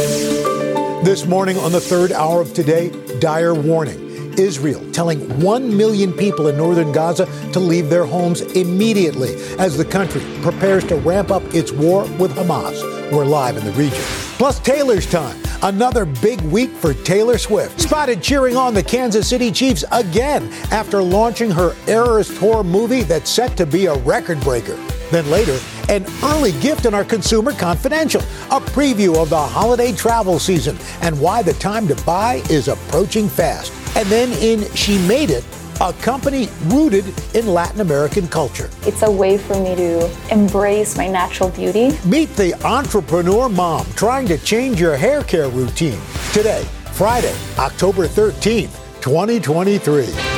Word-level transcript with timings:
This 0.00 1.26
morning 1.26 1.58
on 1.58 1.72
the 1.72 1.80
third 1.80 2.10
hour 2.10 2.40
of 2.40 2.54
today, 2.54 2.88
dire 3.18 3.52
warning. 3.52 4.32
Israel 4.38 4.80
telling 4.92 5.20
1 5.42 5.76
million 5.76 6.12
people 6.14 6.48
in 6.48 6.56
northern 6.56 6.90
Gaza 6.90 7.26
to 7.52 7.60
leave 7.60 7.90
their 7.90 8.06
homes 8.06 8.40
immediately 8.40 9.34
as 9.58 9.76
the 9.76 9.84
country 9.84 10.22
prepares 10.40 10.84
to 10.84 10.96
ramp 10.96 11.30
up 11.30 11.42
its 11.52 11.70
war 11.70 12.04
with 12.18 12.34
Hamas. 12.34 12.80
We're 13.12 13.26
live 13.26 13.58
in 13.58 13.64
the 13.64 13.72
region. 13.72 13.98
Plus, 14.38 14.58
Taylor's 14.60 15.04
time. 15.10 15.36
Another 15.62 16.06
big 16.06 16.40
week 16.42 16.70
for 16.70 16.94
Taylor 16.94 17.36
Swift. 17.36 17.78
Spotted 17.78 18.22
cheering 18.22 18.56
on 18.56 18.72
the 18.72 18.82
Kansas 18.82 19.28
City 19.28 19.52
Chiefs 19.52 19.84
again 19.92 20.50
after 20.70 21.02
launching 21.02 21.50
her 21.50 21.76
Eras 21.86 22.38
Tour 22.38 22.64
movie 22.64 23.02
that's 23.02 23.28
set 23.28 23.54
to 23.58 23.66
be 23.66 23.84
a 23.84 23.94
record 23.98 24.40
breaker. 24.40 24.78
Then 25.10 25.28
later, 25.28 25.58
an 25.88 26.06
early 26.22 26.52
gift 26.60 26.86
in 26.86 26.94
our 26.94 27.04
Consumer 27.04 27.52
Confidential, 27.52 28.20
a 28.50 28.60
preview 28.60 29.20
of 29.20 29.30
the 29.30 29.40
holiday 29.40 29.92
travel 29.92 30.38
season 30.38 30.78
and 31.02 31.20
why 31.20 31.42
the 31.42 31.54
time 31.54 31.88
to 31.88 31.96
buy 32.04 32.42
is 32.48 32.68
approaching 32.68 33.28
fast. 33.28 33.72
And 33.96 34.08
then 34.08 34.30
in 34.40 34.72
She 34.74 34.98
Made 35.08 35.30
It, 35.30 35.44
a 35.80 35.92
company 35.94 36.48
rooted 36.66 37.04
in 37.34 37.46
Latin 37.46 37.80
American 37.80 38.28
culture. 38.28 38.70
It's 38.82 39.02
a 39.02 39.10
way 39.10 39.38
for 39.38 39.58
me 39.60 39.74
to 39.74 40.32
embrace 40.32 40.96
my 40.96 41.08
natural 41.08 41.48
beauty. 41.50 41.98
Meet 42.04 42.36
the 42.36 42.54
entrepreneur 42.66 43.48
mom 43.48 43.86
trying 43.96 44.28
to 44.28 44.38
change 44.38 44.80
your 44.80 44.96
hair 44.96 45.24
care 45.24 45.48
routine. 45.48 45.98
Today, 46.32 46.64
Friday, 46.92 47.34
October 47.58 48.06
13th, 48.06 48.76
2023. 49.00 50.29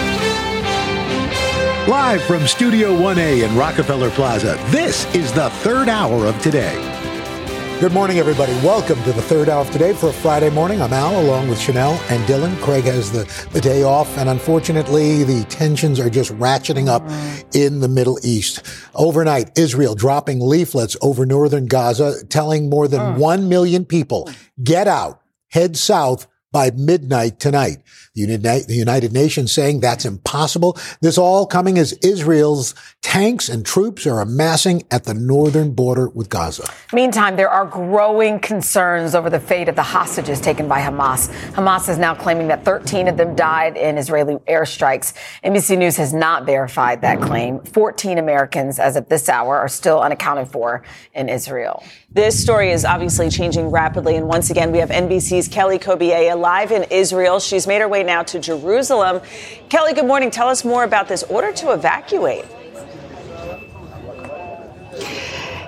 Live 1.88 2.22
from 2.22 2.46
Studio 2.46 2.94
1A 2.94 3.42
in 3.42 3.56
Rockefeller 3.56 4.10
Plaza, 4.10 4.56
this 4.66 5.12
is 5.16 5.32
the 5.32 5.50
third 5.50 5.88
hour 5.88 6.26
of 6.26 6.40
today. 6.40 6.76
Good 7.80 7.92
morning, 7.92 8.20
everybody. 8.20 8.52
Welcome 8.64 9.02
to 9.02 9.12
the 9.12 9.20
third 9.20 9.48
hour 9.48 9.62
of 9.62 9.70
today 9.72 9.92
for 9.92 10.10
a 10.10 10.12
Friday 10.12 10.48
morning. 10.48 10.80
I'm 10.80 10.92
Al, 10.92 11.20
along 11.20 11.48
with 11.48 11.58
Chanel 11.58 11.94
and 12.08 12.22
Dylan. 12.26 12.56
Craig 12.60 12.84
has 12.84 13.10
the, 13.10 13.24
the 13.50 13.60
day 13.60 13.82
off, 13.82 14.16
and 14.16 14.28
unfortunately, 14.28 15.24
the 15.24 15.42
tensions 15.46 15.98
are 15.98 16.08
just 16.08 16.30
ratcheting 16.34 16.86
up 16.86 17.02
in 17.52 17.80
the 17.80 17.88
Middle 17.88 18.16
East. 18.22 18.64
Overnight, 18.94 19.58
Israel 19.58 19.96
dropping 19.96 20.38
leaflets 20.38 20.96
over 21.02 21.26
northern 21.26 21.66
Gaza, 21.66 22.24
telling 22.26 22.70
more 22.70 22.86
than 22.86 23.16
1 23.16 23.48
million 23.48 23.84
people, 23.84 24.30
get 24.62 24.86
out, 24.86 25.20
head 25.48 25.76
south 25.76 26.28
by 26.52 26.70
midnight 26.70 27.40
tonight. 27.40 27.78
The 28.14 28.64
United 28.68 29.14
Nations 29.14 29.52
saying 29.52 29.80
that's 29.80 30.04
impossible. 30.04 30.76
This 31.00 31.16
all 31.16 31.46
coming 31.46 31.78
as 31.78 31.94
Israel's 32.04 32.74
tanks 33.00 33.48
and 33.48 33.64
troops 33.64 34.06
are 34.06 34.20
amassing 34.20 34.82
at 34.90 35.04
the 35.04 35.14
northern 35.14 35.72
border 35.72 36.10
with 36.10 36.28
Gaza. 36.28 36.70
Meantime, 36.92 37.36
there 37.36 37.48
are 37.48 37.64
growing 37.64 38.38
concerns 38.38 39.14
over 39.14 39.30
the 39.30 39.40
fate 39.40 39.70
of 39.70 39.76
the 39.76 39.82
hostages 39.82 40.42
taken 40.42 40.68
by 40.68 40.80
Hamas. 40.80 41.32
Hamas 41.52 41.88
is 41.88 41.96
now 41.96 42.14
claiming 42.14 42.48
that 42.48 42.66
13 42.66 43.08
of 43.08 43.16
them 43.16 43.34
died 43.34 43.78
in 43.78 43.96
Israeli 43.96 44.34
airstrikes. 44.46 45.14
NBC 45.42 45.78
News 45.78 45.96
has 45.96 46.12
not 46.12 46.44
verified 46.44 47.00
that 47.00 47.18
claim. 47.18 47.60
14 47.60 48.18
Americans, 48.18 48.78
as 48.78 48.96
of 48.96 49.08
this 49.08 49.30
hour, 49.30 49.56
are 49.56 49.68
still 49.68 50.02
unaccounted 50.02 50.48
for 50.48 50.82
in 51.14 51.30
Israel. 51.30 51.82
This 52.10 52.40
story 52.40 52.72
is 52.72 52.84
obviously 52.84 53.30
changing 53.30 53.70
rapidly. 53.70 54.16
And 54.16 54.28
once 54.28 54.50
again, 54.50 54.70
we 54.70 54.76
have 54.78 54.90
NBC's 54.90 55.48
Kelly 55.48 55.78
Cobiella 55.78 56.38
live 56.38 56.70
in 56.70 56.82
Israel. 56.90 57.40
She's 57.40 57.66
made 57.66 57.80
her 57.80 57.88
way 57.88 58.01
now 58.02 58.22
to 58.24 58.38
Jerusalem. 58.38 59.20
Kelly, 59.68 59.94
good 59.94 60.06
morning. 60.06 60.30
Tell 60.30 60.48
us 60.48 60.64
more 60.64 60.84
about 60.84 61.08
this 61.08 61.22
order 61.24 61.52
to 61.52 61.72
evacuate. 61.72 62.44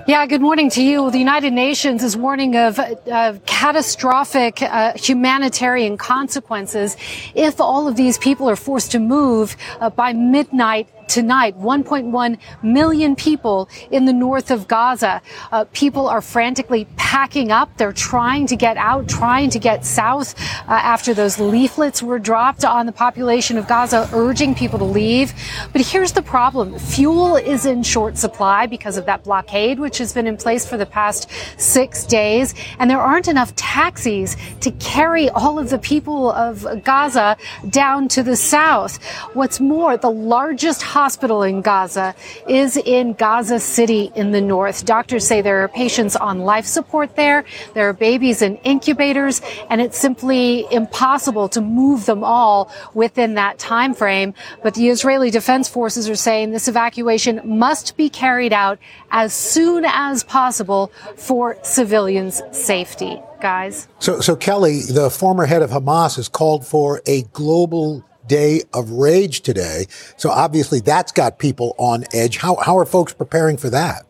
Yeah, 0.07 0.27
good 0.27 0.43
morning 0.43 0.69
to 0.71 0.83
you. 0.83 1.11
The 1.11 1.19
United 1.19 1.55
Nations 1.55 2.05
is 2.05 2.15
warning 2.15 2.57
of 2.57 2.79
uh, 2.79 3.39
catastrophic 3.47 4.61
uh, 4.61 4.93
humanitarian 4.97 5.97
consequences 5.97 6.99
if 7.35 7.59
all 7.59 7.89
of 7.89 7.97
these 7.97 8.19
people 8.19 8.51
are 8.51 8.57
forced 8.57 8.93
to 8.93 8.99
move 8.99 9.57
uh, 9.81 9.89
by 9.89 10.13
midnight 10.13 10.89
tonight 11.09 11.59
1.1 11.59 12.39
million 12.63 13.17
people 13.17 13.69
in 13.91 14.05
the 14.05 14.13
north 14.13 14.51
of 14.51 14.69
Gaza. 14.69 15.23
Uh, 15.53 15.65
people 15.73 16.09
are 16.09 16.21
frantically 16.21 16.87
packing 16.97 17.53
up. 17.53 17.77
They're 17.77 17.93
trying 17.93 18.47
to 18.49 18.57
get 18.57 18.77
out, 18.77 19.09
trying 19.09 19.51
to 19.51 19.59
get 19.59 19.85
south 19.85 20.35
uh, 20.69 20.73
after 20.73 21.15
those 21.15 21.39
leaflets 21.39 22.03
were 22.03 22.19
dropped 22.19 22.65
on 22.65 22.87
the 22.87 22.93
population 22.93 23.57
of 23.57 23.69
Gaza, 23.69 24.09
urging 24.13 24.55
people 24.55 24.79
to 24.79 24.85
leave. 24.85 25.33
But 25.73 25.83
here's 25.83 26.13
the 26.13 26.23
problem. 26.23 26.79
Fuel 26.79 27.37
is 27.37 27.67
in 27.67 27.83
short 27.83 28.19
supply 28.19 28.67
because 28.67 28.97
of 28.97 29.07
that 29.07 29.25
blockade, 29.25 29.79
which 29.79 29.99
has 29.99 30.13
been 30.13 30.27
in 30.27 30.37
place 30.37 30.69
for 30.69 30.77
the 30.77 30.87
past 30.87 31.31
six 31.57 32.05
days. 32.05 32.55
And 32.79 32.91
there 32.91 33.01
aren't 33.01 33.29
enough 33.29 33.55
taxis 33.57 34.37
to 34.61 34.71
carry 34.73 35.29
all 35.31 35.59
of 35.59 35.71
the 35.71 35.79
people 35.79 36.33
of 36.33 36.67
Gaza 36.85 37.37
down 37.71 38.09
to 38.09 38.23
the 38.23 38.37
south. 38.37 39.03
What's 39.35 39.61
more, 39.61 39.97
the 39.97 40.11
largest 40.11 40.83
hospital 40.95 41.43
in 41.43 41.61
Gaza 41.61 42.15
is 42.49 42.77
in 42.77 43.15
Gaza 43.15 43.59
City 43.59 44.13
in 44.15 44.31
the 44.31 44.41
north. 44.41 44.85
Doctors 44.85 45.27
say 45.27 45.43
there 45.43 45.65
are 45.65 45.69
patients 45.69 46.15
on 46.15 46.39
life 46.39 46.67
support 46.67 47.17
there. 47.17 47.45
There 47.75 47.89
are 47.89 47.93
babies 47.93 48.43
in 48.43 48.59
incubators 48.59 49.43
and 49.71 49.81
it's 49.81 49.99
simply 49.99 50.67
impossible 50.71 51.49
to 51.49 51.61
move 51.61 52.07
them 52.07 52.23
all 52.23 52.71
within 52.95 53.35
that 53.35 53.59
time 53.59 53.93
frame. 53.93 54.35
But 54.63 54.75
the 54.75 54.89
Israeli 54.89 55.33
Defense 55.33 55.69
Forces 55.69 56.09
are 56.09 56.15
saying 56.15 56.53
this 56.53 56.69
evacuation 56.69 57.41
must 57.45 57.97
be 57.97 58.09
carried 58.09 58.53
out 58.53 58.79
as 59.11 59.33
soon 59.33 59.85
as 59.85 60.23
possible 60.23 60.93
for 61.17 61.57
civilians' 61.63 62.41
safety. 62.53 63.21
Guys. 63.41 63.89
So, 63.99 64.21
so 64.21 64.37
Kelly, 64.37 64.81
the 64.81 65.11
former 65.11 65.45
head 65.45 65.61
of 65.61 65.71
Hamas 65.71 66.17
has 66.17 66.29
called 66.29 66.65
for 66.67 67.03
a 67.05 67.23
global 67.35 68.03
day 68.27 68.63
of 68.73 68.91
rage 68.91 69.41
today. 69.43 69.87
So 70.17 70.31
obviously 70.31 70.81
that's 70.81 71.13
got 71.13 71.39
people 71.39 71.75
on 71.79 72.05
edge. 72.13 72.39
How, 72.39 72.57
how 72.57 72.79
are 72.79 72.87
folks 72.87 73.13
preparing 73.13 73.57
for 73.57 73.71
that? 73.71 74.07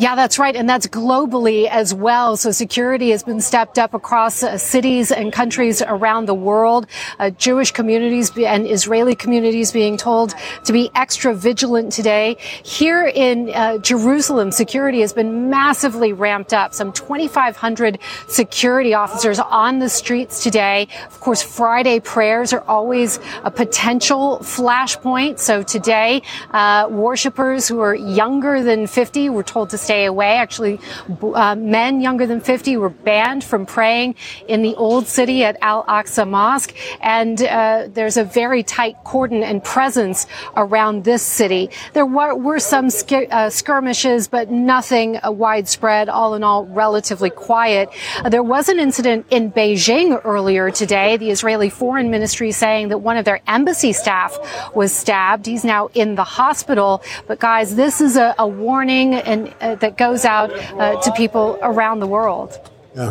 Yeah, 0.00 0.14
that's 0.14 0.38
right. 0.38 0.56
And 0.56 0.66
that's 0.66 0.86
globally 0.86 1.68
as 1.68 1.92
well. 1.92 2.34
So 2.38 2.52
security 2.52 3.10
has 3.10 3.22
been 3.22 3.42
stepped 3.42 3.78
up 3.78 3.92
across 3.92 4.42
uh, 4.42 4.56
cities 4.56 5.12
and 5.12 5.30
countries 5.30 5.82
around 5.82 6.24
the 6.24 6.32
world. 6.32 6.86
Uh, 7.18 7.28
Jewish 7.28 7.70
communities 7.70 8.32
and 8.38 8.66
Israeli 8.66 9.14
communities 9.14 9.72
being 9.72 9.98
told 9.98 10.34
to 10.64 10.72
be 10.72 10.90
extra 10.94 11.34
vigilant 11.34 11.92
today. 11.92 12.38
Here 12.62 13.08
in 13.08 13.50
uh, 13.50 13.76
Jerusalem, 13.76 14.52
security 14.52 15.02
has 15.02 15.12
been 15.12 15.50
massively 15.50 16.14
ramped 16.14 16.54
up. 16.54 16.72
Some 16.72 16.94
2,500 16.94 17.98
security 18.26 18.94
officers 18.94 19.38
on 19.38 19.80
the 19.80 19.90
streets 19.90 20.42
today. 20.42 20.88
Of 21.08 21.20
course, 21.20 21.42
Friday 21.42 22.00
prayers 22.00 22.54
are 22.54 22.62
always 22.62 23.20
a 23.44 23.50
potential 23.50 24.38
flashpoint. 24.40 25.40
So 25.40 25.62
today, 25.62 26.22
uh, 26.52 26.88
worshippers 26.90 27.68
who 27.68 27.80
are 27.80 27.94
younger 27.94 28.62
than 28.62 28.86
50 28.86 29.28
were 29.28 29.42
told 29.42 29.68
to 29.68 29.76
stay 29.76 29.89
away. 29.90 30.36
Actually, 30.36 30.78
uh, 31.22 31.54
men 31.54 32.00
younger 32.00 32.26
than 32.26 32.40
50 32.40 32.76
were 32.76 32.90
banned 32.90 33.44
from 33.44 33.66
praying 33.66 34.14
in 34.48 34.62
the 34.62 34.74
old 34.76 35.06
city 35.06 35.44
at 35.44 35.56
Al 35.60 35.84
Aqsa 35.84 36.28
Mosque. 36.28 36.74
And 37.00 37.42
uh, 37.42 37.88
there's 37.92 38.16
a 38.16 38.24
very 38.24 38.62
tight 38.62 38.96
cordon 39.04 39.42
and 39.42 39.62
presence 39.62 40.26
around 40.56 41.04
this 41.04 41.22
city. 41.22 41.70
There 41.92 42.06
were, 42.06 42.34
were 42.34 42.58
some 42.58 42.88
uh, 43.10 43.50
skirmishes, 43.50 44.28
but 44.28 44.50
nothing 44.50 45.18
uh, 45.22 45.30
widespread. 45.30 46.08
All 46.08 46.34
in 46.34 46.42
all, 46.44 46.66
relatively 46.66 47.30
quiet. 47.30 47.90
Uh, 48.24 48.28
there 48.28 48.42
was 48.42 48.68
an 48.68 48.78
incident 48.78 49.26
in 49.30 49.52
Beijing 49.52 50.20
earlier 50.24 50.70
today. 50.70 51.16
The 51.16 51.30
Israeli 51.30 51.70
Foreign 51.70 52.10
Ministry 52.10 52.52
saying 52.52 52.88
that 52.88 52.98
one 52.98 53.16
of 53.16 53.24
their 53.24 53.40
embassy 53.46 53.92
staff 53.92 54.38
was 54.74 54.92
stabbed. 54.92 55.46
He's 55.46 55.64
now 55.64 55.88
in 55.94 56.14
the 56.14 56.24
hospital. 56.24 57.02
But 57.26 57.38
guys, 57.38 57.76
this 57.76 58.00
is 58.00 58.16
a, 58.16 58.34
a 58.38 58.46
warning 58.46 59.14
and 59.14 59.54
uh, 59.80 59.86
that 59.86 59.96
goes 59.96 60.24
out 60.24 60.52
uh, 60.52 61.00
to 61.00 61.12
people 61.12 61.58
around 61.62 62.00
the 62.00 62.06
world. 62.06 62.58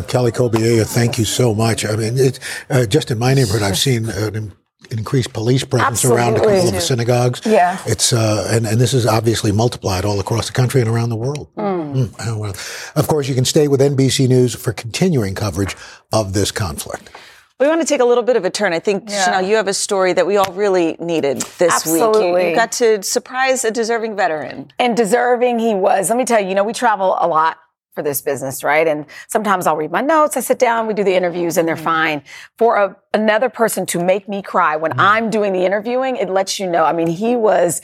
Kelly 0.08 0.30
Cobiella, 0.30 0.86
thank 0.86 1.18
you 1.18 1.24
so 1.24 1.54
much. 1.54 1.84
I 1.84 1.96
mean, 1.96 2.18
it's 2.18 2.38
uh, 2.68 2.86
just 2.86 3.10
in 3.10 3.18
my 3.18 3.34
neighborhood, 3.34 3.62
I've 3.62 3.78
seen 3.78 4.08
an 4.10 4.52
increased 4.90 5.32
police 5.32 5.64
presence 5.64 6.04
around 6.04 6.34
a 6.34 6.40
couple 6.40 6.68
of 6.68 6.72
the 6.72 6.80
synagogues. 6.80 7.40
Yeah. 7.46 7.78
It's 7.86 8.12
uh, 8.12 8.48
and 8.50 8.66
and 8.66 8.80
this 8.80 8.92
is 8.92 9.06
obviously 9.06 9.52
multiplied 9.52 10.04
all 10.04 10.20
across 10.20 10.46
the 10.46 10.52
country 10.52 10.80
and 10.80 10.90
around 10.90 11.08
the 11.08 11.16
world. 11.16 11.48
Mm, 11.56 12.14
oh, 12.26 12.38
well. 12.38 12.54
Of 12.94 13.08
course, 13.08 13.28
you 13.28 13.34
can 13.34 13.44
stay 13.44 13.68
with 13.68 13.80
NBC 13.80 14.28
News 14.28 14.54
for 14.54 14.72
continuing 14.72 15.34
coverage 15.34 15.76
of 16.12 16.34
this 16.34 16.52
conflict. 16.52 17.10
We 17.60 17.68
want 17.68 17.82
to 17.82 17.86
take 17.86 18.00
a 18.00 18.06
little 18.06 18.24
bit 18.24 18.36
of 18.36 18.46
a 18.46 18.50
turn. 18.50 18.72
I 18.72 18.78
think, 18.78 19.10
Chanel, 19.10 19.42
you 19.42 19.56
have 19.56 19.68
a 19.68 19.74
story 19.74 20.14
that 20.14 20.26
we 20.26 20.38
all 20.38 20.50
really 20.54 20.96
needed 20.98 21.42
this 21.58 21.84
week. 21.84 22.00
You, 22.00 22.08
Absolutely. 22.08 22.48
you 22.48 22.56
got 22.56 22.72
to 22.72 23.02
surprise 23.02 23.66
a 23.66 23.70
deserving 23.70 24.16
veteran. 24.16 24.72
and 24.78 24.96
deserving 24.96 25.58
he 25.58 25.74
was. 25.74 26.08
Let 26.08 26.16
me 26.16 26.24
tell 26.24 26.40
you, 26.40 26.48
you 26.48 26.54
know, 26.54 26.64
we 26.64 26.72
travel 26.72 27.18
a 27.20 27.28
lot 27.28 27.58
for 27.94 28.02
this 28.02 28.22
business, 28.22 28.64
right? 28.64 28.86
And 28.86 29.04
sometimes 29.28 29.66
I'll 29.66 29.76
read 29.76 29.90
my 29.90 30.00
notes, 30.00 30.38
I 30.38 30.40
sit 30.40 30.58
down, 30.58 30.86
we 30.86 30.94
do 30.94 31.04
the 31.04 31.14
interviews, 31.14 31.58
and 31.58 31.68
they're 31.68 31.74
mm-hmm. 31.74 31.84
fine. 31.84 32.22
For 32.56 32.76
a, 32.76 32.96
another 33.12 33.50
person 33.50 33.84
to 33.86 34.02
make 34.02 34.26
me 34.26 34.40
cry 34.40 34.76
when 34.76 34.92
mm-hmm. 34.92 35.00
I'm 35.00 35.28
doing 35.28 35.52
the 35.52 35.64
interviewing, 35.66 36.16
it 36.16 36.30
lets 36.30 36.58
you 36.58 36.66
know. 36.66 36.84
I 36.84 36.94
mean, 36.94 37.08
he 37.08 37.36
was. 37.36 37.82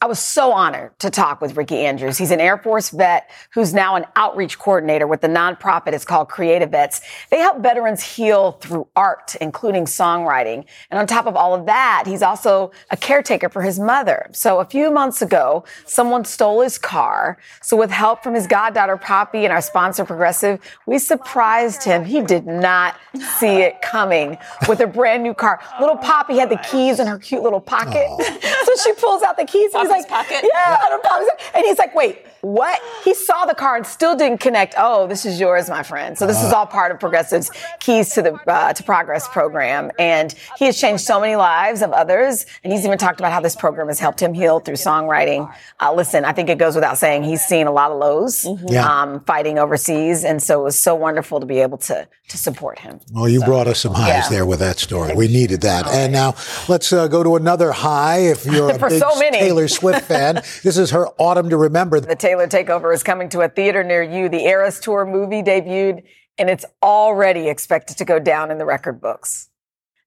I 0.00 0.06
was 0.06 0.20
so 0.20 0.52
honored 0.52 0.96
to 1.00 1.10
talk 1.10 1.40
with 1.40 1.56
Ricky 1.56 1.78
Andrews. 1.78 2.18
He's 2.18 2.30
an 2.30 2.40
Air 2.40 2.56
Force 2.56 2.90
vet 2.90 3.28
who's 3.52 3.74
now 3.74 3.96
an 3.96 4.06
outreach 4.14 4.56
coordinator 4.56 5.08
with 5.08 5.22
the 5.22 5.28
nonprofit. 5.28 5.92
It's 5.92 6.04
called 6.04 6.28
Creative 6.28 6.70
Vets. 6.70 7.00
They 7.30 7.38
help 7.38 7.58
veterans 7.60 8.00
heal 8.00 8.52
through 8.52 8.86
art, 8.94 9.34
including 9.40 9.86
songwriting. 9.86 10.66
And 10.92 11.00
on 11.00 11.08
top 11.08 11.26
of 11.26 11.34
all 11.34 11.52
of 11.52 11.66
that, 11.66 12.04
he's 12.06 12.22
also 12.22 12.70
a 12.92 12.96
caretaker 12.96 13.48
for 13.48 13.60
his 13.60 13.80
mother. 13.80 14.30
So 14.32 14.60
a 14.60 14.64
few 14.64 14.92
months 14.92 15.20
ago, 15.20 15.64
someone 15.84 16.24
stole 16.24 16.60
his 16.60 16.78
car. 16.78 17.36
So 17.60 17.76
with 17.76 17.90
help 17.90 18.22
from 18.22 18.34
his 18.34 18.46
goddaughter 18.46 18.98
Poppy 18.98 19.42
and 19.42 19.52
our 19.52 19.60
sponsor 19.60 20.04
Progressive, 20.04 20.60
we 20.86 21.00
surprised 21.00 21.82
him. 21.82 22.04
He 22.04 22.20
did 22.20 22.46
not 22.46 22.94
see 23.40 23.62
it 23.62 23.82
coming 23.82 24.38
with 24.68 24.78
a 24.78 24.86
brand 24.86 25.24
new 25.24 25.34
car. 25.34 25.60
Little 25.80 25.96
Poppy 25.96 26.38
had 26.38 26.50
the 26.50 26.58
keys 26.70 27.00
in 27.00 27.08
her 27.08 27.18
cute 27.18 27.42
little 27.42 27.60
pocket. 27.60 28.06
so 28.64 28.76
she 28.84 28.92
pulls 28.92 29.24
out 29.24 29.36
the 29.36 29.44
keys 29.44 29.74
and 29.74 29.87
he's 29.96 30.04
like, 30.04 30.08
pocket? 30.08 30.44
yeah, 30.52 30.78
and 30.92 31.02
Poppy's- 31.02 31.50
and 31.54 31.64
he's 31.64 31.78
like, 31.78 31.94
wait, 31.94 32.24
what? 32.40 32.80
He 33.04 33.14
saw 33.14 33.46
the 33.46 33.54
car 33.54 33.76
and 33.76 33.86
still 33.86 34.16
didn't 34.16 34.38
connect. 34.38 34.74
Oh, 34.76 35.06
this 35.06 35.26
is 35.26 35.40
yours, 35.40 35.68
my 35.68 35.82
friend. 35.82 36.16
So 36.16 36.26
this 36.26 36.42
is 36.42 36.52
all 36.52 36.66
part 36.66 36.92
of 36.92 37.00
Progressive's 37.00 37.50
Keys 37.80 38.12
to 38.14 38.22
the 38.22 38.34
uh, 38.46 38.72
to 38.72 38.82
Progress 38.82 39.28
program, 39.28 39.90
and 39.98 40.34
he 40.58 40.66
has 40.66 40.78
changed 40.80 41.04
so 41.04 41.20
many 41.20 41.36
lives 41.36 41.82
of 41.82 41.92
others. 41.92 42.46
And 42.62 42.72
he's 42.72 42.84
even 42.84 42.98
talked 42.98 43.20
about 43.20 43.32
how 43.32 43.40
this 43.40 43.56
program 43.56 43.88
has 43.88 43.98
helped 43.98 44.20
him 44.20 44.34
heal 44.34 44.60
through 44.60 44.76
songwriting. 44.76 45.52
Uh, 45.80 45.92
listen, 45.94 46.24
I 46.24 46.32
think 46.32 46.48
it 46.48 46.58
goes 46.58 46.74
without 46.74 46.98
saying 46.98 47.24
he's 47.24 47.42
seen 47.44 47.66
a 47.66 47.72
lot 47.72 47.90
of 47.90 47.98
lows 47.98 48.46
Yeah. 48.68 48.84
um, 48.86 49.20
fighting 49.20 49.58
overseas, 49.58 50.24
and 50.24 50.42
so 50.42 50.60
it 50.60 50.64
was 50.64 50.78
so 50.78 50.94
wonderful 50.94 51.40
to 51.40 51.46
be 51.46 51.60
able 51.60 51.78
to 51.78 52.08
to 52.28 52.36
support 52.36 52.78
him. 52.78 53.00
Well, 53.12 53.28
you 53.28 53.42
brought 53.42 53.66
us 53.66 53.80
some 53.80 53.94
highs 53.94 54.08
yeah. 54.08 54.28
there 54.28 54.46
with 54.46 54.58
that 54.60 54.78
story. 54.78 55.14
We 55.14 55.28
needed 55.28 55.62
that. 55.62 55.86
And 55.86 56.12
now 56.12 56.34
let's 56.68 56.92
uh, 56.92 57.08
go 57.08 57.22
to 57.22 57.36
another 57.36 57.72
high. 57.72 58.18
If 58.18 58.44
you're 58.44 58.70
a 58.74 58.78
big 58.78 59.00
so. 59.00 59.10
Taylor 59.18 59.66
Swift 59.66 60.02
fan, 60.02 60.34
this 60.62 60.76
is 60.76 60.90
her 60.90 61.08
Autumn 61.18 61.48
to 61.48 61.56
Remember. 61.56 62.00
The 62.00 62.14
Taylor 62.28 62.46
Takeover 62.46 62.92
is 62.92 63.02
coming 63.02 63.30
to 63.30 63.40
a 63.40 63.48
theater 63.48 63.82
near 63.82 64.02
you. 64.02 64.28
The 64.28 64.44
Eras 64.44 64.80
Tour 64.80 65.06
movie 65.06 65.42
debuted, 65.42 66.02
and 66.36 66.50
it's 66.50 66.66
already 66.82 67.48
expected 67.48 67.96
to 67.96 68.04
go 68.04 68.18
down 68.18 68.50
in 68.50 68.58
the 68.58 68.66
record 68.66 69.00
books. 69.00 69.48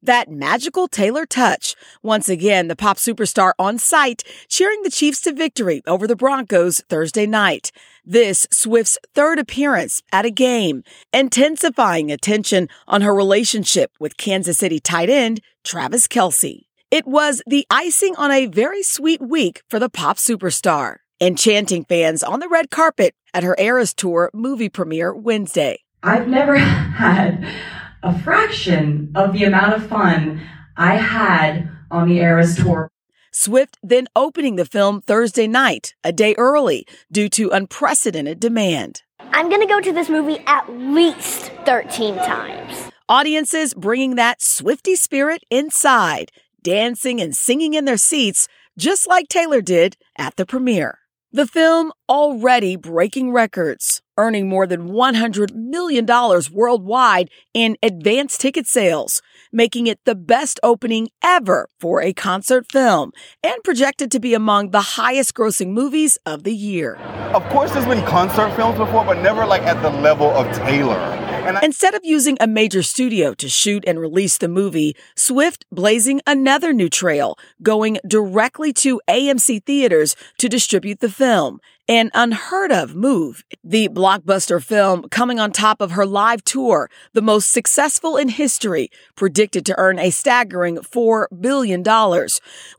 That 0.03 0.29
magical 0.29 0.87
Taylor 0.87 1.25
touch. 1.25 1.75
Once 2.03 2.29
again, 2.29 2.67
the 2.67 2.75
pop 2.75 2.97
superstar 2.97 3.53
on 3.57 3.79
site 3.79 4.21
cheering 4.47 4.83
the 4.83 4.91
Chiefs 4.91 5.21
to 5.21 5.33
victory 5.33 5.81
over 5.87 6.05
the 6.05 6.15
Broncos 6.15 6.81
Thursday 6.89 7.25
night. 7.25 7.71
This 8.05 8.45
Swift's 8.51 8.99
third 9.15 9.39
appearance 9.39 10.03
at 10.11 10.23
a 10.23 10.29
game, 10.29 10.83
intensifying 11.11 12.11
attention 12.11 12.69
on 12.87 13.01
her 13.01 13.15
relationship 13.15 13.93
with 13.99 14.17
Kansas 14.17 14.59
City 14.59 14.79
tight 14.79 15.09
end 15.09 15.41
Travis 15.63 16.07
Kelce. 16.07 16.65
It 16.91 17.07
was 17.07 17.41
the 17.47 17.65
icing 17.71 18.13
on 18.17 18.29
a 18.29 18.45
very 18.45 18.83
sweet 18.83 19.23
week 19.23 19.63
for 19.67 19.79
the 19.79 19.89
pop 19.89 20.17
superstar, 20.17 20.97
enchanting 21.21 21.85
fans 21.85 22.23
on 22.23 22.39
the 22.39 22.49
red 22.49 22.71
carpet 22.71 23.13
at 23.31 23.43
her 23.43 23.55
Eras 23.59 23.93
Tour 23.93 24.31
movie 24.33 24.69
premiere 24.69 25.13
Wednesday. 25.13 25.83
I've 26.01 26.27
never 26.27 26.57
had 26.57 27.47
a 28.01 28.17
fraction 28.19 29.11
of 29.13 29.31
the 29.31 29.43
amount 29.43 29.75
of 29.75 29.87
fun 29.87 30.41
I 30.75 30.95
had 30.95 31.69
on 31.91 32.09
the 32.09 32.17
Eras 32.17 32.55
tour. 32.55 32.89
Swift 33.31 33.77
then 33.83 34.07
opening 34.15 34.55
the 34.55 34.65
film 34.65 34.99
Thursday 35.01 35.45
night, 35.45 35.93
a 36.03 36.11
day 36.11 36.33
early, 36.37 36.87
due 37.11 37.29
to 37.29 37.51
unprecedented 37.51 38.39
demand. 38.39 39.03
I'm 39.19 39.49
gonna 39.49 39.67
go 39.67 39.79
to 39.79 39.93
this 39.93 40.09
movie 40.09 40.39
at 40.47 40.69
least 40.73 41.51
13 41.65 42.15
times. 42.15 42.91
Audiences 43.07 43.75
bringing 43.75 44.15
that 44.15 44.41
Swifty 44.41 44.95
spirit 44.95 45.43
inside, 45.51 46.31
dancing 46.63 47.21
and 47.21 47.35
singing 47.35 47.75
in 47.75 47.85
their 47.85 47.97
seats, 47.97 48.47
just 48.77 49.07
like 49.07 49.27
Taylor 49.27 49.61
did 49.61 49.97
at 50.17 50.35
the 50.35 50.45
premiere. 50.45 51.00
The 51.33 51.47
film 51.47 51.93
already 52.09 52.75
breaking 52.75 53.31
records, 53.31 54.01
earning 54.17 54.49
more 54.49 54.67
than 54.67 54.89
$100 54.89 55.55
million 55.55 56.05
worldwide 56.51 57.29
in 57.53 57.77
advance 57.81 58.37
ticket 58.37 58.67
sales, 58.67 59.21
making 59.49 59.87
it 59.87 60.01
the 60.03 60.13
best 60.13 60.59
opening 60.61 61.07
ever 61.23 61.69
for 61.79 62.01
a 62.01 62.11
concert 62.11 62.69
film, 62.69 63.13
and 63.41 63.63
projected 63.63 64.11
to 64.11 64.19
be 64.19 64.33
among 64.33 64.71
the 64.71 64.81
highest 64.81 65.33
grossing 65.33 65.69
movies 65.69 66.17
of 66.25 66.43
the 66.43 66.53
year. 66.53 66.95
Of 67.33 67.45
course, 67.45 67.71
there's 67.71 67.85
been 67.85 68.05
concert 68.05 68.53
films 68.57 68.77
before, 68.77 69.05
but 69.05 69.21
never 69.21 69.45
like 69.45 69.61
at 69.61 69.81
the 69.81 69.89
level 69.89 70.31
of 70.31 70.53
Taylor. 70.53 71.30
I- 71.43 71.59
Instead 71.65 71.95
of 71.95 72.01
using 72.03 72.37
a 72.39 72.47
major 72.47 72.83
studio 72.83 73.33
to 73.33 73.49
shoot 73.49 73.83
and 73.87 73.99
release 73.99 74.37
the 74.37 74.47
movie, 74.47 74.95
Swift 75.15 75.65
blazing 75.71 76.21
another 76.27 76.71
new 76.71 76.87
trail, 76.89 77.37
going 77.63 77.97
directly 78.07 78.71
to 78.73 79.01
AMC 79.07 79.65
theaters 79.65 80.15
to 80.37 80.47
distribute 80.47 80.99
the 80.99 81.09
film. 81.09 81.59
An 81.87 82.11
unheard 82.13 82.71
of 82.71 82.95
move. 82.95 83.43
The 83.63 83.89
blockbuster 83.89 84.63
film 84.63 85.09
coming 85.09 85.39
on 85.39 85.51
top 85.51 85.81
of 85.81 85.91
her 85.91 86.05
live 86.05 86.43
tour, 86.43 86.89
the 87.13 87.21
most 87.21 87.51
successful 87.51 88.17
in 88.17 88.29
history, 88.29 88.89
predicted 89.15 89.65
to 89.65 89.77
earn 89.79 89.99
a 89.99 90.11
staggering 90.11 90.77
$4 90.77 91.25
billion. 91.41 91.83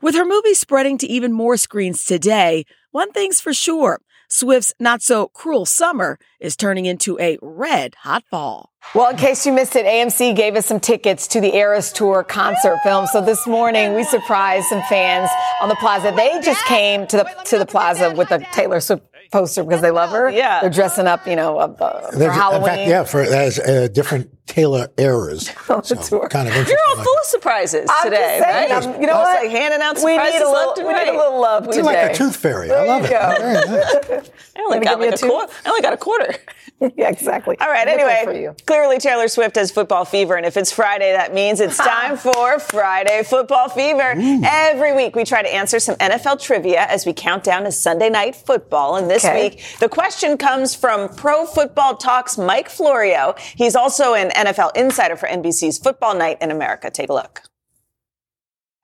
With 0.01 0.15
her 0.15 0.25
movie 0.25 0.53
spreading 0.55 0.97
to 0.99 1.07
even 1.07 1.31
more 1.33 1.57
screens 1.57 2.05
today, 2.05 2.65
one 2.91 3.11
thing's 3.11 3.41
for 3.41 3.53
sure. 3.53 3.99
Swift's 4.33 4.73
not 4.79 5.03
so 5.03 5.27
cruel 5.27 5.63
summer 5.63 6.17
is 6.39 6.55
turning 6.55 6.87
into 6.87 7.19
a 7.19 7.37
red 7.39 7.93
hot 7.99 8.23
fall. 8.31 8.71
Well, 8.95 9.11
in 9.11 9.17
case 9.17 9.45
you 9.45 9.53
missed 9.53 9.75
it, 9.75 9.85
AMC 9.85 10.35
gave 10.35 10.55
us 10.55 10.65
some 10.65 10.79
tickets 10.79 11.27
to 11.27 11.39
the 11.39 11.55
Eras 11.55 11.93
Tour 11.93 12.23
concert 12.23 12.79
film. 12.83 13.05
So 13.05 13.21
this 13.21 13.45
morning 13.45 13.93
we 13.93 14.03
surprised 14.03 14.69
some 14.69 14.81
fans 14.89 15.29
on 15.61 15.69
the 15.69 15.75
plaza. 15.75 16.11
They 16.15 16.41
just 16.41 16.65
came 16.65 17.05
to 17.07 17.17
the 17.17 17.43
to 17.45 17.59
the 17.59 17.67
plaza 17.67 18.11
with 18.17 18.31
a 18.31 18.39
Taylor 18.51 18.79
Swift 18.79 19.03
poster 19.33 19.63
because 19.63 19.81
they 19.81 19.91
love 19.91 20.11
her. 20.11 20.29
Yeah. 20.29 20.61
they're 20.61 20.69
dressing 20.69 21.07
up, 21.07 21.27
you 21.27 21.35
know, 21.35 21.57
uh, 21.57 21.63
uh, 21.79 22.11
for 22.11 22.17
They're- 22.17 22.31
Halloween. 22.31 22.65
Fact, 22.67 22.87
yeah, 22.87 23.03
for 23.03 23.21
as 23.21 23.59
uh, 23.59 23.87
different 23.91 24.29
Taylor 24.45 24.87
eras. 24.97 25.49
So, 25.83 26.19
kind 26.27 26.47
of 26.47 26.53
interesting. 26.55 26.67
You're 26.67 26.97
all 26.97 27.03
full 27.03 27.17
of 27.17 27.25
surprises 27.25 27.89
I'm 27.89 28.03
today, 28.11 28.37
just 28.39 28.43
saying, 28.49 28.71
right? 28.71 28.71
I'm- 28.83 29.01
you 29.01 29.07
know 29.07 29.13
Just 29.13 29.33
what? 29.33 29.43
like 29.43 29.51
handing 29.51 29.81
out 29.81 29.95
we 29.95 30.01
surprises 30.01 30.33
need 30.33 30.41
a 30.45 30.49
little, 30.49 30.67
left 30.67 30.77
we 30.77 30.83
right. 30.85 31.05
need 31.07 31.15
a 31.15 31.17
little 31.17 31.41
love 31.41 31.63
You're 31.65 31.73
today. 31.73 31.83
like 32.03 32.11
a 32.11 32.15
tooth 32.15 32.35
fairy. 32.35 32.71
I 32.71 32.85
love 32.85 33.01
you 33.01 33.07
it. 33.07 33.11
go. 33.11 33.35
Very 33.39 33.53
nice. 33.53 34.29
I 34.55 34.59
only 34.61 34.77
Wanna 34.77 34.85
got 34.85 34.89
give 34.91 34.99
me 34.99 35.05
like 35.05 35.11
a 35.11 35.13
a 35.13 35.17
two? 35.17 35.27
quarter. 35.29 35.53
I 35.65 35.69
only 35.69 35.81
got 35.81 35.93
a 35.93 35.97
quarter. 35.97 36.35
yeah, 36.95 37.09
exactly. 37.09 37.57
All 37.59 37.67
right. 37.69 37.87
Anyway, 37.87 38.53
clearly 38.67 38.97
Taylor 38.99 39.27
Swift 39.27 39.55
has 39.55 39.71
football 39.71 40.05
fever, 40.05 40.35
and 40.35 40.45
if 40.45 40.57
it's 40.57 40.71
Friday, 40.71 41.11
that 41.13 41.33
means 41.33 41.59
it's 41.59 41.77
time 41.77 42.17
for 42.17 42.59
Friday 42.59 43.23
Football 43.23 43.69
Fever. 43.69 44.13
Every 44.45 44.93
week, 44.93 45.15
we 45.15 45.23
try 45.23 45.41
to 45.41 45.53
answer 45.53 45.79
some 45.79 45.95
NFL 45.95 46.41
trivia 46.41 46.85
as 46.87 47.05
we 47.05 47.13
count 47.13 47.43
down 47.43 47.63
to 47.63 47.71
Sunday 47.71 48.09
Night 48.09 48.35
Football. 48.35 48.97
And 48.97 49.09
this 49.09 49.22
Okay. 49.25 49.49
week, 49.49 49.63
the 49.79 49.89
question 49.89 50.37
comes 50.37 50.75
from 50.75 51.09
Pro 51.15 51.45
Football 51.45 51.97
Talks 51.97 52.37
Mike 52.37 52.69
Florio. 52.69 53.35
He's 53.55 53.75
also 53.75 54.13
an 54.13 54.29
NFL 54.31 54.75
insider 54.75 55.15
for 55.15 55.27
NBC's 55.27 55.77
Football 55.77 56.15
Night 56.15 56.37
in 56.41 56.51
America. 56.51 56.89
Take 56.89 57.09
a 57.09 57.13
look. 57.13 57.43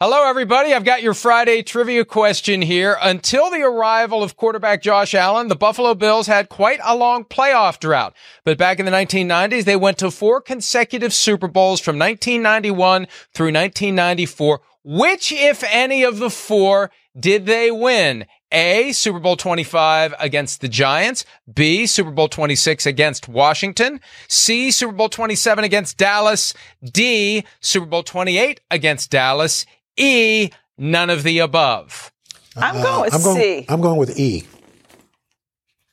Hello, 0.02 0.30
everybody. 0.30 0.74
I've 0.74 0.86
got 0.86 1.04
your 1.04 1.14
Friday 1.14 1.62
trivia 1.62 2.06
question 2.06 2.62
here. 2.62 2.96
Until 3.02 3.52
the 3.52 3.64
arrival 3.64 4.24
of 4.24 4.38
quarterback 4.38 4.82
Josh 4.82 5.14
Allen, 5.14 5.50
the 5.50 5.58
Buffalo 5.58 5.94
Bills 5.94 6.26
had 6.26 6.48
quite 6.48 6.80
a 6.86 6.96
long 6.96 7.26
playoff 7.26 7.82
drought. 7.82 8.16
But 8.46 8.58
back 8.58 8.80
in 8.80 8.86
the 8.86 8.94
1990s, 8.94 9.66
they 9.66 9.76
went 9.76 9.98
to 9.98 10.10
four 10.10 10.40
consecutive 10.40 11.14
Super 11.14 11.50
Bowls 11.50 11.82
from 11.82 12.00
1991 12.00 13.08
through 13.34 13.48
1994. 13.48 14.62
Which, 14.86 15.34
if 15.34 15.66
any 15.70 16.04
of 16.04 16.20
the 16.20 16.30
four, 16.30 16.92
did 17.20 17.46
they 17.46 17.70
win? 17.70 18.26
A, 18.52 18.92
Super 18.94 19.20
Bowl 19.20 19.36
25 19.36 20.16
against 20.20 20.62
the 20.62 20.68
Giants. 20.68 21.26
B, 21.54 21.86
Super 21.86 22.12
Bowl 22.12 22.28
26 22.28 22.86
against 22.86 23.28
Washington. 23.28 24.02
C, 24.28 24.72
Super 24.72 24.94
Bowl 24.94 25.10
27 25.10 25.64
against 25.64 25.98
Dallas. 25.98 26.54
D, 26.84 27.46
Super 27.60 27.86
Bowl 27.86 28.04
28 28.04 28.62
against 28.72 29.12
Dallas. 29.12 29.66
E, 29.98 30.50
none 30.78 31.10
of 31.10 31.24
the 31.24 31.40
above. 31.40 32.12
I'm 32.56 32.78
uh, 32.78 32.84
going 32.84 33.02
with 33.02 33.14
I'm 33.14 33.22
going, 33.22 33.38
C. 33.38 33.66
I'm 33.70 33.82
going 33.82 33.98
with 33.98 34.20
E. 34.20 34.48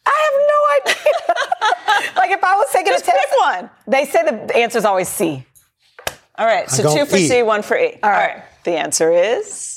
I 0.06 0.30
have 0.30 0.86
no 0.86 0.92
idea. 0.92 2.14
like 2.16 2.30
if 2.30 2.42
I 2.42 2.56
was 2.56 2.68
taking 2.72 2.92
Just 2.92 3.04
a 3.04 3.10
test, 3.10 3.18
pick 3.28 3.40
one. 3.40 3.70
They 3.86 4.04
say 4.06 4.22
the 4.22 4.56
answer 4.56 4.78
is 4.78 4.84
always 4.84 5.08
C. 5.08 5.44
All 6.38 6.46
right. 6.46 6.70
So 6.70 6.94
two 6.94 7.04
for 7.06 7.16
E. 7.16 7.28
C, 7.28 7.42
one 7.42 7.62
for 7.62 7.76
E. 7.76 7.98
All 8.02 8.10
right. 8.10 8.42
The 8.64 8.72
answer 8.72 9.10
is. 9.10 9.75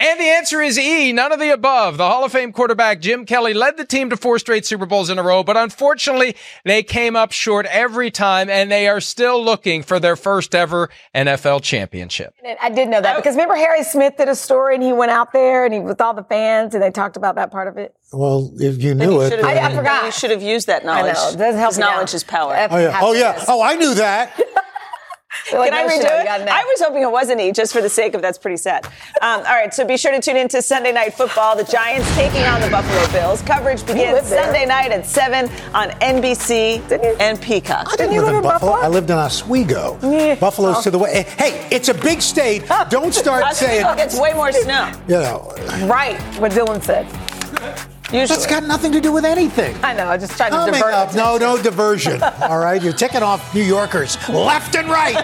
And 0.00 0.20
the 0.20 0.24
answer 0.24 0.60
is 0.62 0.78
E, 0.78 1.12
none 1.12 1.32
of 1.32 1.40
the 1.40 1.50
above. 1.50 1.96
The 1.96 2.06
Hall 2.08 2.24
of 2.24 2.30
Fame 2.30 2.52
quarterback 2.52 3.00
Jim 3.00 3.26
Kelly 3.26 3.52
led 3.52 3.76
the 3.76 3.84
team 3.84 4.10
to 4.10 4.16
four 4.16 4.38
straight 4.38 4.64
Super 4.64 4.86
Bowls 4.86 5.10
in 5.10 5.18
a 5.18 5.24
row, 5.24 5.42
but 5.42 5.56
unfortunately 5.56 6.36
they 6.64 6.84
came 6.84 7.16
up 7.16 7.32
short 7.32 7.66
every 7.66 8.12
time 8.12 8.48
and 8.48 8.70
they 8.70 8.86
are 8.86 9.00
still 9.00 9.44
looking 9.44 9.82
for 9.82 9.98
their 9.98 10.14
first 10.14 10.54
ever 10.54 10.88
NFL 11.16 11.62
championship. 11.62 12.32
I 12.62 12.70
did 12.70 12.88
know 12.88 13.00
that 13.00 13.16
because 13.16 13.34
remember 13.34 13.56
Harry 13.56 13.82
Smith 13.82 14.16
did 14.16 14.28
a 14.28 14.36
story 14.36 14.76
and 14.76 14.84
he 14.84 14.92
went 14.92 15.10
out 15.10 15.32
there 15.32 15.64
and 15.64 15.74
he 15.74 15.80
with 15.80 16.00
all 16.00 16.14
the 16.14 16.22
fans 16.22 16.74
and 16.74 16.82
they 16.82 16.92
talked 16.92 17.16
about 17.16 17.34
that 17.34 17.50
part 17.50 17.66
of 17.66 17.76
it. 17.76 17.92
Well, 18.12 18.52
if 18.56 18.80
you 18.80 18.94
knew 18.94 19.20
it. 19.20 19.44
I, 19.44 19.66
I 19.66 19.74
forgot. 19.74 20.04
You 20.04 20.12
should 20.12 20.30
have 20.30 20.42
used 20.42 20.68
that 20.68 20.84
knowledge. 20.84 21.16
I 21.16 21.24
know. 21.24 21.30
It 21.30 21.36
doesn't 21.38 21.60
help 21.60 21.76
knowledge 21.76 22.10
out. 22.10 22.14
is 22.14 22.22
power. 22.22 22.68
Oh 22.70 22.78
yeah. 22.78 23.00
Oh 23.02 23.12
yeah. 23.14 23.44
Oh, 23.48 23.60
I 23.60 23.74
knew 23.74 23.94
that. 23.94 24.40
Like, 25.52 25.70
Can 25.72 25.74
I 25.74 25.82
no 25.82 25.88
redo 25.88 26.02
shit, 26.02 26.04
it? 26.20 26.24
got 26.24 26.48
I 26.48 26.62
was 26.64 26.80
hoping 26.80 27.02
it 27.02 27.10
wasn't 27.10 27.40
E, 27.40 27.52
just 27.52 27.72
for 27.72 27.80
the 27.80 27.88
sake 27.88 28.14
of 28.14 28.22
that's 28.22 28.38
pretty 28.38 28.56
sad. 28.58 28.84
Um, 29.22 29.40
all 29.40 29.42
right, 29.44 29.72
so 29.72 29.84
be 29.86 29.96
sure 29.96 30.12
to 30.12 30.20
tune 30.20 30.36
in 30.36 30.48
to 30.48 30.60
Sunday 30.62 30.92
Night 30.92 31.14
Football. 31.14 31.56
The 31.56 31.64
Giants 31.64 32.12
taking 32.14 32.42
on 32.42 32.60
the 32.60 32.68
Buffalo 32.68 33.10
Bills. 33.12 33.40
Coverage 33.42 33.84
begins. 33.86 34.26
Sunday 34.28 34.66
night 34.66 34.90
at 34.92 35.06
7 35.06 35.46
on 35.74 35.90
NBC 36.00 36.82
and 37.20 37.40
Peacock. 37.40 37.88
I 37.92 37.96
didn't 37.96 38.16
live 38.16 38.34
in 38.36 38.42
Buffalo. 38.42 38.72
I 38.72 38.88
lived 38.88 39.10
in 39.10 39.16
Oswego. 39.16 39.98
Buffalo's 40.36 40.82
to 40.84 40.90
the 40.90 40.98
way. 40.98 41.24
Hey, 41.38 41.66
it's 41.70 41.88
a 41.88 41.94
big 41.94 42.20
state. 42.22 42.64
Don't 42.90 43.14
start 43.14 43.54
saying. 43.54 43.84
Oswego 43.84 43.96
gets 43.96 44.20
way 44.20 44.32
more 44.34 44.52
snow. 44.52 44.92
You 45.08 45.14
know, 45.14 45.54
Right, 45.86 46.18
what 46.38 46.52
Dylan 46.52 46.82
said. 46.82 47.06
That's 48.10 48.46
got 48.46 48.64
nothing 48.64 48.92
to 48.92 49.00
do 49.00 49.12
with 49.12 49.24
anything. 49.24 49.76
I 49.84 49.92
know, 49.92 50.08
I 50.08 50.16
just 50.16 50.36
tried 50.36 50.50
to 50.50 50.70
divert 50.72 50.94
up, 50.94 51.14
no, 51.14 51.36
no 51.36 51.60
diversion. 51.60 52.22
All 52.42 52.58
right, 52.58 52.82
you're 52.82 52.92
ticking 52.92 53.22
off 53.22 53.54
New 53.54 53.62
Yorkers 53.62 54.16
left 54.28 54.76
and 54.76 54.88
right. 54.88 55.16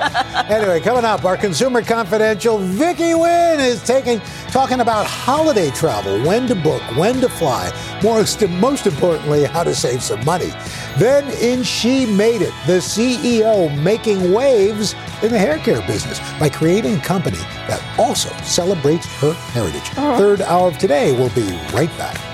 anyway, 0.50 0.80
coming 0.80 1.04
up, 1.04 1.24
our 1.24 1.36
consumer 1.36 1.82
confidential 1.82 2.58
Vicky 2.58 3.12
Nguyen 3.14 3.58
is 3.58 3.82
taking 3.82 4.20
talking 4.48 4.80
about 4.80 5.06
holiday 5.06 5.70
travel, 5.70 6.20
when 6.26 6.46
to 6.46 6.54
book, 6.54 6.82
when 6.96 7.20
to 7.20 7.28
fly, 7.28 7.72
most 8.02 8.46
most 8.48 8.86
importantly, 8.86 9.44
how 9.44 9.64
to 9.64 9.74
save 9.74 10.02
some 10.02 10.22
money. 10.24 10.52
Then 10.98 11.24
in 11.42 11.62
She 11.62 12.04
Made 12.04 12.42
It, 12.42 12.52
the 12.66 12.78
CEO 12.78 13.82
making 13.82 14.32
waves 14.32 14.94
in 15.22 15.32
the 15.32 15.38
hair 15.38 15.58
care 15.58 15.80
business 15.86 16.20
by 16.38 16.50
creating 16.50 16.96
a 16.96 17.00
company 17.00 17.38
that 17.66 17.82
also 17.98 18.28
celebrates 18.42 19.06
her 19.20 19.32
heritage. 19.32 19.90
Oh. 19.96 20.18
Third 20.18 20.42
hour 20.42 20.68
of 20.68 20.78
today, 20.78 21.16
we'll 21.16 21.34
be 21.34 21.48
right 21.72 21.90
back. 21.96 22.33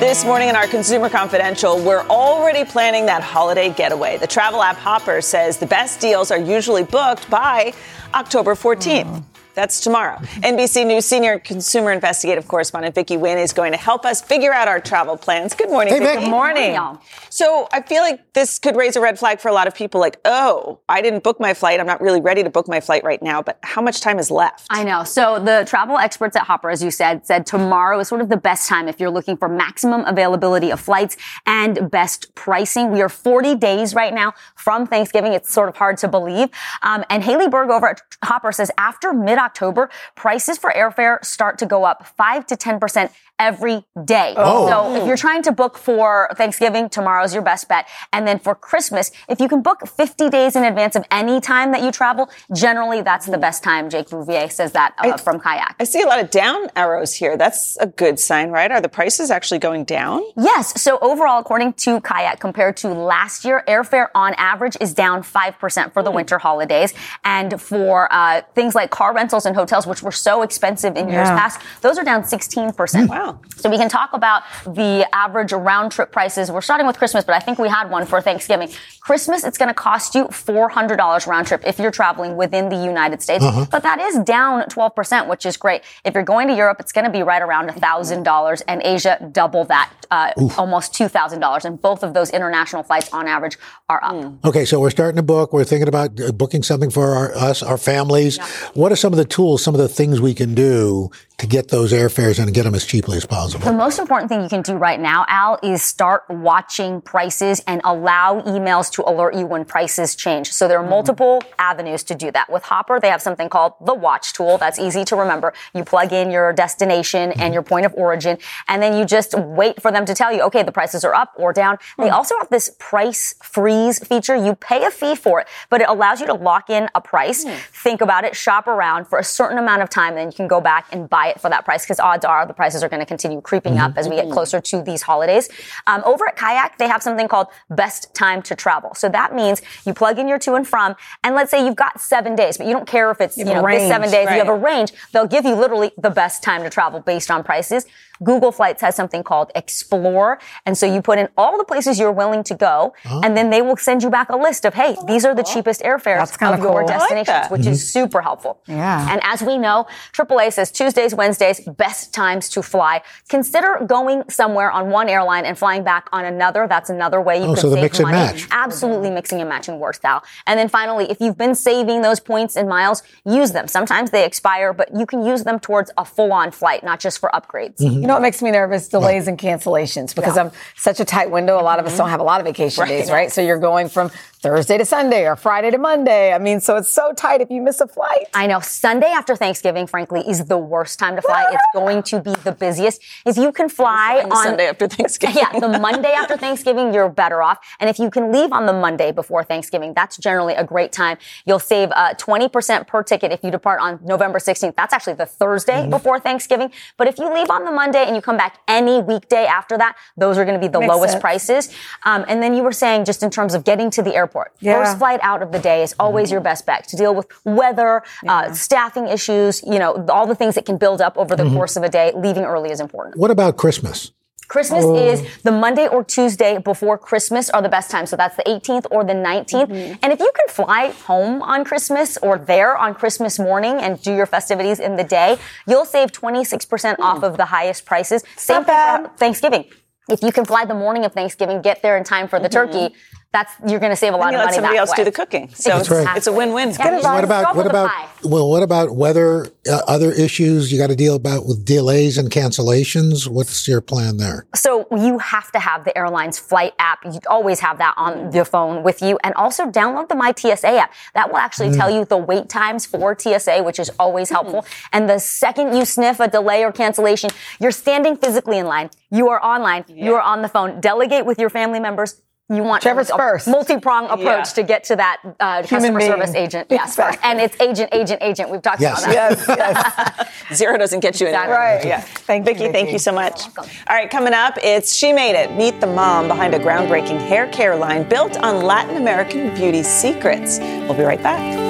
This 0.00 0.24
morning 0.24 0.48
in 0.48 0.56
our 0.56 0.66
Consumer 0.66 1.10
Confidential, 1.10 1.78
we're 1.78 2.06
already 2.06 2.64
planning 2.64 3.04
that 3.04 3.22
holiday 3.22 3.68
getaway. 3.68 4.16
The 4.16 4.26
travel 4.26 4.62
app 4.62 4.76
Hopper 4.76 5.20
says 5.20 5.58
the 5.58 5.66
best 5.66 6.00
deals 6.00 6.30
are 6.30 6.38
usually 6.38 6.84
booked 6.84 7.28
by 7.28 7.74
October 8.14 8.54
14th. 8.54 9.22
That's 9.54 9.80
tomorrow. 9.80 10.16
NBC 10.42 10.86
News 10.86 11.04
senior 11.04 11.38
consumer 11.38 11.92
investigative 11.92 12.46
correspondent 12.46 12.94
Vicky 12.94 13.16
Nguyen 13.16 13.42
is 13.42 13.52
going 13.52 13.72
to 13.72 13.78
help 13.78 14.04
us 14.06 14.22
figure 14.22 14.52
out 14.52 14.68
our 14.68 14.80
travel 14.80 15.16
plans. 15.16 15.54
Good 15.54 15.70
morning, 15.70 15.92
Hey, 15.92 15.98
Vicki. 15.98 16.12
Vic. 16.14 16.24
Good 16.24 16.30
morning. 16.30 16.98
So 17.30 17.68
I 17.72 17.82
feel 17.82 18.02
like 18.02 18.32
this 18.32 18.58
could 18.58 18.76
raise 18.76 18.94
a 18.96 19.00
red 19.00 19.18
flag 19.18 19.40
for 19.40 19.48
a 19.48 19.52
lot 19.52 19.66
of 19.66 19.74
people 19.74 20.00
like, 20.00 20.18
oh, 20.24 20.78
I 20.88 21.02
didn't 21.02 21.24
book 21.24 21.40
my 21.40 21.52
flight. 21.52 21.80
I'm 21.80 21.86
not 21.86 22.00
really 22.00 22.20
ready 22.20 22.42
to 22.44 22.50
book 22.50 22.68
my 22.68 22.80
flight 22.80 23.02
right 23.04 23.22
now, 23.22 23.42
but 23.42 23.58
how 23.62 23.82
much 23.82 24.00
time 24.00 24.18
is 24.18 24.30
left? 24.30 24.66
I 24.70 24.84
know. 24.84 25.02
So 25.04 25.38
the 25.40 25.64
travel 25.66 25.98
experts 25.98 26.36
at 26.36 26.42
Hopper, 26.44 26.70
as 26.70 26.82
you 26.82 26.90
said, 26.90 27.26
said 27.26 27.44
tomorrow 27.44 27.98
is 27.98 28.08
sort 28.08 28.20
of 28.20 28.28
the 28.28 28.36
best 28.36 28.68
time 28.68 28.88
if 28.88 29.00
you're 29.00 29.10
looking 29.10 29.36
for 29.36 29.48
maximum 29.48 30.04
availability 30.04 30.70
of 30.70 30.78
flights 30.80 31.16
and 31.46 31.90
best 31.90 32.34
pricing. 32.36 32.90
We 32.92 33.02
are 33.02 33.08
40 33.08 33.56
days 33.56 33.94
right 33.94 34.14
now 34.14 34.32
from 34.54 34.86
Thanksgiving. 34.86 35.32
It's 35.32 35.52
sort 35.52 35.68
of 35.68 35.76
hard 35.76 35.98
to 35.98 36.08
believe. 36.08 36.48
Um, 36.82 37.04
and 37.10 37.24
Haley 37.24 37.48
Berg 37.48 37.70
over 37.70 37.88
at 37.88 38.00
Hopper 38.24 38.52
says 38.52 38.70
after 38.78 39.12
mid-October, 39.50 39.90
prices 40.14 40.58
for 40.58 40.70
airfare 40.70 41.24
start 41.24 41.58
to 41.58 41.66
go 41.66 41.84
up 41.84 42.06
five 42.16 42.46
to 42.46 42.56
10% 42.56 43.10
every 43.40 43.82
day. 44.04 44.34
Oh. 44.36 44.68
So 44.68 44.94
if 44.94 45.08
you're 45.08 45.16
trying 45.16 45.42
to 45.44 45.52
book 45.52 45.78
for 45.78 46.28
Thanksgiving, 46.36 46.90
tomorrow's 46.90 47.32
your 47.32 47.42
best 47.42 47.68
bet. 47.68 47.88
And 48.12 48.28
then 48.28 48.38
for 48.38 48.54
Christmas, 48.54 49.10
if 49.28 49.40
you 49.40 49.48
can 49.48 49.62
book 49.62 49.88
50 49.88 50.28
days 50.28 50.54
in 50.54 50.62
advance 50.62 50.94
of 50.94 51.04
any 51.10 51.40
time 51.40 51.72
that 51.72 51.82
you 51.82 51.90
travel, 51.90 52.28
generally 52.54 53.00
that's 53.00 53.26
the 53.26 53.38
best 53.38 53.64
time. 53.64 53.88
Jake 53.88 54.10
Bouvier 54.10 54.48
says 54.52 54.72
that 54.72 54.94
uh, 54.98 55.16
from 55.16 55.40
Kayak. 55.40 55.76
I 55.80 55.84
see 55.84 56.02
a 56.02 56.06
lot 56.06 56.20
of 56.20 56.30
down 56.30 56.68
arrows 56.76 57.14
here. 57.14 57.38
That's 57.38 57.78
a 57.78 57.86
good 57.86 58.20
sign, 58.20 58.50
right? 58.50 58.70
Are 58.70 58.80
the 58.80 58.90
prices 58.90 59.30
actually 59.30 59.58
going 59.58 59.84
down? 59.84 60.22
Yes. 60.36 60.80
So 60.80 60.98
overall, 61.00 61.40
according 61.40 61.72
to 61.84 62.00
Kayak, 62.02 62.40
compared 62.40 62.76
to 62.78 62.88
last 62.88 63.46
year, 63.46 63.64
airfare 63.66 64.08
on 64.14 64.34
average 64.34 64.76
is 64.82 64.92
down 64.92 65.22
5% 65.22 65.92
for 65.94 66.02
the 66.02 66.10
winter 66.10 66.38
holidays. 66.38 66.92
And 67.24 67.60
for 67.60 68.12
uh, 68.12 68.42
things 68.54 68.74
like 68.74 68.90
car 68.90 69.14
rentals 69.14 69.46
and 69.46 69.56
hotels, 69.56 69.86
which 69.86 70.02
were 70.02 70.12
so 70.12 70.42
expensive 70.42 70.96
in 70.96 71.08
years 71.08 71.28
past, 71.28 71.62
those 71.80 71.96
are 71.96 72.04
down 72.04 72.24
16%. 72.24 73.08
Wow. 73.08 73.29
So 73.56 73.68
we 73.70 73.76
can 73.76 73.88
talk 73.88 74.12
about 74.12 74.42
the 74.64 75.06
average 75.12 75.52
round 75.52 75.92
trip 75.92 76.12
prices. 76.12 76.50
We're 76.50 76.60
starting 76.60 76.86
with 76.86 76.98
Christmas, 76.98 77.24
but 77.24 77.34
I 77.34 77.40
think 77.40 77.58
we 77.58 77.68
had 77.68 77.90
one 77.90 78.06
for 78.06 78.20
Thanksgiving. 78.20 78.70
Christmas, 79.00 79.44
it's 79.44 79.58
going 79.58 79.68
to 79.68 79.74
cost 79.74 80.14
you 80.14 80.24
$400 80.24 81.26
round 81.26 81.46
trip 81.46 81.62
if 81.66 81.78
you're 81.78 81.90
traveling 81.90 82.36
within 82.36 82.68
the 82.68 82.76
United 82.76 83.22
States. 83.22 83.44
Uh-huh. 83.44 83.66
But 83.70 83.82
that 83.82 84.00
is 84.00 84.18
down 84.20 84.62
12%, 84.62 85.28
which 85.28 85.46
is 85.46 85.56
great. 85.56 85.82
If 86.04 86.14
you're 86.14 86.22
going 86.22 86.48
to 86.48 86.54
Europe, 86.54 86.78
it's 86.80 86.92
going 86.92 87.04
to 87.04 87.10
be 87.10 87.22
right 87.22 87.42
around 87.42 87.68
$1,000 87.68 88.62
and 88.68 88.82
Asia, 88.84 89.30
double 89.32 89.64
that, 89.64 89.92
uh, 90.10 90.32
almost 90.58 90.92
$2,000. 90.92 91.64
And 91.64 91.80
both 91.80 92.02
of 92.02 92.14
those 92.14 92.30
international 92.30 92.82
flights 92.82 93.12
on 93.12 93.26
average 93.26 93.58
are 93.88 94.02
up. 94.02 94.44
Okay, 94.44 94.64
so 94.64 94.80
we're 94.80 94.90
starting 94.90 95.16
to 95.16 95.22
book. 95.22 95.52
We're 95.52 95.64
thinking 95.64 95.88
about 95.88 96.20
uh, 96.20 96.32
booking 96.32 96.62
something 96.62 96.90
for 96.90 97.14
our, 97.14 97.34
us, 97.34 97.62
our 97.62 97.78
families. 97.78 98.38
What 98.74 98.92
are 98.92 98.96
some 98.96 99.12
of 99.12 99.16
the 99.16 99.24
tools, 99.24 99.62
some 99.62 99.74
of 99.74 99.80
the 99.80 99.88
things 99.88 100.20
we 100.20 100.34
can 100.34 100.54
do 100.54 101.10
to 101.38 101.46
get 101.46 101.68
those 101.68 101.92
airfares 101.92 102.38
and 102.38 102.52
get 102.52 102.64
them 102.64 102.74
as 102.74 102.84
cheaply 102.84 103.19
as 103.20 103.26
possible? 103.26 103.64
The 103.64 103.72
most 103.72 103.98
important 103.98 104.28
thing 104.28 104.42
you 104.42 104.48
can 104.48 104.62
do 104.62 104.74
right 104.74 104.98
now, 104.98 105.24
Al, 105.28 105.58
is 105.62 105.82
start 105.82 106.24
watching 106.28 107.00
prices 107.00 107.62
and 107.66 107.80
allow 107.84 108.40
emails 108.42 108.90
to 108.92 109.08
alert 109.08 109.34
you 109.34 109.46
when 109.46 109.64
prices 109.64 110.14
change. 110.14 110.52
So 110.52 110.66
there 110.66 110.78
are 110.78 110.82
mm-hmm. 110.82 110.90
multiple 110.90 111.42
avenues 111.58 112.02
to 112.04 112.14
do 112.14 112.30
that. 112.32 112.50
With 112.50 112.64
Hopper, 112.64 112.98
they 113.00 113.08
have 113.08 113.22
something 113.22 113.48
called 113.48 113.74
the 113.84 113.94
watch 113.94 114.32
tool. 114.32 114.58
That's 114.58 114.78
easy 114.78 115.04
to 115.04 115.16
remember. 115.16 115.52
You 115.74 115.84
plug 115.84 116.12
in 116.12 116.30
your 116.30 116.52
destination 116.52 117.30
and 117.32 117.38
mm-hmm. 117.38 117.52
your 117.52 117.62
point 117.62 117.86
of 117.86 117.94
origin, 117.94 118.38
and 118.68 118.82
then 118.82 118.96
you 118.96 119.04
just 119.04 119.34
wait 119.38 119.80
for 119.82 119.92
them 119.92 120.04
to 120.06 120.14
tell 120.14 120.32
you, 120.32 120.42
okay, 120.42 120.62
the 120.62 120.72
prices 120.72 121.04
are 121.04 121.14
up 121.14 121.32
or 121.36 121.52
down. 121.52 121.78
They 121.98 122.08
mm. 122.08 122.12
also 122.12 122.36
have 122.38 122.48
this 122.48 122.74
price 122.78 123.34
freeze 123.42 123.98
feature. 123.98 124.34
You 124.34 124.54
pay 124.54 124.84
a 124.84 124.90
fee 124.90 125.14
for 125.14 125.40
it, 125.40 125.48
but 125.68 125.80
it 125.80 125.88
allows 125.88 126.20
you 126.20 126.26
to 126.26 126.34
lock 126.34 126.70
in 126.70 126.88
a 126.94 127.00
price, 127.00 127.44
mm. 127.44 127.56
think 127.84 128.00
about 128.00 128.24
it, 128.24 128.34
shop 128.34 128.66
around 128.66 129.06
for 129.06 129.18
a 129.18 129.24
certain 129.24 129.58
amount 129.58 129.82
of 129.82 129.90
time, 129.90 130.10
and 130.10 130.18
then 130.18 130.26
you 130.28 130.32
can 130.32 130.48
go 130.48 130.60
back 130.60 130.86
and 130.92 131.08
buy 131.08 131.28
it 131.28 131.40
for 131.40 131.50
that 131.50 131.64
price 131.64 131.84
because 131.84 132.00
odds 132.00 132.24
are 132.24 132.46
the 132.46 132.54
prices 132.54 132.82
are 132.82 132.88
going 132.88 133.00
to 133.00 133.09
continue 133.10 133.40
creeping 133.40 133.76
up 133.76 133.98
as 133.98 134.08
we 134.08 134.14
get 134.14 134.30
closer 134.30 134.60
to 134.60 134.82
these 134.82 135.02
holidays. 135.02 135.48
Um, 135.88 136.00
over 136.04 136.28
at 136.28 136.36
Kayak, 136.36 136.78
they 136.78 136.86
have 136.86 137.02
something 137.02 137.26
called 137.26 137.48
best 137.68 138.14
time 138.14 138.40
to 138.42 138.54
travel. 138.54 138.94
So 138.94 139.08
that 139.08 139.34
means 139.34 139.62
you 139.84 139.92
plug 139.92 140.20
in 140.20 140.28
your 140.28 140.38
to 140.46 140.54
and 140.54 140.66
from, 140.66 140.94
and 141.24 141.34
let's 141.34 141.50
say 141.50 141.58
you've 141.66 141.82
got 141.86 142.00
seven 142.00 142.36
days, 142.36 142.56
but 142.56 142.68
you 142.68 142.72
don't 142.72 142.86
care 142.86 143.10
if 143.10 143.20
it's 143.20 143.36
you, 143.36 143.46
have 143.46 143.56
know 143.56 143.66
a 143.66 143.72
this 143.72 143.88
seven 143.88 144.10
days. 144.10 144.28
You 144.30 144.38
have 144.38 144.48
a 144.48 144.54
range. 144.54 144.92
They'll 145.12 145.26
give 145.26 145.44
you 145.44 145.56
literally 145.56 145.90
the 145.98 146.10
best 146.10 146.44
time 146.44 146.62
to 146.62 146.70
travel 146.70 147.00
based 147.00 147.30
on 147.32 147.42
prices. 147.42 147.84
Google 148.22 148.52
Flights 148.52 148.82
has 148.82 148.94
something 148.94 149.22
called 149.22 149.50
Explore. 149.54 150.38
And 150.66 150.76
so 150.76 150.86
you 150.86 151.00
put 151.02 151.18
in 151.18 151.28
all 151.36 151.56
the 151.58 151.64
places 151.64 151.98
you're 151.98 152.12
willing 152.12 152.42
to 152.44 152.54
go, 152.54 152.94
and 153.04 153.36
then 153.36 153.50
they 153.50 153.62
will 153.62 153.76
send 153.76 154.02
you 154.02 154.10
back 154.10 154.28
a 154.30 154.36
list 154.36 154.64
of, 154.64 154.74
hey, 154.74 154.96
these 155.06 155.24
are 155.24 155.34
the 155.34 155.42
cheapest 155.42 155.80
airfares 155.82 156.18
That's 156.18 156.36
kinda 156.36 156.54
of 156.54 156.60
your 156.60 156.68
cool. 156.68 156.78
I 156.78 156.82
like 156.82 156.98
destinations, 156.98 157.26
that. 157.26 157.50
which 157.50 157.66
is 157.66 157.90
super 157.92 158.20
helpful. 158.20 158.60
Yeah. 158.66 159.08
And 159.10 159.20
as 159.24 159.42
we 159.42 159.58
know, 159.58 159.86
AAA 160.12 160.50
says 160.52 160.70
Tuesdays, 160.70 161.14
Wednesdays, 161.14 161.60
best 161.60 162.12
times 162.14 162.48
to 162.50 162.62
fly. 162.62 163.02
Consider 163.28 163.84
going 163.86 164.28
somewhere 164.28 164.70
on 164.70 164.90
one 164.90 165.08
airline 165.08 165.44
and 165.44 165.58
flying 165.58 165.82
back 165.84 166.08
on 166.12 166.24
another. 166.24 166.66
That's 166.68 166.90
another 166.90 167.20
way 167.20 167.38
you 167.38 167.44
Oh, 167.44 167.54
can 167.54 167.56
so 167.56 167.68
the 167.70 167.76
save 167.76 167.82
mix 167.82 167.98
and 167.98 168.08
money. 168.10 168.18
match. 168.18 168.46
Absolutely 168.50 169.10
mixing 169.10 169.40
and 169.40 169.48
matching 169.48 169.78
works, 169.78 169.98
Val. 169.98 170.22
And 170.46 170.58
then 170.58 170.68
finally, 170.68 171.10
if 171.10 171.20
you've 171.20 171.38
been 171.38 171.54
saving 171.54 172.02
those 172.02 172.20
points 172.20 172.56
and 172.56 172.68
miles, 172.68 173.02
use 173.24 173.52
them. 173.52 173.66
Sometimes 173.68 174.10
they 174.10 174.24
expire, 174.24 174.72
but 174.72 174.94
you 174.94 175.06
can 175.06 175.24
use 175.24 175.44
them 175.44 175.58
towards 175.58 175.90
a 175.96 176.04
full-on 176.04 176.50
flight, 176.50 176.82
not 176.84 177.00
just 177.00 177.18
for 177.18 177.30
upgrades. 177.30 177.78
Mm-hmm. 177.78 178.09
Know 178.10 178.16
what 178.16 178.22
makes 178.22 178.42
me 178.42 178.50
nervous? 178.50 178.88
Delays 178.88 179.28
and 179.28 179.38
cancellations 179.38 180.16
because 180.16 180.36
I'm 180.36 180.50
such 180.74 180.98
a 180.98 181.04
tight 181.04 181.30
window. 181.30 181.60
A 181.60 181.62
lot 181.62 181.78
of 181.78 181.86
us 181.86 181.96
don't 181.96 182.08
have 182.08 182.18
a 182.18 182.24
lot 182.24 182.40
of 182.40 182.44
vacation 182.44 182.88
days, 182.88 183.08
right? 183.08 183.30
So 183.30 183.40
you're 183.40 183.56
going 183.60 183.88
from 183.88 184.10
Thursday 184.42 184.78
to 184.78 184.86
Sunday 184.86 185.28
or 185.28 185.36
Friday 185.36 185.70
to 185.70 185.76
Monday. 185.76 186.32
I 186.32 186.38
mean, 186.38 186.60
so 186.60 186.76
it's 186.76 186.88
so 186.88 187.12
tight 187.12 187.42
if 187.42 187.50
you 187.50 187.60
miss 187.60 187.80
a 187.82 187.86
flight. 187.86 188.26
I 188.32 188.46
know 188.46 188.60
Sunday 188.60 189.08
after 189.08 189.36
Thanksgiving, 189.36 189.86
frankly, 189.86 190.22
is 190.26 190.46
the 190.46 190.56
worst 190.56 190.98
time 190.98 191.14
to 191.16 191.22
fly. 191.22 191.46
It's 191.52 191.62
going 191.74 192.02
to 192.04 192.20
be 192.20 192.32
the 192.42 192.52
busiest. 192.52 193.02
If 193.26 193.36
you 193.36 193.52
can 193.52 193.68
fly 193.68 194.22
on 194.24 194.34
Sunday 194.42 194.66
after 194.68 194.88
Thanksgiving. 194.88 195.36
yeah, 195.52 195.60
the 195.60 195.78
Monday 195.78 196.12
after 196.12 196.38
Thanksgiving, 196.38 196.94
you're 196.94 197.10
better 197.10 197.42
off. 197.42 197.58
And 197.80 197.90
if 197.90 197.98
you 197.98 198.10
can 198.10 198.32
leave 198.32 198.50
on 198.50 198.64
the 198.64 198.72
Monday 198.72 199.12
before 199.12 199.44
Thanksgiving, 199.44 199.92
that's 199.92 200.16
generally 200.16 200.54
a 200.54 200.64
great 200.64 200.90
time. 200.90 201.18
You'll 201.44 201.58
save 201.58 201.90
uh, 201.90 202.14
20% 202.14 202.86
per 202.86 203.02
ticket 203.02 203.32
if 203.32 203.44
you 203.44 203.50
depart 203.50 203.80
on 203.82 204.00
November 204.02 204.38
16th. 204.38 204.74
That's 204.74 204.94
actually 204.94 205.14
the 205.14 205.26
Thursday 205.26 205.86
before 205.86 206.18
Thanksgiving. 206.18 206.72
But 206.96 207.08
if 207.08 207.18
you 207.18 207.32
leave 207.32 207.50
on 207.50 207.66
the 207.66 207.70
Monday 207.70 207.99
and 208.06 208.16
you 208.16 208.22
come 208.22 208.36
back 208.36 208.58
any 208.68 209.00
weekday 209.02 209.44
after 209.46 209.76
that, 209.78 209.96
those 210.16 210.38
are 210.38 210.44
going 210.44 210.58
to 210.60 210.60
be 210.60 210.70
the 210.70 210.80
Makes 210.80 210.92
lowest 210.94 211.12
sense. 211.12 211.20
prices. 211.20 211.74
Um, 212.04 212.24
and 212.28 212.42
then 212.42 212.54
you 212.54 212.62
were 212.62 212.72
saying 212.72 213.04
just 213.04 213.22
in 213.22 213.30
terms 213.30 213.54
of 213.54 213.64
getting 213.64 213.90
to 213.90 214.02
the 214.02 214.14
airport, 214.14 214.52
Yeah. 214.60 214.78
first 214.78 214.98
flight 214.98 215.20
out 215.22 215.42
of 215.42 215.52
the 215.52 215.58
day 215.58 215.82
is 215.82 215.94
always 215.98 216.30
your 216.30 216.40
best 216.40 216.66
bet 216.66 216.86
to 216.88 216.96
deal 216.96 217.14
with 217.14 217.26
weather, 217.44 218.02
uh, 218.28 218.52
staffing 218.52 219.08
issues, 219.08 219.62
you 219.62 219.78
know, 219.78 220.04
all 220.08 220.26
the 220.26 220.34
things 220.34 220.54
that 220.54 220.66
can 220.66 220.76
build 220.76 221.00
up 221.00 221.16
over 221.16 221.34
the 221.36 221.48
course 221.50 221.76
of 221.76 221.82
a 221.82 221.88
day. 221.88 222.12
Leaving 222.14 222.44
early 222.44 222.70
is 222.70 222.80
important. 222.80 223.16
What 223.16 223.30
about 223.30 223.56
Christmas? 223.56 224.12
Christmas 224.50 224.84
oh. 224.84 224.96
is 224.96 225.22
the 225.44 225.52
Monday 225.52 225.86
or 225.86 226.02
Tuesday 226.02 226.58
before 226.58 226.98
Christmas 226.98 227.48
are 227.50 227.62
the 227.62 227.68
best 227.68 227.88
times. 227.88 228.10
So 228.10 228.16
that's 228.16 228.36
the 228.36 228.42
18th 228.42 228.86
or 228.90 229.04
the 229.04 229.12
19th. 229.12 229.68
Mm-hmm. 229.68 229.94
And 230.02 230.12
if 230.12 230.18
you 230.18 230.30
can 230.34 230.48
fly 230.48 230.88
home 230.88 231.40
on 231.40 231.64
Christmas 231.64 232.16
or 232.16 232.36
there 232.36 232.76
on 232.76 232.92
Christmas 232.94 233.38
morning 233.38 233.76
and 233.76 234.02
do 234.02 234.12
your 234.12 234.26
festivities 234.26 234.80
in 234.80 234.96
the 234.96 235.04
day, 235.04 235.38
you'll 235.68 235.84
save 235.84 236.10
26% 236.10 236.96
hmm. 236.96 237.00
off 237.02 237.22
of 237.22 237.36
the 237.36 237.44
highest 237.44 237.86
prices. 237.86 238.24
Same 238.36 238.64
for 238.64 239.12
Thanksgiving. 239.16 239.66
If 240.08 240.20
you 240.20 240.32
can 240.32 240.44
fly 240.44 240.64
the 240.64 240.74
morning 240.74 241.04
of 241.04 241.12
Thanksgiving, 241.12 241.62
get 241.62 241.82
there 241.82 241.96
in 241.96 242.02
time 242.02 242.26
for 242.26 242.40
the 242.40 242.48
mm-hmm. 242.48 242.72
turkey, 242.72 242.94
that's 243.32 243.52
you're 243.68 243.78
going 243.78 243.92
to 243.92 243.96
save 243.96 244.12
a 244.12 244.16
lot 244.16 244.28
And 244.28 244.32
you 244.34 244.38
of 244.38 244.40
let 244.40 244.46
money 244.46 244.54
somebody 244.56 244.74
that 244.76 244.80
else 244.80 244.90
way. 244.90 244.96
do 244.96 245.04
the 245.04 245.12
cooking. 245.12 245.48
So 245.50 245.70
That's 245.70 245.80
it's, 245.82 245.90
right. 245.90 246.16
it's 246.16 246.26
a 246.26 246.32
win-win. 246.32 246.70
Yeah, 246.70 246.96
you 246.96 247.02
what 247.02 247.22
about 247.22 247.54
what 247.54 247.66
about 247.66 247.90
well? 248.24 248.50
What 248.50 248.62
about 248.62 248.96
weather? 248.96 249.46
Uh, 249.70 249.80
other 249.86 250.10
issues 250.10 250.72
you 250.72 250.78
got 250.78 250.88
to 250.88 250.96
deal 250.96 251.14
about 251.14 251.46
with 251.46 251.64
delays 251.64 252.18
and 252.18 252.30
cancellations. 252.30 253.28
What's 253.28 253.68
your 253.68 253.80
plan 253.80 254.16
there? 254.16 254.46
So 254.54 254.86
you 254.90 255.18
have 255.18 255.52
to 255.52 255.60
have 255.60 255.84
the 255.84 255.96
airline's 255.96 256.38
flight 256.38 256.72
app. 256.78 257.04
You 257.04 257.20
always 257.28 257.60
have 257.60 257.78
that 257.78 257.94
on 257.96 258.32
your 258.32 258.44
phone 258.44 258.82
with 258.82 259.00
you. 259.00 259.18
And 259.22 259.34
also 259.34 259.70
download 259.70 260.08
the 260.08 260.16
My 260.16 260.32
TSA 260.36 260.68
app. 260.68 260.92
That 261.14 261.30
will 261.30 261.38
actually 261.38 261.72
tell 261.72 261.90
you 261.90 262.04
the 262.04 262.16
wait 262.16 262.48
times 262.48 262.84
for 262.84 263.16
TSA, 263.16 263.62
which 263.62 263.78
is 263.78 263.90
always 263.98 264.30
helpful. 264.30 264.64
And 264.92 265.08
the 265.08 265.18
second 265.18 265.76
you 265.76 265.84
sniff 265.84 266.18
a 266.20 266.26
delay 266.28 266.64
or 266.64 266.72
cancellation, 266.72 267.30
you're 267.60 267.70
standing 267.70 268.16
physically 268.16 268.58
in 268.58 268.66
line. 268.66 268.90
You 269.10 269.28
are 269.28 269.42
online. 269.44 269.84
You 269.88 270.14
are 270.14 270.22
on 270.22 270.42
the 270.42 270.48
phone. 270.48 270.80
Delegate 270.80 271.26
with 271.26 271.38
your 271.38 271.50
family 271.50 271.80
members. 271.80 272.20
You 272.52 272.64
want 272.64 272.82
Whichever's 272.82 273.10
a 273.10 273.16
first. 273.16 273.46
multi-prong 273.46 274.06
approach 274.06 274.26
Yeah. 274.26 274.42
to 274.42 274.62
get 274.64 274.84
to 274.84 274.96
that 274.96 275.18
uh, 275.38 275.62
customer 275.62 275.98
being. 276.00 276.10
service 276.10 276.34
agent. 276.34 276.66
Yes, 276.68 276.96
first. 276.96 277.18
And 277.22 277.40
it's 277.40 277.58
agent, 277.60 277.90
agent, 277.92 278.20
agent. 278.22 278.50
We've 278.50 278.60
talked 278.60 278.80
Yes. 278.80 279.04
about 279.04 279.14
that. 279.46 279.46
Yes, 279.46 280.26
yes. 280.50 280.56
Zero 280.58 280.76
doesn't 280.76 280.98
get 280.98 281.20
you 281.20 281.28
Exactly. 281.28 281.54
anywhere. 281.54 281.76
Right. 281.76 281.84
Yeah. 281.86 282.00
Thank 282.00 282.48
you, 282.48 282.54
Vicky, 282.54 282.72
thank 282.72 282.90
you 282.90 282.98
so 282.98 283.12
much. 283.12 283.42
All 283.56 283.64
right, 283.88 284.10
coming 284.10 284.34
up, 284.34 284.58
it's 284.62 284.92
She 284.94 285.12
Made 285.12 285.36
It. 285.40 285.52
Meet 285.54 285.80
the 285.80 285.86
mom 285.86 286.26
behind 286.26 286.52
a 286.54 286.58
groundbreaking 286.58 287.20
hair 287.20 287.46
care 287.52 287.76
line 287.76 288.02
built 288.08 288.36
on 288.38 288.62
Latin 288.64 288.96
American 288.96 289.54
beauty 289.54 289.84
secrets. 289.84 290.58
We'll 290.58 290.94
be 290.94 291.04
right 291.04 291.22
back. 291.22 291.69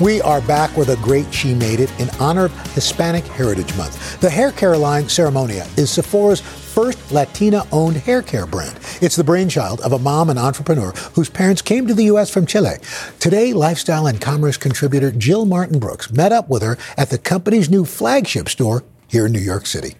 We 0.00 0.20
are 0.20 0.40
back 0.42 0.76
with 0.76 0.90
a 0.90 0.96
great 1.02 1.34
She 1.34 1.54
Made 1.54 1.80
It 1.80 1.90
in 2.00 2.08
honor 2.20 2.44
of 2.44 2.74
Hispanic 2.74 3.24
Heritage 3.24 3.76
Month. 3.76 4.20
The 4.20 4.30
hair 4.30 4.52
care 4.52 4.76
line 4.76 5.04
Ceremonia 5.04 5.66
is 5.76 5.90
Sephora's 5.90 6.40
first 6.40 7.10
Latina 7.10 7.64
owned 7.72 7.96
hair 7.96 8.22
care 8.22 8.46
brand. 8.46 8.78
It's 9.02 9.16
the 9.16 9.24
brainchild 9.24 9.80
of 9.80 9.92
a 9.92 9.98
mom 9.98 10.30
and 10.30 10.38
entrepreneur 10.38 10.92
whose 11.14 11.28
parents 11.28 11.62
came 11.62 11.88
to 11.88 11.94
the 11.94 12.04
U.S. 12.04 12.30
from 12.30 12.46
Chile. 12.46 12.76
Today, 13.18 13.52
lifestyle 13.52 14.06
and 14.06 14.20
commerce 14.20 14.56
contributor 14.56 15.10
Jill 15.10 15.44
Martin 15.46 15.80
Brooks 15.80 16.12
met 16.12 16.30
up 16.30 16.48
with 16.48 16.62
her 16.62 16.78
at 16.96 17.10
the 17.10 17.18
company's 17.18 17.68
new 17.68 17.84
flagship 17.84 18.48
store 18.48 18.84
here 19.08 19.26
in 19.26 19.32
New 19.32 19.40
York 19.40 19.66
City. 19.66 19.96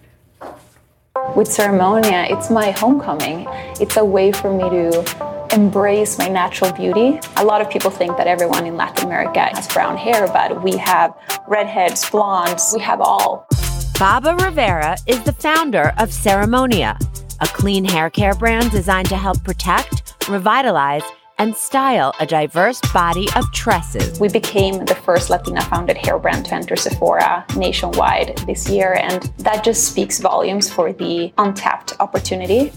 With 1.35 1.49
Ceremonia, 1.49 2.31
it's 2.31 2.49
my 2.49 2.71
homecoming. 2.71 3.47
It's 3.81 3.97
a 3.97 4.05
way 4.05 4.31
for 4.31 4.49
me 4.49 4.69
to 4.69 5.38
embrace 5.53 6.17
my 6.17 6.27
natural 6.27 6.71
beauty. 6.73 7.19
A 7.37 7.45
lot 7.45 7.61
of 7.61 7.69
people 7.69 7.91
think 7.91 8.17
that 8.17 8.27
everyone 8.27 8.65
in 8.65 8.77
Latin 8.77 9.05
America 9.05 9.49
has 9.53 9.67
brown 9.67 9.97
hair, 9.97 10.27
but 10.27 10.63
we 10.63 10.77
have 10.77 11.13
redheads, 11.47 12.09
blondes, 12.09 12.71
we 12.75 12.81
have 12.81 13.01
all. 13.01 13.47
Babba 13.93 14.39
Rivera 14.39 14.97
is 15.07 15.21
the 15.23 15.33
founder 15.33 15.91
of 15.97 16.09
Ceremonia, 16.09 16.97
a 17.41 17.47
clean 17.47 17.83
hair 17.83 18.09
care 18.09 18.33
brand 18.35 18.71
designed 18.71 19.09
to 19.09 19.17
help 19.17 19.43
protect, 19.43 20.15
revitalize, 20.29 21.03
and 21.39 21.55
style 21.55 22.13
a 22.19 22.25
diverse 22.25 22.79
body 22.93 23.27
of 23.35 23.51
tresses. 23.51 24.19
We 24.19 24.29
became 24.29 24.85
the 24.85 24.95
first 24.95 25.29
Latina 25.29 25.61
founded 25.61 25.97
hair 25.97 26.19
brand 26.19 26.45
to 26.45 26.53
enter 26.53 26.75
Sephora 26.75 27.45
nationwide 27.55 28.37
this 28.45 28.69
year, 28.69 28.93
and 28.93 29.23
that 29.39 29.63
just 29.63 29.85
speaks 29.85 30.19
volumes 30.19 30.71
for 30.71 30.93
the 30.93 31.33
untapped 31.37 31.93
opportunity. 31.99 32.71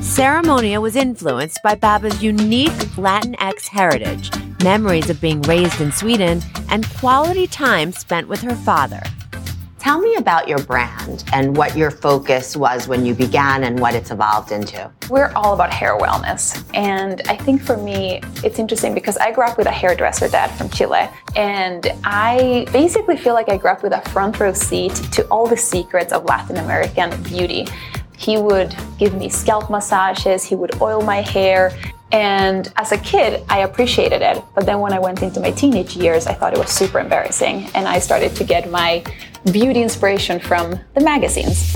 Ceremonia 0.00 0.80
was 0.80 0.96
influenced 0.96 1.62
by 1.62 1.74
Babba's 1.74 2.22
unique 2.22 2.70
Latinx 2.96 3.68
heritage, 3.68 4.30
memories 4.62 5.10
of 5.10 5.20
being 5.20 5.40
raised 5.42 5.80
in 5.80 5.92
Sweden, 5.92 6.42
and 6.70 6.88
quality 6.96 7.46
time 7.46 7.92
spent 7.92 8.28
with 8.28 8.40
her 8.42 8.54
father. 8.54 9.02
Tell 9.88 10.02
me 10.02 10.16
about 10.16 10.46
your 10.46 10.58
brand 10.58 11.24
and 11.32 11.56
what 11.56 11.74
your 11.74 11.90
focus 11.90 12.54
was 12.54 12.88
when 12.88 13.06
you 13.06 13.14
began 13.14 13.64
and 13.64 13.80
what 13.80 13.94
it's 13.94 14.10
evolved 14.10 14.52
into. 14.52 14.90
We're 15.08 15.32
all 15.34 15.54
about 15.54 15.72
hair 15.72 15.96
wellness. 15.96 16.62
And 16.74 17.22
I 17.26 17.36
think 17.36 17.62
for 17.62 17.78
me, 17.78 18.20
it's 18.44 18.58
interesting 18.58 18.92
because 18.92 19.16
I 19.16 19.32
grew 19.32 19.44
up 19.44 19.56
with 19.56 19.66
a 19.66 19.70
hairdresser 19.70 20.28
dad 20.28 20.48
from 20.58 20.68
Chile. 20.68 21.08
And 21.36 21.90
I 22.04 22.66
basically 22.70 23.16
feel 23.16 23.32
like 23.32 23.48
I 23.48 23.56
grew 23.56 23.70
up 23.70 23.82
with 23.82 23.94
a 23.94 24.02
front 24.10 24.38
row 24.38 24.52
seat 24.52 24.94
to 25.12 25.26
all 25.28 25.46
the 25.46 25.56
secrets 25.56 26.12
of 26.12 26.26
Latin 26.26 26.58
American 26.58 27.22
beauty. 27.22 27.66
He 28.18 28.36
would 28.36 28.76
give 28.98 29.14
me 29.14 29.30
scalp 29.30 29.70
massages, 29.70 30.44
he 30.44 30.54
would 30.54 30.82
oil 30.82 31.00
my 31.00 31.22
hair. 31.22 31.72
And 32.12 32.72
as 32.76 32.92
a 32.92 32.98
kid, 32.98 33.44
I 33.48 33.60
appreciated 33.60 34.22
it. 34.22 34.42
But 34.54 34.64
then 34.66 34.80
when 34.80 34.92
I 34.92 34.98
went 34.98 35.22
into 35.22 35.40
my 35.40 35.50
teenage 35.50 35.96
years, 35.96 36.26
I 36.26 36.32
thought 36.34 36.54
it 36.54 36.58
was 36.58 36.70
super 36.70 36.98
embarrassing. 36.98 37.68
And 37.74 37.86
I 37.86 37.98
started 37.98 38.34
to 38.36 38.44
get 38.44 38.70
my 38.70 39.04
beauty 39.52 39.82
inspiration 39.82 40.40
from 40.40 40.78
the 40.94 41.00
magazines. 41.00 41.74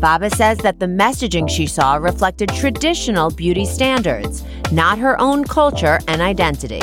Babba 0.00 0.34
says 0.34 0.58
that 0.58 0.80
the 0.80 0.86
messaging 0.86 1.48
she 1.48 1.66
saw 1.66 1.94
reflected 1.96 2.48
traditional 2.50 3.30
beauty 3.30 3.64
standards. 3.64 4.42
not 4.72 4.98
her 4.98 5.20
own 5.20 5.44
culture 5.44 6.00
and 6.08 6.20
identity. 6.20 6.80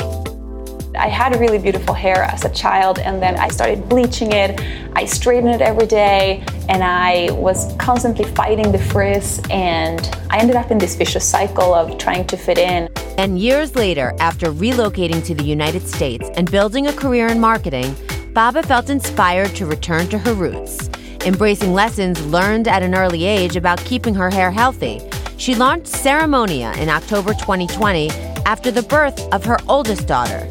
I 0.94 1.08
had 1.08 1.34
really 1.40 1.58
beautiful 1.58 1.94
hair 1.94 2.22
as 2.22 2.44
a 2.44 2.50
child, 2.50 2.98
and 2.98 3.22
then 3.22 3.36
I 3.36 3.48
started 3.48 3.88
bleaching 3.88 4.32
it. 4.32 4.60
I 4.94 5.06
straightened 5.06 5.54
it 5.54 5.62
every 5.62 5.86
day, 5.86 6.44
and 6.68 6.84
I 6.84 7.30
was 7.32 7.74
constantly 7.78 8.26
fighting 8.32 8.70
the 8.72 8.78
frizz, 8.78 9.40
and 9.50 10.00
I 10.28 10.38
ended 10.38 10.56
up 10.56 10.70
in 10.70 10.76
this 10.76 10.94
vicious 10.94 11.24
cycle 11.24 11.72
of 11.72 11.96
trying 11.96 12.26
to 12.26 12.36
fit 12.36 12.58
in. 12.58 12.88
And 13.16 13.38
years 13.38 13.74
later, 13.74 14.14
after 14.20 14.52
relocating 14.52 15.24
to 15.24 15.34
the 15.34 15.44
United 15.44 15.86
States 15.88 16.28
and 16.34 16.50
building 16.50 16.86
a 16.88 16.92
career 16.92 17.28
in 17.28 17.40
marketing, 17.40 17.94
Babba 18.34 18.64
felt 18.64 18.90
inspired 18.90 19.54
to 19.56 19.66
return 19.66 20.08
to 20.08 20.18
her 20.18 20.34
roots. 20.34 20.90
Embracing 21.24 21.72
lessons 21.72 22.24
learned 22.26 22.68
at 22.68 22.82
an 22.82 22.94
early 22.94 23.24
age 23.24 23.56
about 23.56 23.78
keeping 23.84 24.14
her 24.14 24.28
hair 24.28 24.50
healthy, 24.50 25.00
she 25.38 25.54
launched 25.54 25.86
Ceremonia 25.86 26.76
in 26.76 26.88
October 26.88 27.32
2020 27.32 28.10
after 28.44 28.70
the 28.70 28.82
birth 28.82 29.20
of 29.32 29.44
her 29.44 29.58
oldest 29.68 30.06
daughter. 30.06 30.48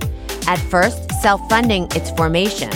At 0.52 0.60
first, 0.60 1.10
self 1.22 1.40
funding 1.48 1.86
its 1.96 2.12
formation. 2.12 2.70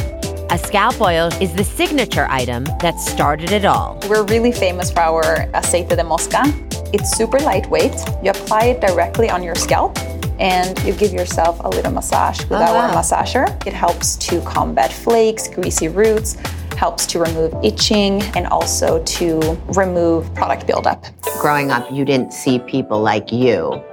A 0.49 0.57
scalp 0.57 1.01
oil 1.01 1.27
is 1.41 1.53
the 1.53 1.65
signature 1.65 2.25
item 2.29 2.63
that 2.79 2.97
started 3.01 3.51
it 3.51 3.65
all. 3.65 3.99
We're 4.07 4.23
really 4.23 4.53
famous 4.53 4.89
for 4.89 5.01
our 5.01 5.23
aceite 5.53 5.89
de 5.89 5.97
moska. 6.01 6.43
It's 6.93 7.17
super 7.17 7.37
lightweight. 7.37 7.93
You 8.23 8.31
apply 8.31 8.67
it 8.67 8.79
directly 8.79 9.29
on 9.29 9.43
your 9.43 9.55
scalp 9.55 9.97
and 10.39 10.81
you 10.85 10.93
give 10.93 11.11
yourself 11.11 11.59
a 11.65 11.67
little 11.67 11.91
massage 11.91 12.39
with 12.43 12.53
Oh, 12.61 12.63
our 12.63 12.87
wow. 12.87 12.95
massager. 12.95 13.45
It 13.67 13.73
helps 13.73 14.15
to 14.27 14.39
combat 14.43 14.93
flakes, 14.93 15.49
greasy 15.49 15.89
roots, 15.89 16.37
helps 16.77 17.05
to 17.07 17.19
remove 17.19 17.53
itching, 17.61 18.21
and 18.37 18.47
also 18.47 19.03
to 19.03 19.59
remove 19.75 20.33
product 20.33 20.65
buildup. 20.65 21.03
Growing 21.41 21.71
up, 21.71 21.91
you 21.91 22.05
didn't 22.05 22.31
see 22.31 22.59
people 22.59 23.01
like 23.01 23.33
you 23.33 23.83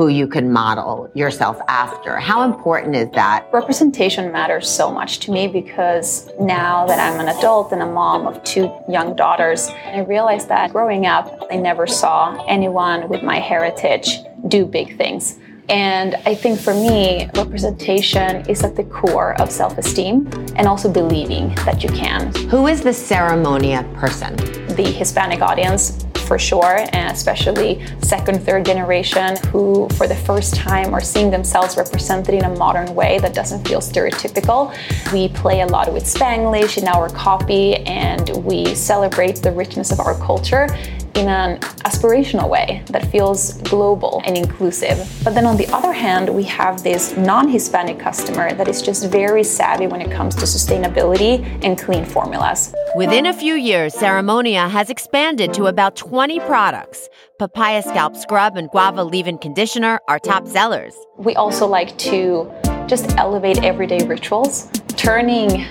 who 0.00 0.08
you 0.08 0.26
can 0.26 0.50
model 0.50 1.10
yourself 1.12 1.60
after. 1.68 2.16
How 2.16 2.50
important 2.50 2.96
is 2.96 3.10
that? 3.10 3.46
Representation 3.52 4.32
matters 4.32 4.66
so 4.66 4.90
much 4.90 5.18
to 5.18 5.30
me 5.30 5.46
because 5.46 6.30
now 6.40 6.86
that 6.86 6.98
I'm 6.98 7.20
an 7.20 7.28
adult 7.36 7.70
and 7.72 7.82
a 7.82 7.86
mom 7.86 8.26
of 8.26 8.42
two 8.42 8.72
young 8.88 9.14
daughters, 9.14 9.68
I 9.68 9.98
realized 9.98 10.48
that 10.48 10.72
growing 10.72 11.04
up, 11.04 11.46
I 11.50 11.56
never 11.56 11.86
saw 11.86 12.42
anyone 12.48 13.10
with 13.10 13.22
my 13.22 13.38
heritage 13.40 14.20
do 14.48 14.64
big 14.64 14.96
things. 14.96 15.38
And 15.68 16.14
I 16.24 16.34
think 16.34 16.58
for 16.58 16.72
me, 16.72 17.28
representation 17.34 18.48
is 18.48 18.64
at 18.64 18.76
the 18.76 18.84
core 18.84 19.38
of 19.38 19.52
self 19.52 19.76
esteem 19.76 20.26
and 20.56 20.66
also 20.66 20.90
believing 20.90 21.54
that 21.66 21.84
you 21.84 21.90
can. 21.90 22.34
Who 22.48 22.68
is 22.68 22.80
the 22.80 22.90
ceremonia 22.90 23.84
person? 23.94 24.34
The 24.76 24.90
Hispanic 24.90 25.42
audience, 25.42 26.06
for 26.30 26.38
sure, 26.38 26.86
and 26.92 27.10
especially 27.10 27.84
second, 28.02 28.40
third 28.46 28.64
generation 28.64 29.36
who, 29.48 29.88
for 29.96 30.06
the 30.06 30.14
first 30.14 30.54
time, 30.54 30.94
are 30.94 31.00
seeing 31.00 31.28
themselves 31.28 31.76
represented 31.76 32.34
in 32.34 32.44
a 32.44 32.54
modern 32.54 32.94
way 32.94 33.18
that 33.18 33.34
doesn't 33.34 33.66
feel 33.66 33.80
stereotypical. 33.80 34.72
We 35.12 35.26
play 35.30 35.62
a 35.62 35.66
lot 35.66 35.92
with 35.92 36.04
Spanglish 36.04 36.78
in 36.78 36.86
our 36.86 37.08
copy, 37.08 37.78
and 37.78 38.28
we 38.44 38.76
celebrate 38.76 39.42
the 39.42 39.50
richness 39.50 39.90
of 39.90 39.98
our 39.98 40.16
culture 40.18 40.68
in 41.14 41.28
an 41.28 41.58
aspirational 41.84 42.48
way 42.48 42.82
that 42.86 43.04
feels 43.10 43.54
global 43.62 44.22
and 44.24 44.36
inclusive. 44.36 44.98
But 45.24 45.34
then 45.34 45.46
on 45.46 45.56
the 45.56 45.66
other 45.68 45.92
hand, 45.92 46.28
we 46.28 46.44
have 46.44 46.82
this 46.82 47.16
non 47.16 47.48
Hispanic 47.48 47.98
customer 47.98 48.52
that 48.54 48.68
is 48.68 48.82
just 48.82 49.08
very 49.10 49.44
savvy 49.44 49.86
when 49.86 50.00
it 50.00 50.10
comes 50.10 50.34
to 50.36 50.44
sustainability 50.46 51.42
and 51.64 51.78
clean 51.78 52.04
formulas. 52.04 52.74
Within 52.96 53.26
a 53.26 53.32
few 53.32 53.54
years, 53.54 53.94
Ceremonia 53.94 54.68
has 54.70 54.90
expanded 54.90 55.52
to 55.54 55.66
about 55.66 55.96
20 55.96 56.40
products. 56.40 57.08
Papaya 57.38 57.82
Scalp 57.82 58.16
Scrub 58.16 58.56
and 58.56 58.68
Guava 58.70 59.02
Leave 59.02 59.26
In 59.26 59.38
Conditioner 59.38 60.00
are 60.08 60.18
top 60.18 60.46
sellers. 60.46 60.94
We 61.16 61.34
also 61.34 61.66
like 61.66 61.96
to 61.98 62.50
just 62.86 63.16
elevate 63.16 63.62
everyday 63.62 64.04
rituals, 64.06 64.68
turning 64.96 65.64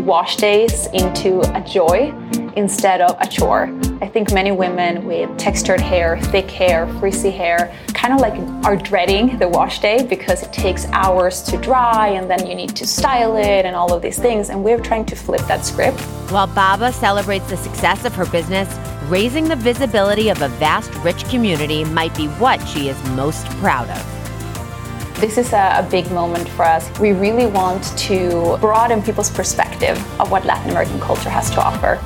wash 0.00 0.36
days 0.36 0.86
into 0.92 1.40
a 1.56 1.60
joy 1.60 2.12
instead 2.56 3.00
of 3.00 3.16
a 3.20 3.26
chore. 3.26 3.70
I 4.00 4.08
think 4.08 4.32
many 4.32 4.52
women 4.52 5.04
with 5.04 5.36
textured 5.38 5.80
hair, 5.80 6.20
thick 6.20 6.50
hair, 6.50 6.86
frizzy 6.98 7.30
hair, 7.30 7.74
kind 7.94 8.14
of 8.14 8.20
like 8.20 8.34
are 8.64 8.76
dreading 8.76 9.38
the 9.38 9.48
wash 9.48 9.80
day 9.80 10.04
because 10.04 10.42
it 10.42 10.52
takes 10.52 10.86
hours 10.86 11.42
to 11.42 11.56
dry 11.58 12.08
and 12.08 12.30
then 12.30 12.46
you 12.46 12.54
need 12.54 12.76
to 12.76 12.86
style 12.86 13.36
it 13.36 13.64
and 13.64 13.74
all 13.74 13.92
of 13.92 14.02
these 14.02 14.18
things. 14.18 14.50
And 14.50 14.62
we're 14.62 14.80
trying 14.80 15.06
to 15.06 15.16
flip 15.16 15.42
that 15.46 15.64
script. 15.64 16.00
While 16.30 16.48
Babba 16.48 16.92
celebrates 16.92 17.48
the 17.48 17.56
success 17.56 18.04
of 18.04 18.14
her 18.14 18.26
business, 18.26 18.68
raising 19.08 19.48
the 19.48 19.56
visibility 19.56 20.28
of 20.28 20.42
a 20.42 20.48
vast, 20.48 20.94
rich 21.04 21.24
community 21.28 21.84
might 21.84 22.14
be 22.16 22.26
what 22.26 22.58
she 22.68 22.88
is 22.88 23.10
most 23.10 23.46
proud 23.56 23.88
of. 23.90 24.13
This 25.20 25.38
is 25.38 25.52
a, 25.52 25.76
a 25.78 25.88
big 25.90 26.10
moment 26.10 26.48
for 26.48 26.64
us. 26.64 26.90
We 26.98 27.12
really 27.12 27.46
want 27.46 27.82
to 27.98 28.58
broaden 28.60 29.02
people's 29.02 29.30
perspective 29.30 29.96
of 30.20 30.30
what 30.30 30.44
Latin 30.44 30.70
American 30.70 31.00
culture 31.00 31.30
has 31.30 31.50
to 31.50 31.62
offer. 31.62 31.98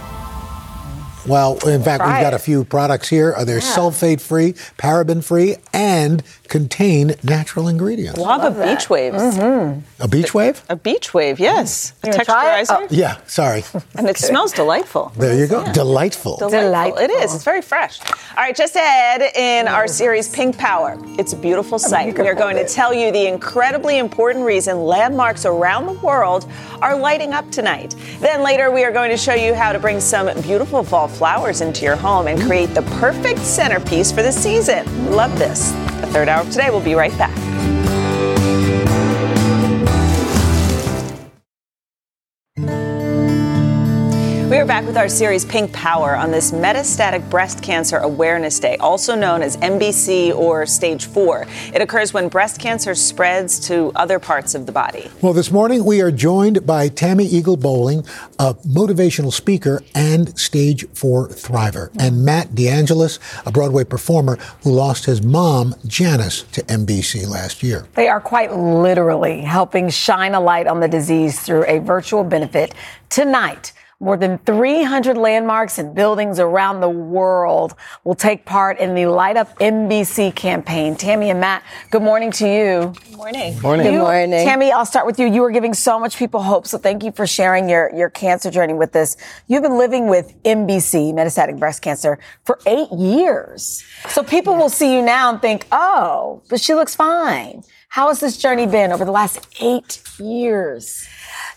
Well, 1.27 1.59
in 1.68 1.83
fact, 1.83 2.03
Try 2.03 2.14
we've 2.14 2.23
got 2.23 2.33
it. 2.33 2.37
a 2.37 2.38
few 2.38 2.64
products 2.64 3.09
here. 3.09 3.35
They're 3.44 3.57
Yeah. 3.59 3.77
sulfate 3.77 4.21
free, 4.21 4.53
paraben 4.79 5.23
free, 5.23 5.57
and 5.75 6.23
contain 6.48 7.14
natural 7.22 7.68
ingredients. 7.68 8.18
Guava 8.18 8.50
beach 8.50 8.88
waves. 8.90 9.16
Mm-hmm. 9.16 9.80
A 10.02 10.08
beach 10.08 10.34
wave? 10.34 10.62
A 10.68 10.76
beach 10.76 11.12
wave, 11.14 11.38
yes. 11.38 11.92
A 12.02 12.06
You 12.06 12.12
gonna 12.12 12.24
try 12.24 12.61
it? 12.61 12.68
texturizer. 12.68 12.76
Oh, 12.80 12.87
yeah, 12.90 13.18
sorry. 13.26 13.64
And 13.94 14.08
it 14.08 14.16
smells 14.16 14.52
delightful. 14.52 15.12
There 15.16 15.38
you 15.38 15.46
go. 15.46 15.70
Delightful. 15.72 16.38
Delightful. 16.38 17.02
It 17.02 17.11
is. 17.11 17.34
It's 17.34 17.44
very 17.44 17.62
fresh. 17.62 18.00
All 18.00 18.44
right, 18.44 18.56
just 18.56 18.76
ahead 18.76 19.22
in 19.37 19.68
our 19.68 19.84
mm. 19.84 19.90
series 19.90 20.28
Pink 20.28 20.56
Power. 20.56 20.96
It's 21.18 21.32
a 21.32 21.37
beautiful 21.37 21.74
oh, 21.74 21.78
sight. 21.78 22.18
We 22.18 22.28
are 22.28 22.34
going 22.34 22.56
to 22.56 22.66
tell 22.66 22.94
you 22.94 23.12
the 23.12 23.26
incredibly 23.26 23.98
important 23.98 24.44
reason 24.44 24.84
landmarks 24.84 25.44
around 25.44 25.87
the 25.87 25.92
world 25.92 26.50
are 26.80 26.96
lighting 26.96 27.32
up 27.32 27.50
tonight. 27.50 27.94
Then 28.20 28.42
later, 28.42 28.70
we 28.70 28.84
are 28.84 28.92
going 28.92 29.11
to 29.11 29.16
show 29.16 29.34
you 29.34 29.54
how 29.54 29.72
to 29.72 29.78
bring 29.78 30.00
some 30.00 30.28
beautiful 30.42 30.82
fall 30.82 31.08
flowers 31.08 31.61
into 31.61 31.84
your 31.84 31.96
home 31.96 32.28
and 32.28 32.38
mm. 32.40 32.46
create 32.46 32.74
the 32.74 32.82
perfect 33.00 33.40
centerpiece 33.40 34.11
for 34.11 34.22
the 34.22 34.32
season. 34.32 35.11
Love 35.11 35.37
this. 35.38 35.72
The 36.00 36.06
third 36.08 36.28
hour 36.28 36.42
of 36.42 36.50
today. 36.50 36.70
We'll 36.70 36.80
be 36.80 36.94
right 36.94 37.16
back. 37.18 37.47
Back 44.79 44.87
with 44.87 44.97
our 44.97 45.09
series 45.09 45.45
Pink 45.45 45.73
Power 45.73 46.14
on 46.14 46.31
this 46.31 46.53
Metastatic 46.53 47.29
Breast 47.29 47.61
Cancer 47.64 47.97
Awareness 47.97 48.61
Day, 48.61 48.77
also 48.77 49.17
known 49.17 49.43
as 49.43 49.57
MBC 49.57 50.33
or 50.33 50.67
Stage 50.67 51.07
4. 51.07 51.49
It 51.75 51.83
occurs 51.83 52.14
when 52.14 52.29
breast 52.29 52.61
cancer 52.61 52.95
spreads 52.95 53.59
to 53.67 53.91
other 53.97 54.21
parts 54.21 54.55
of 54.55 54.67
the 54.67 54.71
body. 54.71 55.11
Well, 55.21 55.33
this 55.33 55.51
morning 55.51 55.85
we 55.85 56.01
are 56.01 56.12
joined 56.12 56.64
by 56.64 56.87
Tammy 56.87 57.25
Eagle 57.25 57.57
Bowling, 57.57 58.07
a 58.38 58.55
motivational 58.55 59.33
speaker 59.33 59.83
and 59.97 60.38
stage 60.38 60.87
four 60.91 61.27
thriver, 61.27 61.91
and 61.99 62.25
Matt 62.25 62.51
DeAngelis, 62.51 63.19
a 63.47 63.51
Broadway 63.51 63.83
performer 63.83 64.37
who 64.62 64.71
lost 64.71 65.07
his 65.07 65.21
mom, 65.23 65.75
Janice, 65.88 66.43
to 66.53 66.62
MBC 66.62 67.27
last 67.27 67.64
year. 67.64 67.88
They 67.95 68.07
are 68.07 68.21
quite 68.21 68.55
literally 68.57 69.41
helping 69.41 69.91
shine 69.91 70.35
a 70.35 70.41
light 70.41 70.69
on 70.69 70.79
the 70.79 70.88
disease 70.88 71.41
through 71.41 71.64
a 71.67 71.81
virtual 71.81 72.23
benefit 72.23 72.77
tonight. 73.09 73.73
More 74.00 74.16
than 74.16 74.38
300 74.38 75.16
landmarks 75.16 75.76
and 75.76 75.92
buildings 75.92 76.38
around 76.38 76.80
the 76.80 76.88
world 76.88 77.74
will 78.04 78.14
take 78.14 78.44
part 78.44 78.78
in 78.78 78.94
the 78.94 79.06
Light 79.06 79.37
Up 79.37 79.58
MBC 79.58 80.37
campaign. 80.37 80.94
Tammy 80.94 81.30
and 81.30 81.40
Matt, 81.40 81.64
good 81.90 82.02
morning 82.02 82.30
to 82.30 82.46
you. 82.46 82.94
Good 83.06 83.16
morning. 83.16 83.61
Morning. 83.61 83.87
Good 83.87 83.98
morning. 83.98 84.46
Tammy, 84.46 84.70
I'll 84.70 84.87
start 84.87 85.04
with 85.04 85.18
you. 85.18 85.26
You 85.26 85.42
are 85.42 85.50
giving 85.50 85.74
so 85.74 85.98
much 85.98 86.16
people 86.16 86.44
hope, 86.44 86.68
so 86.68 86.78
thank 86.78 87.02
you 87.02 87.11
for 87.11 87.26
sharing 87.26 87.68
your, 87.68 87.92
your 87.92 88.08
cancer 88.08 88.52
journey 88.52 88.72
with 88.72 88.94
us. 88.94 89.16
You've 89.48 89.64
been 89.64 89.78
living 89.78 90.06
with 90.06 90.32
MBC, 90.44 91.12
metastatic 91.12 91.58
breast 91.58 91.82
cancer, 91.82 92.20
for 92.44 92.61
eight 92.66 92.92
years. 92.92 93.82
So 94.11 94.22
people 94.22 94.54
will 94.54 94.68
see 94.68 94.94
you 94.94 95.02
now 95.02 95.30
and 95.30 95.42
think, 95.42 95.66
oh, 95.72 96.44
but 96.48 96.61
she 96.61 96.72
looks 96.72 96.94
fine. 96.94 97.64
How 97.88 98.08
has 98.08 98.20
this 98.20 98.37
journey 98.37 98.68
been 98.68 98.92
over 98.92 99.04
the 99.04 99.11
last 99.11 99.44
eight 99.61 100.02
years? 100.20 101.08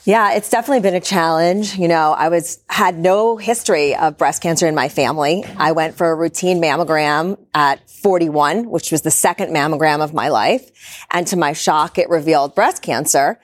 Yeah, 0.03 0.33
it's 0.33 0.49
definitely 0.49 0.79
been 0.79 0.95
a 0.95 0.99
challenge. 0.99 1.77
You 1.77 1.87
know, 1.87 2.13
I 2.13 2.29
was 2.29 2.59
had 2.67 2.97
no 2.97 3.37
history 3.37 3.95
of 3.95 4.17
breast 4.17 4.41
cancer 4.41 4.67
in 4.67 4.73
my 4.73 4.89
family. 4.89 5.45
I 5.57 5.73
went 5.73 5.95
for 5.95 6.09
a 6.09 6.15
routine 6.15 6.59
mammogram 6.59 7.37
at 7.53 7.87
41, 7.87 8.67
which 8.71 8.91
was 8.91 9.03
the 9.03 9.11
second 9.11 9.53
mammogram 9.53 10.03
of 10.03 10.11
my 10.11 10.29
life, 10.29 10.71
and 11.11 11.27
to 11.27 11.37
my 11.37 11.53
shock, 11.53 11.99
it 11.99 12.09
revealed 12.09 12.55
breast 12.55 12.81
cancer. 12.81 13.39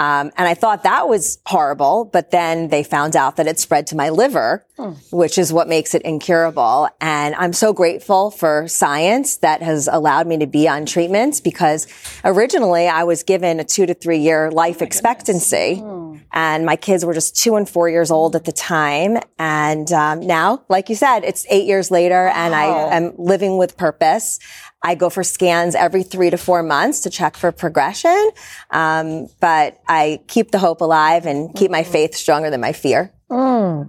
Um, 0.00 0.30
and 0.38 0.48
I 0.48 0.54
thought 0.54 0.84
that 0.84 1.10
was 1.10 1.38
horrible, 1.44 2.06
but 2.10 2.30
then 2.30 2.68
they 2.68 2.82
found 2.82 3.16
out 3.16 3.36
that 3.36 3.46
it 3.46 3.58
spread 3.60 3.86
to 3.88 3.96
my 3.96 4.08
liver, 4.08 4.64
which 5.12 5.36
is 5.36 5.52
what 5.52 5.68
makes 5.68 5.94
it 5.94 6.00
incurable. 6.02 6.88
And 7.02 7.34
I'm 7.34 7.52
so 7.52 7.74
grateful 7.74 8.30
for 8.30 8.66
science 8.66 9.36
that 9.38 9.60
has 9.60 9.90
allowed 9.92 10.26
me 10.26 10.38
to 10.38 10.46
be 10.46 10.66
on 10.66 10.86
treatments 10.86 11.42
because 11.42 11.86
originally 12.24 12.88
I 12.88 13.04
was 13.04 13.22
given 13.24 13.60
a 13.60 13.64
two 13.64 13.84
to 13.84 13.92
three 13.92 14.20
year 14.20 14.50
life 14.50 14.80
expectancy. 14.80 15.82
And 16.32 16.64
my 16.64 16.76
kids 16.76 17.04
were 17.04 17.12
just 17.12 17.36
two 17.36 17.56
and 17.56 17.68
four 17.68 17.90
years 17.90 18.10
old 18.10 18.36
at 18.36 18.44
the 18.44 18.52
time. 18.52 19.18
And 19.38 19.92
um, 19.92 20.20
now, 20.20 20.62
like 20.68 20.88
you 20.88 20.94
said, 20.94 21.24
it's 21.24 21.44
eight 21.50 21.66
years 21.66 21.90
later 21.90 22.28
and 22.28 22.54
I 22.54 22.64
am 22.96 23.12
living 23.18 23.58
with 23.58 23.76
purpose. 23.76 24.38
I 24.82 24.94
go 24.94 25.10
for 25.10 25.22
scans 25.22 25.74
every 25.74 26.02
three 26.02 26.30
to 26.30 26.38
four 26.38 26.62
months 26.62 27.00
to 27.00 27.10
check 27.10 27.36
for 27.36 27.52
progression. 27.52 28.30
Um, 28.70 29.28
but 29.40 29.80
I 29.86 30.20
keep 30.26 30.50
the 30.50 30.58
hope 30.58 30.80
alive 30.80 31.26
and 31.26 31.54
keep 31.54 31.70
my 31.70 31.82
faith 31.82 32.14
stronger 32.14 32.50
than 32.50 32.60
my 32.60 32.72
fear. 32.72 33.12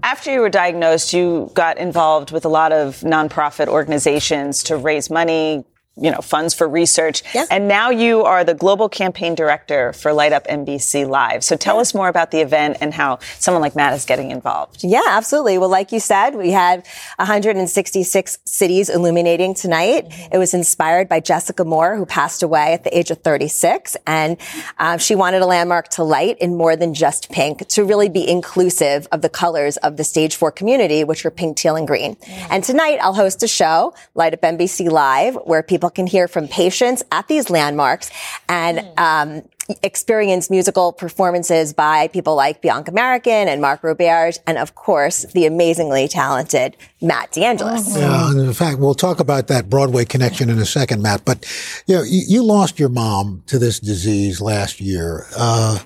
After 0.03 0.31
you 0.31 0.41
were 0.41 0.49
diagnosed, 0.49 1.13
you 1.13 1.49
got 1.53 1.77
involved 1.77 2.31
with 2.31 2.45
a 2.45 2.49
lot 2.49 2.71
of 2.71 2.97
nonprofit 2.97 3.67
organizations 3.67 4.63
to 4.63 4.77
raise 4.77 5.09
money, 5.09 5.65
you 5.97 6.09
know, 6.09 6.19
funds 6.21 6.53
for 6.53 6.67
research. 6.69 7.21
And 7.49 7.67
now 7.67 7.89
you 7.89 8.23
are 8.23 8.43
the 8.43 8.53
global 8.53 8.87
campaign 8.87 9.35
director 9.35 9.91
for 9.93 10.13
Light 10.13 10.31
Up 10.31 10.47
MBC 10.47 11.07
Live. 11.07 11.43
So 11.43 11.57
tell 11.57 11.79
us 11.79 11.93
more 11.93 12.07
about 12.07 12.31
the 12.31 12.39
event 12.39 12.77
and 12.79 12.93
how 12.93 13.19
someone 13.39 13.61
like 13.61 13.75
Matt 13.75 13.93
is 13.93 14.05
getting 14.05 14.31
involved. 14.31 14.83
Yeah, 14.83 15.03
absolutely. 15.09 15.57
Well, 15.57 15.69
like 15.69 15.91
you 15.91 15.99
said, 15.99 16.35
we 16.35 16.51
had 16.51 16.87
166 17.17 18.37
cities 18.45 18.89
illuminating 18.89 19.53
tonight. 19.53 20.07
It 20.31 20.37
was 20.37 20.53
inspired 20.53 21.09
by 21.09 21.19
Jessica 21.19 21.65
Moore, 21.65 21.97
who 21.97 22.05
passed 22.05 22.41
away 22.41 22.73
at 22.73 22.85
the 22.85 22.97
age 22.97 23.11
of 23.11 23.19
36. 23.19 23.97
And 24.07 24.37
uh, 24.77 24.97
she 24.97 25.15
wanted 25.15 25.41
a 25.41 25.45
landmark 25.45 25.89
to 25.89 26.03
light 26.03 26.37
in 26.39 26.55
more 26.55 26.77
than 26.77 26.93
just 26.93 27.29
pink 27.29 27.67
to 27.67 27.83
really 27.83 28.07
be 28.07 28.27
inclusive 28.27 29.07
of 29.11 29.21
the 29.21 29.29
colors 29.29 29.75
of 29.77 29.97
the 29.97 30.05
stage 30.05 30.37
four 30.37 30.51
community, 30.51 31.03
which 31.03 31.25
are 31.25 31.31
pink, 31.31 31.57
teal, 31.57 31.75
and 31.75 31.85
green. 31.85 32.15
And 32.49 32.63
tonight 32.63 32.99
I'll 33.01 33.13
host 33.13 33.43
a 33.43 33.47
show, 33.47 33.93
Light 34.15 34.33
Up 34.33 34.41
MBC 34.41 34.89
Live, 34.89 35.35
where 35.43 35.61
people 35.61 35.80
can 35.89 36.07
hear 36.07 36.27
from 36.27 36.47
patients 36.47 37.03
at 37.11 37.27
these 37.27 37.49
landmarks 37.49 38.11
and, 38.47 38.87
um, 38.97 39.43
experience 39.83 40.49
musical 40.49 40.91
performances 40.91 41.73
by 41.73 42.07
people 42.09 42.35
like 42.35 42.61
Bianca 42.61 42.91
Marroquín 42.91 43.47
and 43.47 43.61
Mark 43.61 43.83
Robert, 43.83 44.39
and 44.47 44.57
of 44.57 44.75
course, 44.75 45.23
the 45.33 45.45
amazingly 45.45 46.07
talented 46.07 46.75
Matt 47.01 47.31
DeAngelis. 47.31 47.97
Yeah, 47.97 48.31
and 48.31 48.39
in 48.39 48.53
fact, 48.53 48.79
we'll 48.79 48.93
talk 48.93 49.19
about 49.19 49.47
that 49.47 49.69
Broadway 49.69 50.05
connection 50.05 50.49
in 50.49 50.59
a 50.59 50.65
second, 50.65 51.01
Matt. 51.01 51.25
But 51.25 51.45
you 51.87 51.95
know, 51.95 52.03
you, 52.03 52.23
you 52.27 52.43
lost 52.43 52.79
your 52.79 52.89
mom 52.89 53.43
to 53.47 53.59
this 53.59 53.79
disease 53.79 54.41
last 54.41 54.81
year, 54.81 55.25
uh, 55.37 55.79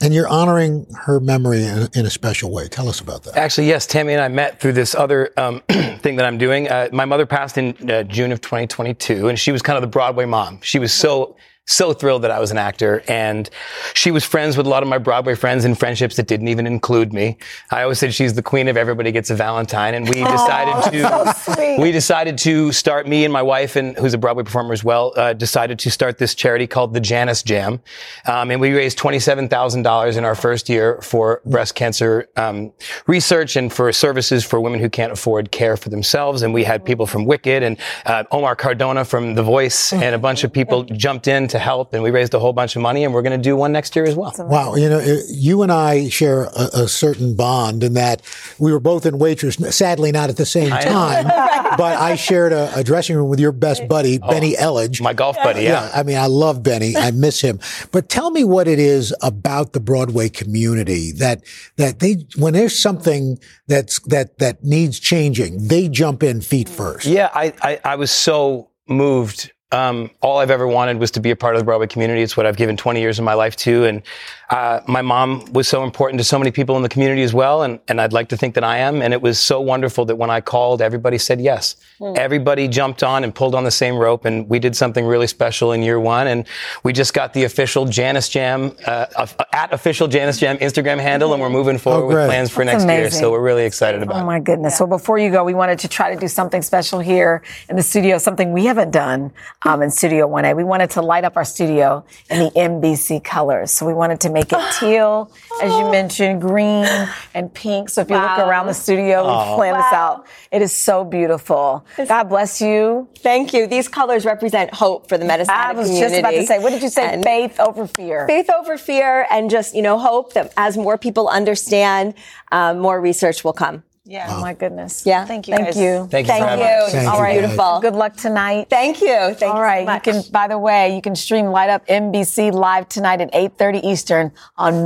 and 0.00 0.14
you're 0.14 0.28
honoring 0.28 0.86
her 1.02 1.20
memory 1.20 1.64
in, 1.64 1.88
in, 1.94 2.06
a 2.06 2.10
special 2.10 2.50
way. 2.50 2.68
Tell 2.68 2.88
us 2.88 3.00
about 3.00 3.22
that. 3.24 3.36
Actually, 3.36 3.68
yes, 3.68 3.86
Tammy 3.86 4.12
and 4.12 4.22
I 4.22 4.28
met 4.28 4.60
through 4.60 4.72
this 4.72 4.94
other 4.94 5.30
um, 5.36 5.60
thing 5.68 6.16
that 6.16 6.26
I'm 6.26 6.38
doing. 6.38 6.68
Uh, 6.68 6.88
my 6.92 7.04
mother 7.04 7.26
passed 7.26 7.58
in 7.58 7.90
uh, 7.90 8.02
June 8.04 8.32
of 8.32 8.40
2022, 8.40 9.28
and 9.28 9.38
she 9.38 9.52
was 9.52 9.62
kind 9.62 9.76
of 9.76 9.82
the 9.82 9.88
Broadway 9.88 10.24
mom. 10.24 10.60
She 10.62 10.78
was 10.78 10.92
so 10.92 11.36
so 11.66 11.92
thrilled 11.92 12.22
that 12.22 12.30
I 12.30 12.40
was 12.40 12.50
an 12.50 12.58
actor. 12.58 13.02
And 13.08 13.48
she 13.94 14.10
was 14.10 14.24
friends 14.24 14.56
with 14.56 14.66
a 14.66 14.68
lot 14.68 14.82
of 14.82 14.88
my 14.88 14.98
Broadway 14.98 15.34
friends 15.34 15.64
and 15.64 15.78
friendships 15.78 16.16
that 16.16 16.26
didn't 16.26 16.48
even 16.48 16.66
include 16.66 17.12
me. 17.12 17.38
I 17.70 17.82
always 17.82 17.98
said 17.98 18.12
she's 18.12 18.34
the 18.34 18.42
queen 18.42 18.68
of 18.68 18.76
everybody 18.76 19.12
gets 19.12 19.30
a 19.30 19.34
Valentine. 19.34 19.94
And 19.94 20.06
we 20.06 20.22
decided 20.22 20.92
to, 20.92 21.76
we 21.80 21.90
decided 21.90 22.38
to 22.38 22.70
start, 22.72 23.08
me 23.08 23.24
and 23.24 23.32
my 23.32 23.42
wife, 23.42 23.76
and 23.76 23.96
who's 23.96 24.14
a 24.14 24.18
Broadway 24.18 24.44
performer 24.44 24.72
as 24.72 24.84
well, 24.84 25.12
uh, 25.16 25.32
decided 25.32 25.78
to 25.80 25.90
start 25.90 26.18
this 26.18 26.34
charity 26.34 26.66
called 26.66 26.92
the 26.92 27.00
Janice 27.00 27.42
Jam. 27.42 27.80
Um, 28.26 28.50
and 28.50 28.60
we 28.60 28.72
raised 28.72 28.98
$27,000 28.98 30.16
in 30.16 30.24
our 30.24 30.34
first 30.34 30.68
year 30.68 31.00
for 31.00 31.40
breast 31.46 31.74
cancer 31.74 32.28
um, 32.36 32.72
research 33.06 33.56
and 33.56 33.72
for 33.72 33.92
services 33.92 34.44
for 34.44 34.60
women 34.60 34.80
who 34.80 34.90
can't 34.90 35.12
afford 35.12 35.50
care 35.50 35.76
for 35.76 35.88
themselves. 35.88 36.42
And 36.42 36.52
we 36.52 36.64
had 36.64 36.84
people 36.84 37.06
from 37.06 37.24
Wicked 37.24 37.62
and 37.62 37.78
uh, 38.04 38.24
Omar 38.30 38.54
Cardona 38.56 39.04
from 39.04 39.34
The 39.34 39.42
Voice 39.42 39.92
and 39.92 40.14
a 40.14 40.18
bunch 40.18 40.44
of 40.44 40.52
people 40.52 40.84
jumped 40.84 41.26
in 41.26 41.48
to 41.54 41.58
help, 41.60 41.94
and 41.94 42.02
we 42.02 42.10
raised 42.10 42.34
a 42.34 42.40
whole 42.40 42.52
bunch 42.52 42.74
of 42.74 42.82
money, 42.82 43.04
and 43.04 43.14
we're 43.14 43.22
going 43.22 43.36
to 43.36 43.42
do 43.42 43.54
one 43.54 43.70
next 43.70 43.94
year 43.94 44.04
as 44.04 44.16
well. 44.16 44.34
Wow, 44.38 44.74
you 44.74 44.88
know, 44.88 45.00
you 45.28 45.62
and 45.62 45.70
I 45.70 46.08
share 46.08 46.42
a, 46.42 46.68
a, 46.74 46.88
certain 46.88 47.36
bond 47.36 47.84
in 47.84 47.94
that 47.94 48.22
we 48.58 48.72
were 48.72 48.80
both 48.80 49.06
in 49.06 49.18
waitress, 49.18 49.54
sadly 49.74 50.10
not 50.10 50.30
at 50.30 50.36
the 50.36 50.46
same 50.46 50.70
time, 50.70 51.24
but 51.78 51.96
I 51.96 52.16
shared 52.16 52.52
a, 52.52 52.76
a, 52.76 52.82
dressing 52.82 53.14
room 53.14 53.28
with 53.28 53.38
your 53.38 53.52
best 53.52 53.82
oh, 53.82 53.86
buddy, 53.86 54.18
oh, 54.20 54.28
Benny 54.28 54.54
Elledge. 54.54 55.00
My 55.00 55.12
golf 55.12 55.36
buddy, 55.36 55.62
yeah. 55.62 55.84
yeah. 55.84 55.90
I 55.94 56.02
mean, 56.02 56.18
I 56.18 56.26
love 56.26 56.62
Benny. 56.64 56.96
I 56.96 57.12
miss 57.12 57.40
him. 57.40 57.60
But 57.92 58.08
tell 58.08 58.32
me 58.32 58.42
what 58.42 58.66
it 58.66 58.80
is 58.80 59.14
about 59.22 59.72
the 59.72 59.80
Broadway 59.80 60.28
community 60.28 61.12
that 61.12 61.44
that 61.76 62.00
they 62.00 62.26
when 62.36 62.52
there's 62.52 62.76
something 62.76 63.38
that's 63.68 64.00
that 64.08 64.38
that 64.38 64.64
needs 64.64 64.98
changing, 64.98 65.68
they 65.68 65.88
jump 65.88 66.24
in 66.24 66.40
feet 66.40 66.68
first. 66.68 67.06
Yeah, 67.06 67.30
I 67.32 67.52
I, 67.62 67.80
I 67.84 67.94
was 67.94 68.10
so 68.10 68.70
moved 68.88 69.52
um, 69.74 70.10
all 70.20 70.38
I've 70.38 70.52
ever 70.52 70.68
wanted 70.68 70.98
was 70.98 71.10
to 71.12 71.20
be 71.20 71.32
a 71.32 71.36
part 71.36 71.56
of 71.56 71.60
the 71.60 71.64
Broadway 71.64 71.88
community. 71.88 72.22
It's 72.22 72.36
what 72.36 72.46
I've 72.46 72.56
given 72.56 72.76
20 72.76 73.00
years 73.00 73.18
of 73.18 73.24
my 73.24 73.34
life 73.34 73.56
to. 73.56 73.84
And 73.84 74.02
uh, 74.48 74.80
my 74.86 75.02
mom 75.02 75.52
was 75.52 75.66
so 75.66 75.82
important 75.82 76.18
to 76.20 76.24
so 76.24 76.38
many 76.38 76.52
people 76.52 76.76
in 76.76 76.82
the 76.82 76.88
community 76.88 77.22
as 77.22 77.34
well. 77.34 77.64
And, 77.64 77.80
and 77.88 78.00
I'd 78.00 78.12
like 78.12 78.28
to 78.28 78.36
think 78.36 78.54
that 78.54 78.62
I 78.62 78.78
am. 78.78 79.02
And 79.02 79.12
it 79.12 79.20
was 79.20 79.40
so 79.40 79.60
wonderful 79.60 80.04
that 80.04 80.14
when 80.14 80.30
I 80.30 80.40
called, 80.40 80.80
everybody 80.80 81.18
said 81.18 81.40
yes. 81.40 81.74
Mm. 82.00 82.16
Everybody 82.16 82.68
jumped 82.68 83.02
on 83.02 83.24
and 83.24 83.34
pulled 83.34 83.56
on 83.56 83.64
the 83.64 83.70
same 83.72 83.96
rope. 83.96 84.24
And 84.26 84.48
we 84.48 84.60
did 84.60 84.76
something 84.76 85.04
really 85.04 85.26
special 85.26 85.72
in 85.72 85.82
year 85.82 85.98
one. 85.98 86.28
And 86.28 86.46
we 86.84 86.92
just 86.92 87.12
got 87.12 87.32
the 87.32 87.42
official 87.42 87.84
Janice 87.84 88.28
Jam, 88.28 88.76
uh, 88.86 89.26
at 89.52 89.72
official 89.72 90.06
Janice 90.06 90.38
Jam 90.38 90.56
Instagram 90.58 91.00
handle. 91.00 91.32
And 91.32 91.42
we're 91.42 91.50
moving 91.50 91.78
forward 91.84 92.04
oh, 92.04 92.16
with 92.16 92.28
plans 92.28 92.50
for 92.50 92.64
That's 92.64 92.74
next 92.74 92.84
amazing. 92.84 93.02
year. 93.02 93.10
So 93.10 93.32
we're 93.32 93.42
really 93.42 93.64
excited 93.64 94.04
about 94.04 94.14
oh, 94.14 94.18
it. 94.18 94.22
Oh, 94.22 94.26
my 94.26 94.38
goodness. 94.38 94.74
Yeah. 94.74 94.78
So 94.78 94.86
before 94.86 95.18
you 95.18 95.32
go, 95.32 95.42
we 95.42 95.54
wanted 95.54 95.80
to 95.80 95.88
try 95.88 96.14
to 96.14 96.20
do 96.20 96.28
something 96.28 96.62
special 96.62 97.00
here 97.00 97.42
in 97.68 97.74
the 97.74 97.82
studio, 97.82 98.18
something 98.18 98.52
we 98.52 98.66
haven't 98.66 98.92
done 98.92 99.32
um, 99.64 99.82
in 99.82 99.90
Studio 99.90 100.28
1A. 100.28 100.56
We 100.56 100.64
wanted 100.64 100.90
to 100.90 101.02
light 101.02 101.24
up 101.24 101.36
our 101.36 101.44
studio 101.44 102.04
in 102.30 102.38
the 102.38 102.50
MBC 102.50 103.24
colors. 103.24 103.70
So 103.70 103.86
we 103.86 103.94
wanted 103.94 104.20
to 104.20 104.30
make 104.30 104.52
it 104.52 104.60
teal, 104.78 105.30
as 105.62 105.72
you 105.72 105.90
mentioned, 105.90 106.40
green 106.40 106.86
and 107.34 107.52
pink. 107.52 107.88
So 107.88 108.02
if 108.02 108.10
you 108.10 108.16
wow. 108.16 108.36
look 108.36 108.46
around 108.46 108.66
the 108.66 108.74
studio, 108.74 109.22
oh. 109.24 109.50
we 109.50 109.56
plan 109.56 109.72
wow. 109.72 109.78
this 109.78 109.92
out. 109.92 110.26
It 110.50 110.62
is 110.62 110.72
so 110.72 111.04
beautiful. 111.04 111.84
God 111.96 112.24
bless 112.24 112.60
you. 112.60 113.08
Thank 113.18 113.52
you. 113.52 113.66
These 113.66 113.88
colors 113.88 114.24
represent 114.24 114.72
hope 114.74 115.08
for 115.08 115.18
the 115.18 115.24
medicine 115.24 115.54
community. 115.54 115.76
I 115.76 115.80
was 115.80 115.88
community. 115.88 116.12
just 116.12 116.20
about 116.20 116.30
to 116.32 116.46
say, 116.46 116.58
what 116.58 116.70
did 116.70 116.82
you 116.82 116.88
say? 116.88 117.14
And 117.14 117.24
faith 117.24 117.58
over 117.58 117.86
fear. 117.86 118.26
Faith 118.26 118.50
over 118.50 118.76
fear, 118.76 119.26
and 119.30 119.50
just 119.50 119.74
you 119.74 119.82
know, 119.82 119.98
hope 119.98 120.34
that 120.34 120.52
as 120.56 120.76
more 120.76 120.98
people 120.98 121.28
understand, 121.28 122.14
uh, 122.52 122.74
more 122.74 123.00
research 123.00 123.44
will 123.44 123.52
come. 123.52 123.82
Yeah. 124.06 124.26
Oh 124.28 124.40
my 124.40 124.52
goodness. 124.52 125.06
Yeah. 125.06 125.24
Thank 125.24 125.48
you. 125.48 125.54
Thank 125.54 125.68
guys. 125.68 125.76
you. 125.78 126.06
Thank 126.10 126.26
you. 126.26 126.34
Thank 126.34 126.60
you. 126.60 126.92
Thank 126.92 127.08
All 127.08 127.16
you, 127.16 127.22
right. 127.22 127.38
Beautiful. 127.38 127.80
Good 127.80 127.94
luck 127.94 128.16
tonight. 128.16 128.68
Thank 128.68 129.00
you. 129.00 129.34
Thank 129.34 129.42
All 129.42 129.56
you 129.56 129.62
right. 129.62 129.80
so 129.80 129.92
much. 129.92 130.06
You 130.06 130.12
can, 130.12 130.22
by 130.30 130.46
the 130.46 130.58
way, 130.58 130.94
you 130.94 131.00
can 131.00 131.16
stream 131.16 131.46
Light 131.46 131.70
Up 131.70 131.86
MBC 131.86 132.52
live 132.52 132.88
tonight 132.88 133.22
at 133.22 133.32
8.30 133.32 133.82
Eastern 133.82 134.32
on 134.56 134.82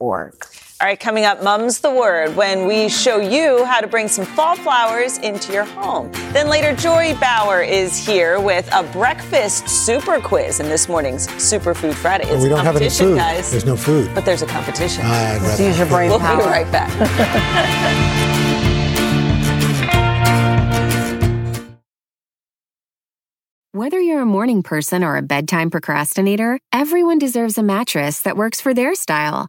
metavivor.org. 0.00 0.34
All 0.80 0.86
right, 0.86 0.98
coming 1.00 1.24
up, 1.24 1.42
Mum's 1.42 1.80
the 1.80 1.90
Word, 1.90 2.36
when 2.36 2.66
we 2.68 2.88
show 2.88 3.18
you 3.18 3.64
how 3.64 3.80
to 3.80 3.88
bring 3.88 4.06
some 4.06 4.24
fall 4.24 4.54
flowers 4.54 5.18
into 5.18 5.52
your 5.52 5.64
home. 5.64 6.12
Then 6.32 6.48
later, 6.48 6.72
Joy 6.76 7.16
Bauer 7.20 7.62
is 7.62 8.06
here 8.06 8.40
with 8.40 8.68
a 8.72 8.84
breakfast 8.92 9.68
super 9.68 10.20
quiz 10.20 10.60
in 10.60 10.68
this 10.68 10.88
morning's 10.88 11.26
Superfood 11.26 11.94
Friday. 11.94 12.28
It's 12.28 12.42
we 12.42 12.48
don't 12.48 12.64
have 12.64 12.76
any 12.76 12.88
food. 12.90 13.16
Guys, 13.16 13.50
There's 13.50 13.64
no 13.66 13.76
food. 13.76 14.14
But 14.14 14.24
there's 14.24 14.42
a 14.42 14.46
competition. 14.46 15.02
Ah, 15.04 15.34
I'd 15.34 15.42
Let's 15.42 15.58
use 15.60 15.78
your 15.78 15.88
brain 15.88 16.10
We'll 16.10 16.20
power. 16.20 16.38
be 16.38 16.44
right 16.44 16.70
back. 16.70 16.88
Whether 23.72 24.00
you're 24.00 24.22
a 24.22 24.26
morning 24.26 24.62
person 24.62 25.04
or 25.04 25.16
a 25.16 25.22
bedtime 25.22 25.70
procrastinator, 25.70 26.58
everyone 26.72 27.18
deserves 27.18 27.58
a 27.58 27.62
mattress 27.62 28.22
that 28.22 28.36
works 28.36 28.60
for 28.60 28.72
their 28.74 28.94
style. 28.94 29.48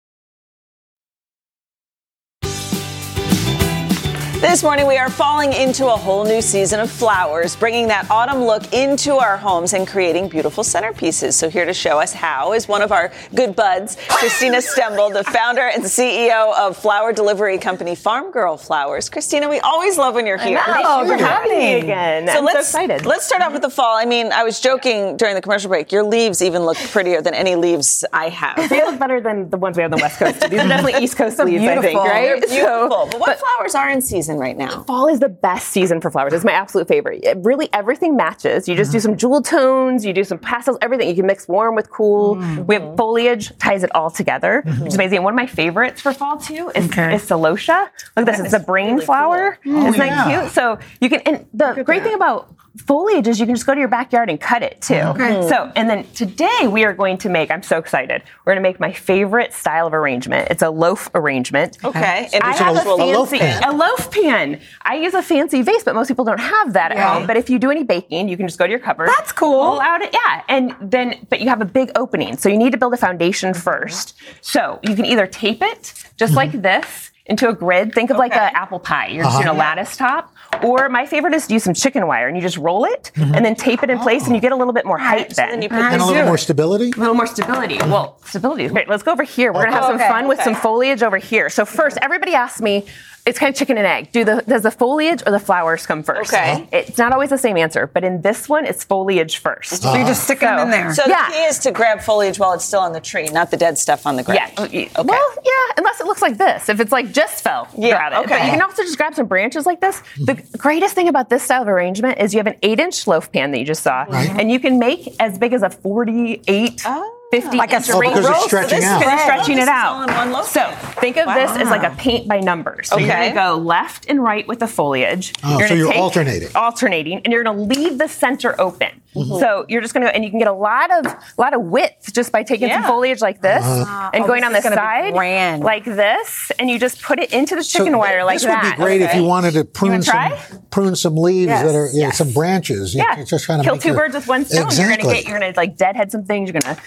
This 4.51 4.63
morning, 4.63 4.85
we 4.85 4.97
are 4.97 5.09
falling 5.09 5.53
into 5.53 5.87
a 5.87 5.95
whole 5.95 6.25
new 6.25 6.41
season 6.41 6.81
of 6.81 6.91
flowers, 6.91 7.55
bringing 7.55 7.87
that 7.87 8.11
autumn 8.11 8.43
look 8.43 8.73
into 8.73 9.13
our 9.13 9.37
homes 9.37 9.71
and 9.71 9.87
creating 9.87 10.27
beautiful 10.27 10.61
centerpieces. 10.61 11.35
So, 11.35 11.49
here 11.49 11.63
to 11.63 11.73
show 11.73 12.01
us 12.01 12.11
how 12.11 12.51
is 12.51 12.67
one 12.67 12.81
of 12.81 12.91
our 12.91 13.13
good 13.33 13.55
buds, 13.55 13.95
Christina 14.09 14.57
Stembel, 14.57 15.13
the 15.13 15.23
founder 15.23 15.61
and 15.61 15.85
CEO 15.85 16.53
of 16.57 16.75
flower 16.75 17.13
delivery 17.13 17.59
company 17.59 17.95
Farm 17.95 18.29
Girl 18.29 18.57
Flowers. 18.57 19.09
Christina, 19.09 19.47
we 19.47 19.61
always 19.61 19.97
love 19.97 20.15
when 20.15 20.25
you're 20.25 20.37
here. 20.37 20.59
Oh, 20.61 21.05
good 21.05 21.21
having 21.21 21.57
me 21.57 21.79
again. 21.79 22.27
So 22.27 22.39
I'm 22.39 22.43
let's, 22.43 22.67
so 22.67 22.81
excited. 22.81 23.05
Let's 23.05 23.25
start 23.25 23.41
off 23.41 23.53
with 23.53 23.61
the 23.61 23.69
fall. 23.69 23.95
I 23.95 24.03
mean, 24.03 24.33
I 24.33 24.43
was 24.43 24.59
joking 24.59 25.15
during 25.15 25.35
the 25.35 25.41
commercial 25.41 25.69
break. 25.69 25.93
Your 25.93 26.03
leaves 26.03 26.41
even 26.41 26.63
look 26.63 26.75
prettier 26.75 27.21
than 27.21 27.35
any 27.35 27.55
leaves 27.55 28.03
I 28.11 28.27
have. 28.27 28.69
They 28.69 28.83
look 28.83 28.99
better 28.99 29.21
than 29.21 29.49
the 29.49 29.57
ones 29.57 29.77
we 29.77 29.83
have 29.83 29.93
on 29.93 29.97
the 29.97 30.03
West 30.03 30.19
Coast. 30.19 30.41
These 30.41 30.59
are 30.59 30.67
definitely 30.67 31.01
East 31.01 31.15
Coast 31.15 31.39
leaves, 31.39 31.63
I 31.63 31.79
think, 31.79 31.97
right? 31.97 32.41
They're 32.41 32.49
beautiful. 32.49 32.89
So- 32.89 33.07
but 33.11 33.19
what 33.21 33.39
flowers 33.39 33.75
are 33.75 33.89
in 33.89 34.01
season 34.01 34.40
right 34.41 34.57
now? 34.57 34.83
Fall 34.83 35.07
is 35.07 35.19
the 35.19 35.29
best 35.29 35.69
season 35.69 36.01
for 36.01 36.11
flowers. 36.11 36.33
It's 36.33 36.43
my 36.43 36.51
absolute 36.51 36.87
favorite. 36.87 37.23
It 37.23 37.37
really, 37.41 37.69
everything 37.71 38.15
matches. 38.17 38.67
You 38.67 38.75
just 38.75 38.91
do 38.91 38.99
some 38.99 39.15
jewel 39.15 39.41
tones, 39.41 40.03
you 40.05 40.11
do 40.11 40.23
some 40.23 40.39
pastels, 40.39 40.77
everything. 40.81 41.07
You 41.07 41.15
can 41.15 41.27
mix 41.27 41.47
warm 41.47 41.75
with 41.75 41.89
cool. 41.91 42.35
We 42.67 42.75
have 42.75 42.97
foliage, 42.97 43.57
ties 43.59 43.83
it 43.83 43.93
all 43.95 44.09
together, 44.09 44.63
which 44.65 44.87
is 44.87 44.95
amazing. 44.95 45.17
And 45.19 45.23
one 45.23 45.33
of 45.33 45.37
my 45.37 45.45
favorites 45.47 46.01
for 46.01 46.11
fall 46.13 46.37
too 46.37 46.71
is, 46.75 46.85
is 46.85 46.91
Celosia. 46.91 47.89
Look 48.17 48.27
at 48.27 48.37
this. 48.37 48.39
It's 48.39 48.53
a 48.53 48.59
brain 48.59 48.99
flower. 48.99 49.57
Oh, 49.65 49.87
Isn't 49.87 49.99
that 49.99 50.27
cute? 50.41 50.51
So 50.51 50.79
you 50.99 51.09
can, 51.09 51.19
and 51.21 51.45
the 51.53 51.83
great 51.85 52.03
thing 52.03 52.15
about 52.15 52.53
foliage 52.77 53.27
is 53.27 53.39
you 53.39 53.45
can 53.45 53.55
just 53.55 53.65
go 53.65 53.73
to 53.73 53.79
your 53.79 53.89
backyard 53.89 54.29
and 54.29 54.39
cut 54.39 54.63
it 54.63 54.81
too. 54.81 54.95
Okay. 54.95 55.47
So, 55.49 55.71
and 55.75 55.89
then 55.89 56.05
today 56.13 56.67
we 56.67 56.85
are 56.85 56.93
going 56.93 57.17
to 57.19 57.29
make, 57.29 57.51
I'm 57.51 57.63
so 57.63 57.77
excited, 57.77 58.23
we're 58.45 58.53
going 58.53 58.63
to 58.63 58.69
make 58.69 58.79
my 58.79 58.91
favorite 58.93 59.53
style 59.53 59.87
of 59.87 59.93
arrangement. 59.93 60.47
It's 60.49 60.61
a 60.61 60.69
loaf 60.69 61.09
arrangement. 61.13 61.77
Okay. 61.83 62.29
And 62.33 62.43
I 62.43 62.55
have 62.55 62.75
a 62.75 62.79
actual 62.79 62.97
fancy, 62.97 63.13
loaf 63.13 63.31
pan. 63.31 63.63
a 63.63 63.75
loaf 63.75 64.11
pan. 64.11 64.61
I 64.83 64.95
use 64.95 65.13
a 65.13 65.21
fancy 65.21 65.61
vase, 65.61 65.83
but 65.83 65.95
most 65.95 66.07
people 66.07 66.23
don't 66.23 66.39
have 66.39 66.73
that 66.73 66.91
at 66.93 66.97
home. 66.99 67.27
But 67.27 67.35
if 67.37 67.49
you 67.49 67.59
do 67.59 67.71
any 67.71 67.83
baking, 67.83 68.29
you 68.29 68.37
can 68.37 68.47
just 68.47 68.57
go 68.57 68.65
to 68.65 68.71
your 68.71 68.79
cupboard. 68.79 69.09
That's 69.09 69.31
cool. 69.33 69.71
Pull 69.71 69.81
out 69.81 70.01
it, 70.01 70.13
yeah. 70.13 70.43
And 70.47 70.75
then, 70.81 71.25
but 71.29 71.41
you 71.41 71.49
have 71.49 71.61
a 71.61 71.65
big 71.65 71.91
opening. 71.95 72.37
So 72.37 72.47
you 72.47 72.57
need 72.57 72.71
to 72.71 72.77
build 72.77 72.93
a 72.93 72.97
foundation 72.97 73.53
first. 73.53 74.15
So 74.41 74.79
you 74.83 74.95
can 74.95 75.05
either 75.05 75.27
tape 75.27 75.61
it 75.61 75.93
just 76.17 76.33
like 76.35 76.51
this 76.53 77.11
into 77.25 77.47
a 77.49 77.53
grid. 77.53 77.93
Think 77.93 78.09
of 78.09 78.17
like 78.17 78.33
an 78.35 78.51
apple 78.55 78.79
pie. 78.79 79.07
You're 79.07 79.23
just 79.23 79.35
Uh-huh. 79.35 79.43
doing 79.45 79.55
a 79.55 79.59
lattice 79.59 79.95
top. 79.97 80.33
Or 80.63 80.89
my 80.89 81.05
favorite 81.05 81.33
is 81.33 81.47
to 81.47 81.53
use 81.53 81.63
some 81.63 81.73
chicken 81.73 82.05
wire 82.07 82.27
and 82.27 82.35
you 82.37 82.41
just 82.43 82.57
roll 82.57 82.85
it 82.85 83.11
Mhm. 83.15 83.35
and 83.35 83.43
then 83.45 83.55
tape 83.55 83.81
it 83.83 83.89
in 83.89 83.97
place 83.99 84.27
and 84.27 84.35
you 84.35 84.41
get 84.41 84.51
a 84.51 84.55
little 84.55 84.73
bit 84.73 84.85
more 84.85 84.97
height 84.97 85.35
then. 85.35 85.63
and 85.63 86.01
a 86.01 86.05
little 86.05 86.25
more 86.25 86.37
stability. 86.37 86.91
A 86.95 86.99
little 86.99 87.15
more 87.15 87.25
stability. 87.25 87.77
Well, 87.79 88.17
stability 88.25 88.65
is 88.65 88.71
great. 88.71 88.87
Let's 88.87 89.01
go 89.03 89.11
over 89.11 89.23
here. 89.23 89.51
We're 89.53 89.63
gonna 89.63 89.75
have 89.75 89.85
some 89.85 89.95
Okay. 89.95 90.07
fun 90.07 90.27
with 90.27 90.41
some 90.43 90.53
foliage 90.55 91.01
over 91.03 91.17
here. 91.17 91.49
So 91.49 91.65
first, 91.65 91.97
everybody 92.01 92.35
asks 92.35 92.61
me, 92.61 92.85
it's 93.25 93.37
kind 93.39 93.53
of 93.53 93.57
chicken 93.57 93.77
and 93.77 93.85
egg. 93.85 94.11
Do 94.11 94.23
the 94.25 94.43
does 94.47 94.63
the 94.63 94.71
foliage 94.71 95.21
or 95.25 95.31
the 95.31 95.39
flowers 95.39 95.85
come 95.85 96.03
first? 96.03 96.33
Okay. 96.33 96.53
Uh-huh. 96.53 96.65
It's 96.71 96.97
not 96.97 97.11
always 97.13 97.29
the 97.29 97.37
same 97.37 97.57
answer, 97.57 97.87
but 97.87 98.03
in 98.03 98.21
this 98.21 98.49
one, 98.49 98.65
it's 98.65 98.83
foliage 98.83 99.37
first. 99.37 99.81
So 99.83 99.93
you 99.95 100.05
just 100.05 100.23
stick 100.23 100.39
them 100.39 100.59
in 100.59 100.71
there. 100.71 100.93
So 100.93 101.03
yeah. 101.07 101.27
the 101.27 101.33
key 101.33 101.39
is 101.43 101.59
to 101.59 101.71
grab 101.71 102.01
foliage 102.01 102.39
while 102.39 102.53
it's 102.53 102.65
still 102.65 102.79
on 102.79 102.93
the 102.93 102.99
tree, 103.01 103.27
not 103.27 103.51
the 103.51 103.57
dead 103.57 103.77
stuff 103.77 104.05
on 104.07 104.15
the 104.15 104.23
ground. 104.23 104.39
Yeah. 104.73 104.89
Oh, 104.97 105.03
well, 105.03 105.33
yeah, 105.43 105.73
unless 105.77 105.99
it 106.01 106.05
looks 106.07 106.21
like 106.21 106.37
this. 106.37 106.69
If 106.69 106.79
it's 106.79 106.91
like 106.91 107.11
just 107.11 107.43
fell, 107.43 107.67
Yeah, 107.77 107.91
grab 107.97 108.13
it. 108.13 108.15
okay. 108.25 108.39
But 108.39 108.45
you 108.45 108.51
can 108.51 108.61
also 108.61 108.83
just 108.83 108.97
grab 108.97 109.13
some 109.15 109.27
branches 109.27 109.65
like 109.65 109.81
this. 109.81 109.99
Hmm. 110.17 110.25
The 110.25 110.33
greatest 110.57 110.95
thing 110.95 111.07
about 111.07 111.29
this 111.29 111.43
style 111.43 111.61
of 111.63 111.67
arrangement 111.67 112.19
is 112.19 112.33
you 112.33 112.39
have 112.39 112.47
an 112.47 112.55
eight 112.63 112.79
inch 112.79 113.05
loaf 113.07 113.31
pan 113.31 113.51
that 113.51 113.59
you 113.59 113.65
just 113.65 113.83
saw, 113.83 114.05
Right. 114.09 114.29
and 114.39 114.51
you 114.51 114.59
can 114.59 114.79
make 114.79 115.15
as 115.19 115.37
big 115.37 115.53
as 115.53 115.61
a 115.63 115.69
48, 115.69 116.85
50 117.31 117.57
Like 117.57 117.71
a 117.71 117.77
inch 117.77 117.85
straight 117.85 117.99
ring 117.99 118.09
because 118.11 118.25
it's 118.29 118.37
roll. 118.37 118.47
stretching 118.47 118.81
So 118.81 118.99
this 118.99 119.07
out. 119.07 119.13
is 119.15 119.21
stretching 119.21 119.57
it 119.57 119.67
out. 119.67 119.93
all 119.95 120.03
in 120.09 120.13
one 120.15 120.31
loaf 120.31 120.47
So 120.49 120.69
think 120.99 121.17
of 121.17 121.33
this 121.33 121.51
as 121.51 121.69
like 121.69 121.83
a 121.83 121.95
paint 121.95 122.27
by 122.27 122.39
numbers. 122.39 122.89
So 122.89 122.97
you're 122.97 123.09
Okay. 123.09 123.17
going 123.19 123.29
to 123.31 123.35
go 123.35 123.57
left 123.57 124.05
and 124.09 124.21
right 124.21 124.47
with 124.47 124.59
the 124.59 124.67
foliage. 124.67 125.33
Oh, 125.43 125.57
you're 125.59 125.67
so 125.69 125.73
you're 125.73 125.93
alternating. 125.93 126.49
Alternating, 126.55 127.21
and 127.23 127.31
you're 127.31 127.43
going 127.43 127.55
to 127.69 127.75
leave 127.75 127.97
the 127.97 128.07
center 128.07 128.59
open. 128.59 129.00
Mhm. 129.15 129.39
So 129.39 129.65
you're 129.67 129.81
just 129.81 129.93
going 129.93 130.05
to, 130.05 130.13
and 130.15 130.23
you 130.23 130.29
can 130.29 130.39
get 130.39 130.47
a 130.47 130.53
lot 130.53 130.89
of, 130.91 131.05
a 131.05 131.19
lot 131.41 131.53
of 131.53 131.61
width 131.63 132.13
just 132.13 132.31
by 132.31 132.43
taking 132.43 132.69
some 132.69 132.83
foliage 132.83 133.21
like 133.21 133.41
this 133.41 133.63
Uh-huh. 133.65 134.09
and 134.13 134.23
Oh, 134.23 134.27
going 134.27 134.41
this 134.41 134.45
on 134.47 134.51
the 134.53 134.57
is 134.59 134.63
gonna 134.63 134.75
be 134.75 135.13
side 135.13 135.59
like 135.63 135.83
this, 135.85 136.51
and 136.59 136.69
you 136.69 136.79
just 136.79 137.01
put 137.01 137.19
it 137.19 137.33
into 137.33 137.55
the 137.55 137.63
So 137.63 137.79
chicken 137.79 137.97
wire 137.97 138.23
like 138.23 138.35
this 138.37 138.43
that. 138.45 138.63
would 138.63 138.71
be 138.71 138.75
great 138.77 139.01
if 139.01 139.13
you 139.15 139.23
wanted 139.25 139.53
to 139.55 139.65
prune 139.65 140.01
some 140.01 140.31
prune 140.69 140.95
some 140.95 141.15
leaves 141.17 141.47
Yes, 141.49 141.65
that 141.65 141.75
are 141.75 141.87
yeah, 141.87 142.07
yes. 142.07 142.17
some 142.17 142.31
branches. 142.31 142.95
You 142.95 143.03
Yeah, 143.07 143.23
just 143.23 143.45
kind 143.47 143.59
of 143.59 143.65
kill 143.65 143.77
two 143.77 143.89
your- 143.89 143.97
birds 143.97 144.15
with 144.15 144.27
one 144.27 144.45
stone. 144.45 144.57
You're 144.59 144.65
Exactly. 144.67 145.03
gonna 145.03 145.15
get, 145.15 145.27
you're 145.27 145.39
gonna 145.39 145.53
like 145.57 145.75
deadhead 145.75 146.11
some 146.11 146.23
things. 146.23 146.49
You're 146.49 146.59
gonna, 146.61 146.77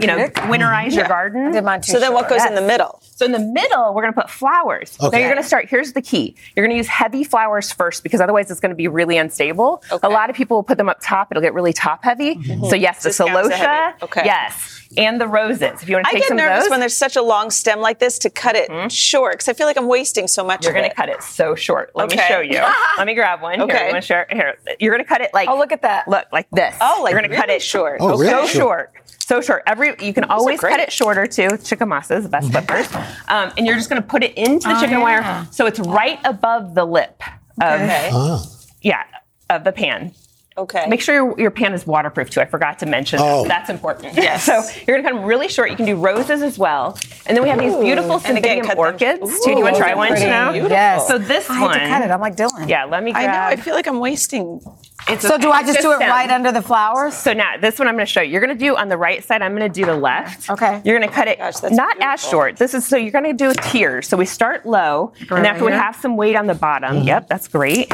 you 0.00 0.06
know, 0.06 0.26
winterize 0.50 0.92
your 0.92 1.04
Yeah. 1.04 1.08
garden. 1.08 1.46
I 1.48 1.52
did 1.52 1.64
mine 1.64 1.80
too 1.80 1.92
So 1.92 1.98
then 2.00 2.12
what 2.12 2.28
goes 2.28 2.44
in 2.44 2.54
the 2.54 2.60
middle? 2.62 3.00
So 3.16 3.24
in 3.24 3.32
the 3.32 3.38
middle, 3.38 3.94
we're 3.94 4.02
gonna 4.02 4.12
put 4.12 4.28
flowers. 4.30 4.96
Okay. 4.98 5.02
Now 5.02 5.08
Okay. 5.08 5.20
you're 5.20 5.30
gonna 5.30 5.42
start. 5.42 5.66
Here's 5.68 5.92
the 5.92 6.02
key. 6.02 6.34
You're 6.54 6.66
gonna 6.66 6.76
use 6.76 6.88
heavy 6.88 7.24
flowers 7.24 7.72
first 7.72 8.02
because 8.02 8.20
otherwise 8.20 8.50
it's 8.50 8.60
gonna 8.60 8.74
be 8.74 8.88
really 8.88 9.16
unstable. 9.16 9.82
Okay. 9.90 10.06
A 10.06 10.10
lot 10.10 10.28
of 10.30 10.36
people 10.36 10.56
will 10.58 10.62
put 10.64 10.76
them 10.78 10.88
up 10.88 10.98
top. 11.02 11.28
It'll 11.30 11.42
get 11.42 11.54
really 11.54 11.69
top 11.72 12.04
heavy. 12.04 12.42
So 12.68 12.74
yes, 12.74 13.02
the 13.02 13.08
This 13.10 13.18
celosia. 13.18 13.94
Okay. 14.02 14.22
Yes, 14.24 14.76
and 14.96 15.20
the 15.20 15.28
roses. 15.28 15.82
If 15.82 15.88
you 15.88 15.96
want 15.96 16.06
I 16.06 16.10
to 16.10 16.14
take 16.16 16.22
get 16.22 16.28
some 16.28 16.36
nervous 16.36 16.58
of 16.58 16.62
those, 16.64 16.70
when 16.70 16.80
there's 16.80 16.96
such 16.96 17.16
a 17.16 17.22
long 17.22 17.50
stem 17.50 17.80
like 17.80 17.98
this 18.00 18.18
to 18.20 18.30
cut 18.30 18.56
it 18.56 18.90
short 18.90 19.34
because 19.34 19.48
I 19.48 19.52
feel 19.52 19.66
like 19.66 19.76
I'm 19.76 19.86
wasting 19.88 20.26
so 20.28 20.44
much 20.44 20.64
You're 20.64 20.72
of 20.72 20.76
gonna 20.76 20.88
it. 20.88 20.96
cut 20.96 21.08
it 21.08 21.22
so 21.22 21.54
short. 21.54 21.92
Let 21.94 22.10
me 22.10 22.16
show 22.28 22.40
you. 22.40 22.60
Let 22.98 23.06
me 23.06 23.14
grab 23.14 23.40
one. 23.42 23.60
Okay. 23.62 23.78
I'm 23.78 23.90
gonna 23.90 24.00
share, 24.02 24.26
here. 24.30 24.56
You're 24.80 24.92
gonna 24.92 25.04
cut 25.04 25.20
it 25.20 25.30
like. 25.32 25.48
Oh, 25.48 25.56
look 25.58 25.72
at 25.72 25.82
that. 25.82 26.08
Look 26.08 26.26
like 26.32 26.48
this. 26.50 26.74
Oh, 26.80 27.00
like 27.04 27.12
You're 27.12 27.22
gonna 27.22 27.34
cut 27.36 27.50
it 27.50 27.62
short. 27.62 27.98
Oh, 28.00 28.16
so 28.16 28.18
really 28.20 28.48
short. 28.48 28.50
short. 28.50 28.92
So 29.26 29.40
short. 29.40 29.62
Every 29.66 29.88
you 30.04 30.12
can 30.12 30.22
Those 30.22 30.30
always 30.30 30.60
cut 30.60 30.80
it 30.80 30.90
shorter 30.92 31.26
too. 31.26 31.48
Chikamasas, 31.50 32.22
the 32.24 32.28
best 32.28 32.50
clippers. 32.50 32.92
Um, 33.28 33.52
and 33.56 33.64
you're 33.66 33.76
just 33.76 33.88
gonna 33.88 34.02
put 34.02 34.24
it 34.24 34.36
into 34.36 34.66
the 34.68 34.76
Oh, 34.76 34.80
chicken 34.80 34.98
yeah. 34.98 35.02
wire 35.20 35.46
so 35.52 35.66
it's 35.66 35.78
right 35.78 36.18
above 36.24 36.74
the 36.74 36.84
lip 36.84 37.22
of 37.62 37.80
Okay. 37.80 38.10
Ah. 38.12 38.44
yeah 38.82 39.04
of 39.48 39.62
the 39.62 39.70
pan. 39.72 40.12
Okay. 40.58 40.86
Make 40.88 41.00
sure 41.00 41.14
your, 41.14 41.40
your 41.40 41.50
pan 41.50 41.72
is 41.72 41.86
waterproof 41.86 42.28
too. 42.30 42.40
I 42.40 42.44
forgot 42.44 42.78
to 42.80 42.86
mention 42.86 43.18
Oh. 43.22 43.42
that. 43.44 43.48
That's 43.48 43.70
important. 43.70 44.14
Yes. 44.14 44.44
so 44.44 44.62
you're 44.86 44.96
gonna 44.98 45.08
cut 45.08 45.14
them 45.16 45.24
really 45.24 45.48
short. 45.48 45.70
You 45.70 45.76
can 45.76 45.86
do 45.86 45.96
roses 45.96 46.42
as 46.42 46.58
well. 46.58 46.98
And 47.26 47.36
then 47.36 47.42
we 47.44 47.48
have 47.50 47.58
these 47.60 47.74
beautiful 47.76 48.20
And 48.24 48.36
again, 48.36 48.64
cymbidium 48.64 48.76
orchids 48.76 49.20
too. 49.44 49.52
Do 49.52 49.58
you 49.58 49.62
want 49.62 49.76
to 49.76 49.80
try 49.80 49.94
one 49.94 50.08
pretty. 50.08 50.26
now? 50.26 50.50
Beautiful. 50.52 50.76
Yes. 50.76 51.06
So 51.06 51.18
this 51.18 51.48
I 51.48 51.60
one. 51.62 51.78
had 51.78 51.84
to 51.84 51.88
cut 51.88 52.02
it. 52.02 52.10
I'm 52.12 52.20
like 52.20 52.36
Dylan. 52.36 52.68
Yeah, 52.68 52.84
let 52.84 53.02
me 53.02 53.12
I 53.14 53.26
know. 53.26 53.32
I 53.32 53.56
feel 53.56 53.74
like 53.74 53.86
I'm 53.86 54.00
wasting. 54.00 54.60
It's 55.08 55.22
So 55.26 55.34
okay. 55.34 55.42
do 55.42 55.50
I 55.50 55.60
It's 55.60 55.68
just 55.68 55.80
do 55.80 55.92
it 55.92 55.96
stem. 55.96 56.10
right 56.10 56.28
under 56.30 56.52
the 56.52 56.60
flowers? 56.60 57.14
So 57.14 57.32
now 57.32 57.56
this 57.58 57.78
one 57.78 57.88
I'm 57.88 57.94
going 57.94 58.04
to 58.06 58.12
show 58.12 58.20
you. 58.20 58.32
You're 58.32 58.40
going 58.44 58.56
to 58.56 58.64
do 58.64 58.76
on 58.76 58.88
the 58.88 58.98
right 58.98 59.24
side. 59.24 59.40
I'm 59.42 59.56
going 59.56 59.70
to 59.72 59.80
do 59.80 59.86
the 59.86 59.96
left. 59.96 60.50
Okay. 60.50 60.82
You're 60.84 60.98
going 60.98 61.08
to 61.08 61.14
cut 61.14 61.26
it 61.28 61.38
Gosh, 61.38 61.56
that's 61.56 61.74
not 61.74 61.96
as 62.02 62.20
short. 62.22 62.56
This 62.58 62.74
is 62.74 62.86
so 62.86 62.96
you're 62.96 63.10
going 63.12 63.24
to 63.24 63.32
do 63.32 63.50
a 63.50 63.54
tiers. 63.54 64.08
So 64.08 64.16
we 64.18 64.26
start 64.26 64.66
low, 64.66 65.12
and 65.20 65.30
Right 65.30 65.46
after 65.46 65.64
we 65.64 65.72
have 65.72 65.96
some 65.96 66.16
weight 66.16 66.36
on 66.36 66.46
the 66.48 66.54
bottom. 66.54 67.02
Yep, 67.04 67.28
that's 67.28 67.48
great. 67.48 67.90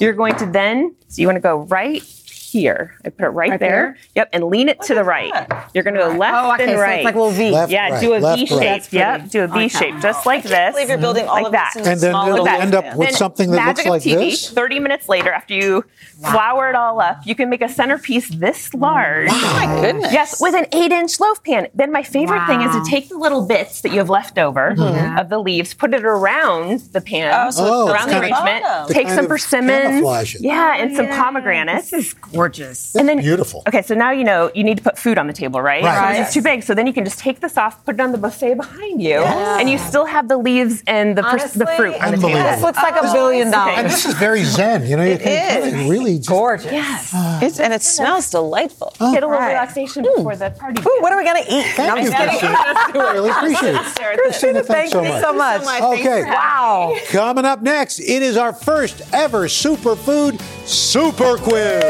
You're 0.00 0.12
going 0.14 0.34
to 0.36 0.46
then. 0.46 0.94
So 1.08 1.20
you 1.22 1.28
want 1.28 1.36
to 1.36 1.40
go 1.40 1.58
right 1.58 2.02
here. 2.50 2.96
I 3.04 3.10
put 3.10 3.24
it 3.24 3.28
right, 3.28 3.50
Right 3.50 3.60
there. 3.60 3.70
there? 3.70 3.98
Yep, 4.14 4.28
and 4.32 4.44
lean 4.44 4.68
it 4.68 4.80
to 4.82 4.94
the 4.94 5.04
right. 5.04 5.32
You're 5.74 5.84
going 5.84 5.94
to 5.94 6.00
go 6.00 6.10
oh, 6.12 6.16
left 6.16 6.34
Oh, 6.36 6.54
okay, 6.54 6.62
and 6.64 6.78
so 6.78 6.84
it's 6.84 7.04
like 7.04 7.14
a 7.14 7.18
little 7.18 7.32
V. 7.32 7.50
Left, 7.50 7.72
yeah, 7.72 7.90
right, 7.90 8.00
do 8.00 8.14
a 8.14 8.18
left, 8.18 8.38
V 8.38 8.42
right. 8.42 8.48
shape. 8.48 8.58
That's 8.60 8.92
Yep, 8.92 9.30
do 9.30 9.42
a 9.42 9.46
V 9.48 9.54
Okay. 9.58 9.68
shape, 9.68 9.94
just 10.00 10.26
like 10.26 10.42
this. 10.42 10.74
believe 10.74 10.88
you're 10.88 10.98
building 10.98 11.26
all 11.26 11.34
like 11.34 11.46
of 11.46 11.52
that. 11.52 11.72
this 11.74 11.86
in 11.86 11.92
And 11.92 12.00
then 12.00 12.12
small 12.12 12.32
it'll 12.32 12.48
end 12.48 12.74
up 12.74 12.96
with 12.96 13.08
Then 13.08 13.14
something 13.16 13.50
that 13.50 13.56
magic 13.56 13.86
looks 13.86 14.06
like 14.06 14.16
TV, 14.16 14.30
this. 14.30 14.50
30 14.50 14.80
minutes 14.80 15.08
later, 15.08 15.32
after 15.32 15.54
you 15.54 15.84
flour 16.20 16.70
it 16.70 16.74
all 16.74 17.00
up, 17.00 17.26
you 17.26 17.34
can 17.34 17.50
make 17.50 17.62
a 17.62 17.68
centerpiece 17.68 18.28
this 18.28 18.70
oh 18.74 18.78
large. 18.78 19.28
Oh 19.30 19.52
my 19.66 19.80
goodness. 19.80 20.12
Yes, 20.12 20.40
with 20.40 20.54
an 20.54 20.66
eight 20.72 20.92
inch 20.92 21.18
loaf 21.20 21.42
pan. 21.42 21.68
Then 21.74 21.92
my 21.92 22.02
favorite 22.02 22.46
thing 22.46 22.62
is 22.62 22.72
to 22.72 22.84
take 22.90 23.08
the 23.08 23.18
little 23.18 23.46
bits 23.46 23.80
that 23.82 23.90
you 23.92 23.98
have 23.98 24.10
left 24.10 24.38
over 24.38 24.74
mm-hmm. 24.76 25.18
of 25.18 25.28
the 25.28 25.38
leaves, 25.38 25.74
put 25.74 25.92
it 25.94 26.04
around 26.04 26.80
the 26.92 27.00
pan, 27.00 27.46
Oh, 27.46 27.50
so 27.50 27.64
Oh, 27.66 27.88
around 27.92 28.08
the 28.08 28.20
arrangement, 28.20 28.64
oh. 28.66 28.86
take 28.88 29.08
some 29.08 29.24
of 29.24 29.28
persimmons, 29.28 30.40
yeah, 30.40 30.76
and 30.76 30.94
some 30.96 31.08
pomegranates. 31.08 31.90
This 31.90 32.06
is 32.06 32.14
gorgeous. 32.36 32.94
and 32.94 33.08
then 33.08 33.18
Beautiful. 33.18 33.62
Okay, 33.66 33.82
so 33.82 33.94
now 33.94 34.10
you 34.12 34.24
know 34.24 34.50
you 34.54 34.62
need 34.64 34.76
to 34.78 34.82
put 34.84 34.98
food 34.98 35.18
on 35.18 35.26
the 35.26 35.32
table, 35.32 35.60
right? 35.60 35.82
Right. 35.82 36.12
So 36.14 36.18
this 36.20 36.28
is 36.28 36.34
too 36.34 36.42
big. 36.42 36.62
So 36.62 36.74
then 36.74 36.86
you 36.86 36.92
can 36.92 37.04
just 37.04 37.18
take 37.18 37.40
this 37.40 37.56
off, 37.56 37.84
put 37.84 37.94
it 37.96 38.00
on 38.00 38.12
the 38.12 38.18
buffet 38.18 38.54
behind 38.54 39.02
you, 39.02 39.18
and 39.20 39.68
you 39.68 39.78
still 39.78 40.04
have 40.06 40.28
the 40.28 40.36
leaves 40.36 40.82
and 40.86 41.16
the 41.18 41.22
pers- 41.22 41.52
the 41.52 41.66
fruit 41.66 41.94
on 41.94 42.12
the 42.12 42.16
table. 42.16 42.26
Unbelievable. 42.28 42.50
This 42.52 42.62
looks 42.62 42.78
like 42.78 42.96
a 42.96 43.12
billion 43.12 43.42
And 43.48 43.52
dollars. 43.52 43.74
And 43.78 43.86
this 43.86 44.06
is 44.06 44.14
very 44.14 44.44
zen. 44.44 44.86
You 44.86 44.96
know, 44.96 45.04
you 45.04 45.12
It 45.12 45.20
can 45.22 45.62
is. 45.62 45.72
really- 45.74 45.90
really 45.90 46.16
just, 46.18 46.28
Gorgeous. 46.28 46.70
Yes. 46.72 47.10
Ah. 47.14 47.40
It's, 47.42 47.58
and 47.60 47.72
it 47.72 47.82
smells 47.82 48.30
delightful. 48.30 48.92
Oh. 49.00 49.12
Get 49.12 49.22
a 49.22 49.26
little 49.26 49.40
right. 49.40 49.48
relaxation 49.52 50.02
before 50.04 50.36
the 50.36 50.50
party. 50.50 50.80
Ooh, 50.82 50.98
what 51.00 51.12
are 51.12 51.16
we 51.18 51.24
gonna 51.24 51.40
eat? 51.48 51.64
Thank 51.74 52.04
you, 52.04 52.10
Christina. 52.10 52.54
I 52.56 53.10
really 53.12 53.30
appreciate 53.30 53.74
it. 53.74 54.18
Christina, 54.20 54.62
thanks 54.62 54.66
Thank 54.66 54.92
so 54.92 55.02
you 55.02 55.08
much. 55.08 55.22
so 55.22 55.32
much. 55.32 55.82
Okay. 55.98 56.24
Wow. 56.24 56.96
Coming 57.08 57.44
up 57.44 57.62
next, 57.62 57.98
it 58.00 58.22
is 58.22 58.36
our 58.36 58.52
first 58.52 59.02
ever 59.12 59.46
superfood 59.46 60.40
super 60.66 61.36
quiz. 61.38 61.82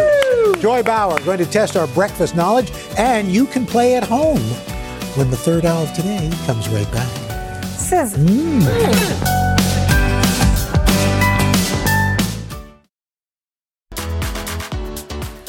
Joy 0.55 0.83
Bauer 0.83 1.19
going 1.25 1.39
to 1.39 1.47
test 1.47 1.77
our 1.77 1.87
breakfast 1.89 2.35
knowledge, 2.37 2.71
and 2.99 3.29
you 3.29 3.47
can 3.47 3.67
play 3.67 3.97
at 3.97 4.05
home 4.05 4.41
when 5.17 5.31
the 5.31 5.37
third 5.37 5.65
hour 5.65 5.83
of 5.83 5.93
today 5.95 6.31
comes 6.47 6.69
right 6.69 6.91
back. 6.93 7.11
This 7.63 7.93
is 7.93 8.17
hmm. 8.17 9.37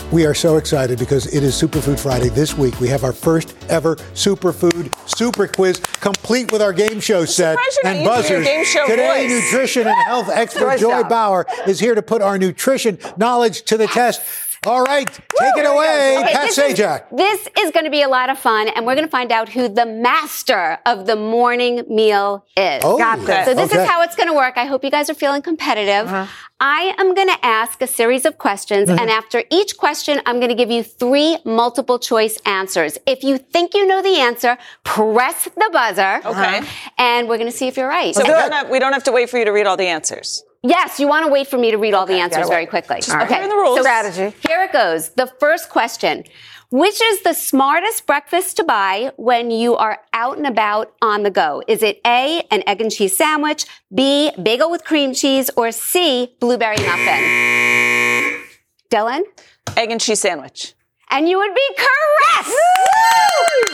We 0.09 0.25
are 0.25 0.33
so 0.33 0.55
excited 0.55 0.97
because 0.99 1.31
it 1.35 1.43
is 1.43 1.53
Superfood 1.53 1.99
Friday 1.99 2.29
this 2.29 2.57
week. 2.57 2.79
We 2.79 2.87
have 2.87 3.03
our 3.03 3.11
first 3.11 3.55
ever 3.67 3.97
Superfood 4.13 4.91
Super 5.17 5.47
Quiz, 5.47 5.79
complete 5.99 6.49
with 6.53 6.61
our 6.61 6.71
game 6.71 7.01
show 7.01 7.25
set 7.25 7.57
and 7.83 8.05
buzzers. 8.05 8.45
game 8.45 8.63
show 8.63 8.87
Today, 8.87 9.27
voice. 9.27 9.43
nutrition 9.51 9.85
and 9.85 9.95
health 10.05 10.29
expert 10.33 10.79
Joy. 10.79 11.03
Bauer 11.03 11.45
is 11.67 11.79
here 11.81 11.93
to 11.93 12.01
put 12.01 12.21
our 12.21 12.37
nutrition 12.37 12.97
knowledge 13.17 13.63
to 13.63 13.75
the 13.77 13.87
test. 13.87 14.21
All 14.67 14.83
right, 14.83 15.07
take 15.09 15.55
it 15.57 15.65
away, 15.65 16.17
Okay, 16.19 16.33
Pat 16.33 16.47
this 16.47 16.57
Sajak. 16.59 17.15
This 17.15 17.47
is 17.59 17.71
going 17.71 17.85
to 17.85 17.89
be 17.89 18.01
a 18.01 18.09
lot 18.09 18.29
of 18.29 18.37
fun, 18.37 18.67
and 18.67 18.85
we're 18.85 18.95
going 18.95 19.07
to 19.07 19.11
find 19.11 19.31
out 19.31 19.47
who 19.47 19.69
the 19.69 19.85
master 19.85 20.77
of 20.85 21.05
the 21.05 21.15
morning 21.15 21.83
meal 21.87 22.45
is. 22.57 22.81
Oh, 22.83 22.97
Got 22.97 23.25
this. 23.25 23.45
So 23.45 23.53
this 23.53 23.71
okay. 23.71 23.83
is 23.83 23.89
how 23.89 24.01
it's 24.03 24.15
going 24.15 24.27
to 24.27 24.33
work. 24.35 24.57
I 24.57 24.65
hope 24.65 24.83
you 24.83 24.91
guys 24.91 25.09
are 25.09 25.13
feeling 25.13 25.41
competitive. 25.41 26.11
Uh-huh. 26.11 26.25
I 26.59 26.95
am 26.97 27.13
going 27.13 27.27
to 27.29 27.45
ask 27.45 27.81
a 27.81 27.87
series 27.87 28.25
of 28.25 28.37
questions, 28.39 28.89
Mm-hmm. 28.89 28.99
and 28.99 29.09
after 29.09 29.43
each 29.49 29.77
question, 29.77 30.19
I'm 30.25 30.37
going 30.37 30.49
to 30.49 30.55
give 30.55 30.69
you 30.71 30.83
three 30.83 31.37
multiple 31.45 31.97
choice 31.99 32.37
answers. 32.45 32.97
If 33.07 33.23
you 33.23 33.37
think 33.37 33.73
you 33.73 33.87
know 33.87 34.01
the 34.01 34.17
answer, 34.19 34.57
press 34.83 35.45
the 35.45 35.69
buzzer. 35.71 36.21
Okay. 36.25 36.61
And 36.97 37.29
we're 37.29 37.37
going 37.37 37.49
to 37.51 37.55
see 37.55 37.67
if 37.67 37.77
you're 37.77 37.87
right. 37.87 38.13
So 38.13 38.23
we 38.23 38.27
don't, 38.29 38.51
have, 38.51 38.69
we 38.69 38.79
don't 38.79 38.93
have 38.93 39.03
to 39.05 39.11
wait 39.13 39.29
for 39.29 39.37
you 39.37 39.45
to 39.45 39.51
read 39.51 39.65
all 39.67 39.77
the 39.77 39.87
answers. 39.87 40.43
Yes, 40.63 40.99
you 40.99 41.07
want 41.07 41.25
to 41.25 41.31
wait 41.31 41.47
for 41.47 41.57
me 41.57 41.71
to 41.71 41.77
read 41.77 41.93
all 41.93 42.05
the 42.05 42.15
answers 42.15 42.49
very 42.49 42.65
quickly. 42.65 42.97
Just 42.97 43.11
clearing 43.27 43.49
the 43.49 43.55
rules. 43.55 43.77
So 43.77 43.83
Strategy. 43.83 44.35
Here 44.47 44.63
it 44.63 44.73
goes. 44.73 45.09
The 45.09 45.27
first 45.39 45.69
question. 45.69 46.23
Which 46.69 47.01
is 47.01 47.21
the 47.21 47.33
smartest 47.33 48.05
breakfast 48.05 48.57
to 48.57 48.63
buy 48.65 49.13
when 49.15 49.51
you 49.51 49.77
are 49.77 49.99
out 50.11 50.37
and 50.37 50.45
about 50.45 50.93
on 51.01 51.23
the 51.23 51.31
go? 51.31 51.63
Is 51.65 51.81
it 51.81 52.01
A, 52.05 52.43
an 52.51 52.61
egg 52.67 52.81
and 52.81 52.91
cheese 52.91 53.15
sandwich, 53.15 53.65
B, 53.93 54.31
bagel 54.41 54.69
with 54.69 54.83
cream 54.83 55.13
cheese, 55.13 55.49
or 55.55 55.71
C, 55.71 56.35
blueberry 56.41 56.75
muffin? 56.75 58.43
Dylan? 58.89 59.21
Egg 59.77 59.91
and 59.91 60.01
cheese 60.01 60.19
sandwich. 60.19 60.73
And 61.09 61.29
you 61.29 61.37
would 61.37 61.55
be 61.55 61.69
correct! 61.77 62.49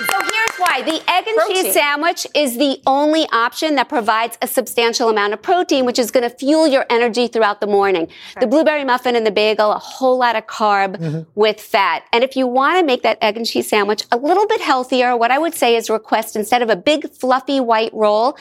So 0.07 0.12
here's 0.53 0.69
why. 0.69 0.81
The 0.81 1.11
egg 1.11 1.27
and 1.27 1.37
Protein. 1.37 1.63
cheese 1.63 1.73
sandwich 1.73 2.27
is 2.33 2.57
the 2.57 2.81
only 2.85 3.25
option 3.31 3.75
that 3.75 3.89
provides 3.89 4.37
a 4.41 4.47
substantial 4.47 5.09
amount 5.09 5.33
of 5.33 5.41
protein, 5.41 5.85
which 5.85 5.99
is 5.99 6.11
going 6.11 6.29
to 6.29 6.35
fuel 6.35 6.67
your 6.67 6.85
energy 6.89 7.27
throughout 7.27 7.61
the 7.61 7.67
morning. 7.67 8.07
The 8.39 8.47
blueberry 8.47 8.83
muffin 8.83 9.15
and 9.15 9.25
the 9.25 9.31
bagel, 9.31 9.71
a 9.71 9.79
whole 9.79 10.17
lot 10.17 10.35
of 10.35 10.47
carb 10.47 10.97
mm-hmm. 10.97 11.21
with 11.35 11.59
fat. 11.59 12.03
And 12.11 12.23
if 12.23 12.35
you 12.35 12.47
want 12.47 12.79
to 12.79 12.85
make 12.85 13.03
that 13.03 13.17
egg 13.21 13.37
and 13.37 13.45
cheese 13.45 13.69
sandwich 13.69 14.03
a 14.11 14.17
little 14.17 14.47
bit 14.47 14.61
healthier, 14.61 15.15
what 15.17 15.31
I 15.31 15.39
would 15.39 15.53
say 15.53 15.75
is 15.75 15.89
request 15.89 16.35
instead 16.35 16.61
of 16.61 16.69
a 16.69 16.75
big 16.75 17.09
fluffy 17.11 17.59
white 17.59 17.93
roll, 17.93 18.37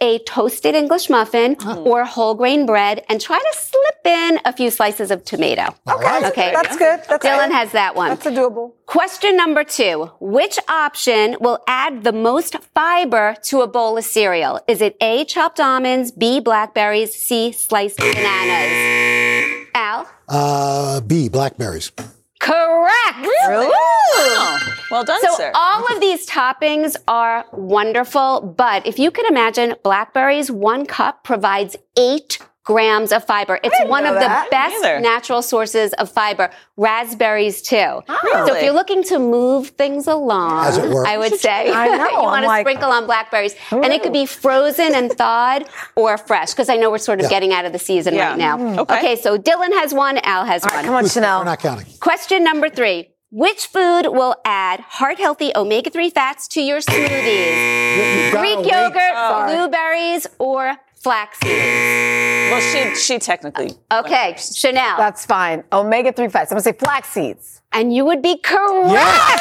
a 0.00 0.18
toasted 0.20 0.74
English 0.74 1.08
muffin 1.08 1.56
or 1.66 2.04
whole 2.04 2.34
grain 2.34 2.66
bread 2.66 3.04
and 3.08 3.20
try 3.20 3.38
to 3.38 3.58
slip 3.58 4.06
in 4.06 4.38
a 4.44 4.52
few 4.52 4.70
slices 4.70 5.10
of 5.10 5.24
tomato. 5.24 5.74
Okay. 5.88 6.28
Okay. 6.28 6.52
That's 6.52 6.76
good. 6.76 7.00
That's 7.08 7.24
Dylan 7.24 7.48
good. 7.48 7.54
has 7.54 7.72
that 7.72 7.94
one. 7.94 8.10
That's 8.10 8.26
a 8.26 8.30
doable. 8.30 8.75
Question 8.86 9.36
number 9.36 9.64
two. 9.64 10.10
Which 10.20 10.58
option 10.68 11.36
will 11.40 11.58
add 11.66 12.04
the 12.04 12.12
most 12.12 12.56
fiber 12.72 13.34
to 13.44 13.62
a 13.62 13.66
bowl 13.66 13.98
of 13.98 14.04
cereal? 14.04 14.60
Is 14.68 14.80
it 14.80 14.96
A, 15.00 15.24
chopped 15.24 15.58
almonds, 15.58 16.12
B, 16.12 16.38
blackberries, 16.38 17.12
C, 17.12 17.50
sliced 17.50 17.98
bananas? 17.98 19.66
Al? 19.74 20.08
Uh, 20.28 21.00
B, 21.00 21.28
blackberries. 21.28 21.90
Correct. 22.38 23.18
Really? 23.48 23.66
Wow. 23.66 24.58
Well 24.92 25.04
done, 25.04 25.20
So 25.20 25.34
sir. 25.34 25.50
all 25.52 25.84
of 25.92 26.00
these 26.00 26.24
toppings 26.28 26.94
are 27.08 27.44
wonderful, 27.52 28.54
but 28.56 28.86
if 28.86 29.00
you 29.00 29.10
can 29.10 29.26
imagine, 29.26 29.74
blackberries, 29.82 30.48
one 30.48 30.86
cup 30.86 31.24
provides 31.24 31.74
eight 31.98 32.38
grams 32.66 33.12
of 33.12 33.24
fiber. 33.24 33.58
It's 33.64 33.74
one 33.86 34.04
of 34.04 34.14
that. 34.16 34.46
the 34.46 34.50
best 34.50 34.82
natural 35.02 35.40
sources 35.40 35.92
of 35.94 36.10
fiber. 36.10 36.50
Raspberries 36.76 37.62
too. 37.62 37.76
So 37.76 38.02
Really? 38.24 38.58
if 38.58 38.64
you're 38.64 38.72
looking 38.74 39.02
to 39.04 39.18
move 39.18 39.68
things 39.68 40.06
along, 40.06 40.66
As 40.66 40.76
it 40.76 40.90
were. 40.90 41.06
I 41.06 41.16
would 41.16 41.38
say 41.40 41.70
I 41.72 41.86
know, 41.96 42.08
you 42.10 42.22
want 42.22 42.42
to 42.42 42.48
like- 42.48 42.64
sprinkle 42.66 42.90
on 42.90 43.06
blackberries, 43.06 43.54
and 43.70 43.86
it 43.86 44.02
could 44.02 44.12
be 44.12 44.26
frozen 44.26 44.94
and 44.94 45.10
thawed 45.12 45.64
or 45.94 46.18
fresh 46.18 46.50
because 46.52 46.68
I 46.68 46.76
know 46.76 46.90
we're 46.90 46.98
sort 46.98 47.20
of 47.20 47.24
Yeah. 47.24 47.30
getting 47.30 47.52
out 47.54 47.64
of 47.64 47.72
the 47.72 47.78
season 47.78 48.14
Yeah. 48.14 48.30
right 48.30 48.38
now. 48.38 48.58
Mm. 48.58 48.78
Okay. 48.80 48.98
okay, 48.98 49.16
so 49.16 49.38
Dylan 49.38 49.72
has 49.80 49.94
one, 49.94 50.18
Al 50.18 50.44
has 50.44 50.62
All 50.64 50.68
one. 50.68 50.76
right, 50.76 50.84
come 50.84 50.94
on, 50.96 51.08
Chanel. 51.08 51.38
We're 51.38 51.44
not 51.44 51.60
counting. 51.60 51.86
Question 52.00 52.42
number 52.44 52.68
three. 52.68 53.10
Which 53.32 53.66
food 53.66 54.06
will 54.06 54.36
add 54.44 54.80
heart 54.80 55.18
healthy 55.18 55.50
omega 55.54 55.90
3 55.90 56.10
fats 56.10 56.46
to 56.48 56.60
your 56.62 56.78
smoothies? 56.78 58.30
Greek 58.30 58.58
wait. 58.58 58.66
yogurt, 58.72 59.14
blueberries, 59.48 60.26
or 60.38 60.76
flax 61.06 61.38
seeds? 61.38 62.50
well, 62.50 62.60
she 62.60 62.80
she 63.00 63.18
technically. 63.20 63.70
Uh, 63.92 64.02
okay, 64.04 64.34
Chanel. 64.36 64.96
That's 64.96 65.24
fine. 65.24 65.62
Omega 65.72 66.12
3 66.12 66.28
fats. 66.28 66.50
I'm 66.50 66.56
going 66.56 66.64
to 66.64 66.70
say 66.70 66.76
flax 66.84 67.10
seeds. 67.10 67.62
and 67.72 67.94
you 67.94 68.04
would 68.04 68.22
be 68.22 68.38
correct. 68.38 68.90
Yes! 68.90 69.40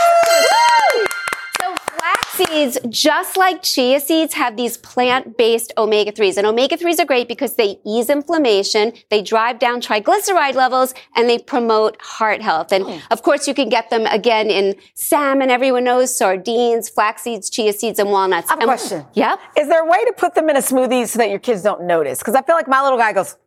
Seeds, 2.35 2.77
just 2.89 3.37
like 3.37 3.63
chia 3.63 3.99
seeds, 4.01 4.33
have 4.33 4.57
these 4.57 4.75
plant-based 4.77 5.71
omega-3s. 5.77 6.35
And 6.37 6.45
omega-3s 6.45 6.99
are 6.99 7.05
great 7.05 7.29
because 7.29 7.55
they 7.55 7.77
ease 7.85 8.09
inflammation, 8.09 8.91
they 9.09 9.21
drive 9.21 9.57
down 9.59 9.79
triglyceride 9.79 10.55
levels, 10.55 10.93
and 11.15 11.29
they 11.29 11.39
promote 11.39 11.95
heart 12.01 12.41
health. 12.41 12.73
And 12.73 12.83
Hmm. 12.85 12.97
of 13.09 13.21
course, 13.23 13.47
you 13.47 13.53
can 13.53 13.69
get 13.69 13.89
them 13.89 14.05
again 14.07 14.49
in 14.49 14.75
salmon, 14.95 15.49
everyone 15.49 15.85
knows, 15.85 16.13
sardines, 16.13 16.89
flax 16.89 17.21
seeds, 17.21 17.49
chia 17.49 17.71
seeds, 17.71 17.99
and 17.99 18.11
walnuts. 18.11 18.49
I 18.49 18.53
have 18.53 18.59
a 18.59 18.61
And- 18.63 18.69
question. 18.69 19.05
Yep. 19.13 19.39
Is 19.57 19.67
there 19.69 19.81
a 19.81 19.89
way 19.89 20.03
to 20.05 20.11
put 20.13 20.35
them 20.35 20.49
in 20.49 20.57
a 20.57 20.61
smoothie 20.61 21.07
so 21.07 21.19
that 21.19 21.29
your 21.29 21.39
kids 21.39 21.61
don't 21.61 21.83
notice? 21.83 22.19
Because 22.19 22.35
I 22.35 22.41
feel 22.41 22.55
like 22.55 22.67
my 22.67 22.81
little 22.83 22.97
guy 22.99 23.13
goes, 23.13 23.37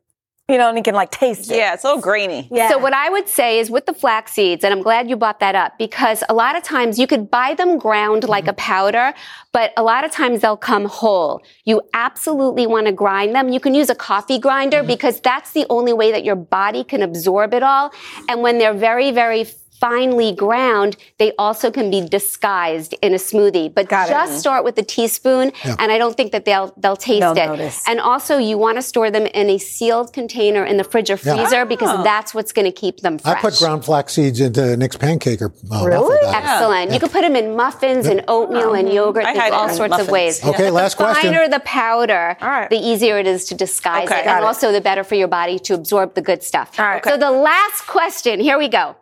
you 0.48 0.56
know, 0.56 0.68
and 0.68 0.78
he 0.78 0.82
can 0.82 0.94
like 0.94 1.10
taste 1.10 1.50
it. 1.50 1.58
Yeah, 1.58 1.74
it's 1.74 1.84
a 1.84 1.88
little 1.88 2.00
grainy. 2.00 2.48
Yeah. 2.50 2.70
So 2.70 2.78
what 2.78 2.94
I 2.94 3.10
would 3.10 3.28
say 3.28 3.58
is 3.58 3.70
with 3.70 3.84
the 3.84 3.92
flax 3.92 4.32
seeds, 4.32 4.64
and 4.64 4.72
I'm 4.72 4.82
glad 4.82 5.08
you 5.10 5.16
brought 5.16 5.40
that 5.40 5.54
up 5.54 5.76
because 5.78 6.24
a 6.30 6.34
lot 6.34 6.56
of 6.56 6.62
times 6.62 6.98
you 6.98 7.06
could 7.06 7.30
buy 7.30 7.54
them 7.54 7.78
ground 7.78 8.26
like 8.26 8.48
a 8.48 8.54
powder, 8.54 9.12
but 9.52 9.74
a 9.76 9.82
lot 9.82 10.04
of 10.04 10.10
times 10.10 10.40
they'll 10.40 10.56
come 10.56 10.86
whole. 10.86 11.42
You 11.64 11.82
absolutely 11.92 12.66
want 12.66 12.86
to 12.86 12.92
grind 12.92 13.34
them. 13.34 13.50
You 13.50 13.60
can 13.60 13.74
use 13.74 13.90
a 13.90 13.94
coffee 13.94 14.38
grinder 14.38 14.78
mm-hmm. 14.78 14.86
because 14.86 15.20
that's 15.20 15.52
the 15.52 15.66
only 15.68 15.92
way 15.92 16.12
that 16.12 16.24
your 16.24 16.36
body 16.36 16.82
can 16.82 17.02
absorb 17.02 17.52
it 17.52 17.62
all. 17.62 17.92
And 18.28 18.40
when 18.40 18.56
they're 18.56 18.72
very, 18.72 19.10
very 19.10 19.44
finely 19.80 20.32
ground, 20.34 20.96
they 21.18 21.32
also 21.38 21.70
can 21.70 21.90
be 21.90 22.00
disguised 22.00 22.94
in 23.02 23.12
a 23.14 23.16
smoothie. 23.16 23.72
But 23.72 23.88
Got 23.88 24.08
it. 24.08 24.12
just 24.12 24.40
start 24.40 24.64
with 24.64 24.76
a 24.78 24.82
teaspoon, 24.82 25.52
and 25.64 25.92
I 25.92 25.98
don't 25.98 26.16
think 26.16 26.32
that 26.32 26.44
they'll 26.44 26.72
they'll 26.76 26.96
taste 26.96 27.20
They'll 27.20 27.32
it. 27.32 27.46
notice. 27.46 27.82
And 27.86 28.00
also, 28.00 28.38
you 28.38 28.58
want 28.58 28.76
to 28.78 28.82
store 28.82 29.10
them 29.10 29.26
in 29.26 29.48
a 29.50 29.58
sealed 29.58 30.12
container 30.12 30.64
in 30.64 30.76
the 30.76 30.84
fridge 30.84 31.10
or 31.10 31.18
Yeah. 31.22 31.36
freezer 31.36 31.64
because 31.64 32.02
that's 32.04 32.34
what's 32.34 32.52
going 32.52 32.64
to 32.66 32.72
keep 32.72 33.00
them 33.00 33.18
fresh. 33.18 33.36
I 33.38 33.40
put 33.40 33.58
ground 33.58 33.84
flax 33.84 34.14
seeds 34.14 34.40
into 34.40 34.76
Nick's 34.76 34.96
pancake 34.96 35.40
or 35.42 35.52
uh, 35.70 35.84
Really? 35.84 36.14
waffle 36.16 36.32
batter. 36.32 36.46
Excellent. 36.48 36.92
You 36.92 37.00
can 37.00 37.08
put 37.08 37.22
them 37.22 37.36
in 37.36 37.56
muffins 37.56 38.06
and 38.06 38.24
oatmeal 38.28 38.74
and 38.74 38.92
yogurt. 38.92 39.24
I 39.24 39.34
There's 39.34 39.52
all 39.52 39.68
sorts 39.68 39.90
muffins. 39.90 40.08
of 40.08 40.12
ways. 40.12 40.44
Okay, 40.44 40.64
But 40.64 40.72
last 40.72 40.96
the 40.98 41.04
question. 41.04 41.32
finer 41.32 41.48
the 41.48 41.60
powder, 41.60 42.36
All 42.40 42.48
right. 42.48 42.70
the 42.70 42.76
easier 42.78 43.18
it 43.18 43.26
is 43.26 43.44
to 43.46 43.54
disguise 43.54 44.08
Okay. 44.08 44.20
it, 44.20 44.24
Got 44.24 44.36
and 44.36 44.44
it. 44.44 44.46
also 44.46 44.72
the 44.72 44.80
better 44.80 45.04
for 45.04 45.14
your 45.14 45.28
body 45.28 45.58
to 45.60 45.74
absorb 45.74 46.14
the 46.14 46.22
good 46.22 46.42
stuff. 46.42 46.72
All 46.78 46.84
right. 46.86 47.04
So 47.04 47.16
the 47.16 47.30
last 47.30 47.86
question. 47.86 48.40
Here 48.40 48.58
we 48.58 48.68
go. 48.68 48.96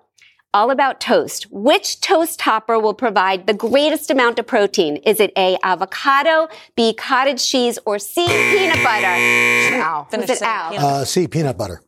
All 0.54 0.70
about 0.70 1.00
toast. 1.00 1.46
Which 1.50 2.00
toast 2.00 2.38
topper 2.38 2.78
will 2.78 2.94
provide 2.94 3.46
the 3.46 3.52
greatest 3.52 4.10
amount 4.10 4.38
of 4.38 4.46
protein? 4.46 4.96
Is 4.98 5.20
it 5.20 5.32
A, 5.36 5.58
avocado, 5.62 6.48
B, 6.76 6.94
cottage 6.94 7.46
cheese, 7.46 7.78
or 7.84 7.98
C, 7.98 8.26
peanut 8.26 8.82
butter? 8.82 9.78
Wow. 9.78 10.06
Was 10.10 10.30
it 10.30 10.40
Al? 10.42 10.78
Uh, 10.78 11.04
C, 11.04 11.28
peanut 11.28 11.58
butter. 11.58 11.82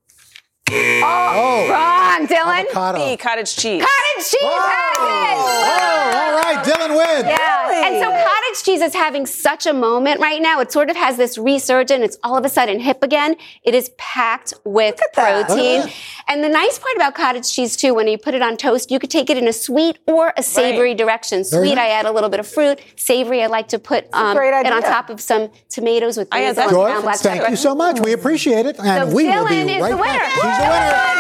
Oh, 0.71 1.67
wrong, 1.71 2.27
Dylan. 2.27 2.65
Avocado. 2.67 2.99
B, 2.99 3.17
cottage 3.17 3.57
cheese. 3.57 3.81
Cottage 3.83 4.31
cheese 4.31 4.41
has 4.43 5.39
it. 5.39 5.65
Oh, 5.65 6.19
all 6.19 6.35
right, 6.43 6.63
Dylan 6.63 6.91
wins. 6.91 7.25
Yeah. 7.25 7.38
And 7.85 7.97
so 8.03 8.11
cottage 8.11 8.63
cheese 8.65 8.81
is 8.81 8.95
having 8.95 9.27
such 9.27 9.67
a 9.67 9.73
moment 9.73 10.21
right 10.21 10.41
now. 10.43 10.61
It 10.61 10.73
sort 10.73 10.91
of 10.91 10.97
has 10.97 11.17
this 11.17 11.39
resurgence. 11.39 12.05
It's 12.05 12.19
all 12.23 12.37
of 12.37 12.45
a 12.45 12.49
sudden 12.49 12.81
hip 12.81 13.03
again. 13.03 13.37
It 13.63 13.75
is 13.75 13.91
packed 13.99 14.55
with 14.65 15.01
protein. 15.13 15.83
And 16.29 16.45
the 16.45 16.49
nice 16.49 16.79
part 16.79 16.95
about 16.97 17.15
cottage 17.15 17.51
cheese 17.53 17.77
too, 17.77 17.95
when 17.95 18.09
you 18.09 18.19
put 18.19 18.35
it 18.35 18.43
on 18.43 18.57
toast, 18.57 18.91
you 18.91 18.99
could 18.99 19.11
take 19.11 19.31
it 19.31 19.39
in 19.39 19.49
a 19.49 19.53
sweet 19.53 19.99
or 20.07 20.33
a 20.37 20.43
savory 20.43 20.95
direction. 20.95 21.45
Very 21.51 21.69
Sweet, 21.69 21.79
I 21.79 21.89
add 21.89 22.07
a 22.07 22.13
little 22.13 22.29
bit 22.31 22.41
of 22.41 22.47
fruit. 22.47 22.81
Savory, 22.97 23.43
I 23.43 23.47
like 23.47 23.69
to 23.69 23.79
put 23.79 24.07
um, 24.13 24.37
great 24.37 24.49
it 24.55 24.73
on 24.73 24.83
top 24.83 25.11
of 25.11 25.21
some 25.21 25.51
tomatoes 25.69 26.17
with 26.17 26.29
I 26.33 26.41
had 26.41 26.57
basil 26.57 26.57
that. 26.57 26.69
and 26.69 26.77
Joy, 26.77 26.85
ground 26.87 27.03
black 27.05 27.17
thank 27.19 27.41
pepper. 27.41 27.51
you 27.51 27.57
so 27.57 27.75
much. 27.75 28.01
We 28.01 28.13
appreciate 28.13 28.67
it. 28.67 28.79
And 28.79 29.09
So 29.11 29.15
we 29.17 29.25
will 29.29 29.47
be 29.49 29.57
is 29.61 29.81
right 29.83 29.91
the 29.91 29.97
winner. 29.97 30.19
back. 30.19 30.33
He's 30.33 30.43
the 30.43 30.69
winner. 30.69 31.19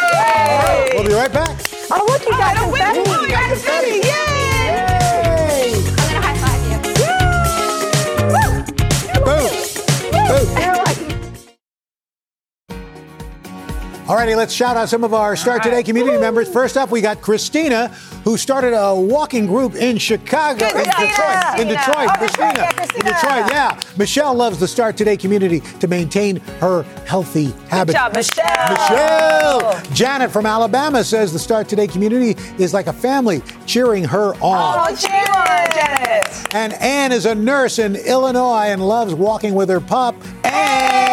All 0.48 0.58
right, 0.58 0.90
we'll 0.94 1.06
be 1.08 1.14
right 1.14 1.32
back. 1.32 1.60
Oh, 1.90 2.04
look, 2.06 2.22
you 2.22 2.30
got 2.30 2.56
confetti. 2.56 2.98
You 3.10 3.28
got 3.30 3.48
confetti. 3.50 4.07
All 14.08 14.16
righty, 14.16 14.34
let's 14.34 14.54
shout 14.54 14.78
out 14.78 14.88
some 14.88 15.04
of 15.04 15.12
our 15.12 15.36
Start 15.36 15.62
Today 15.62 15.82
community 15.82 16.16
members. 16.16 16.48
First 16.50 16.78
up, 16.78 16.90
we 16.90 17.02
got 17.02 17.20
Christina, 17.20 17.88
who 18.24 18.38
started 18.38 18.72
a 18.72 18.98
walking 18.98 19.44
group 19.44 19.74
in 19.74 19.98
Chicago, 19.98 20.64
in 20.64 20.84
Detroit. 20.84 21.60
In 21.60 21.68
Detroit, 21.68 22.08
Christina. 22.16 22.70
In 22.94 23.04
Detroit, 23.04 23.52
yeah. 23.52 23.78
Michelle 23.98 24.34
loves 24.34 24.58
the 24.58 24.66
Start 24.66 24.96
Today 24.96 25.18
community 25.18 25.60
to 25.80 25.86
maintain 25.88 26.36
her 26.58 26.84
healthy 27.06 27.52
habits. 27.68 27.98
job, 27.98 28.14
Michelle. 28.14 28.70
Michelle. 28.70 29.82
Janet 29.92 30.30
from 30.30 30.46
Alabama 30.46 31.04
says 31.04 31.30
the 31.30 31.38
Start 31.38 31.68
Today 31.68 31.86
community 31.86 32.34
is 32.56 32.72
like 32.72 32.86
a 32.86 32.94
family 32.94 33.42
cheering 33.66 34.04
her 34.04 34.32
on. 34.36 34.90
Oh, 34.90 34.96
Janet. 34.96 35.74
Janet. 35.74 36.54
And 36.54 36.72
Anne 36.72 37.12
is 37.12 37.26
a 37.26 37.34
nurse 37.34 37.78
in 37.78 37.94
Illinois 37.94 38.68
and 38.68 38.88
loves 38.88 39.12
walking 39.12 39.52
with 39.52 39.68
her 39.68 39.80
pup. 39.80 40.14
And 40.44 41.07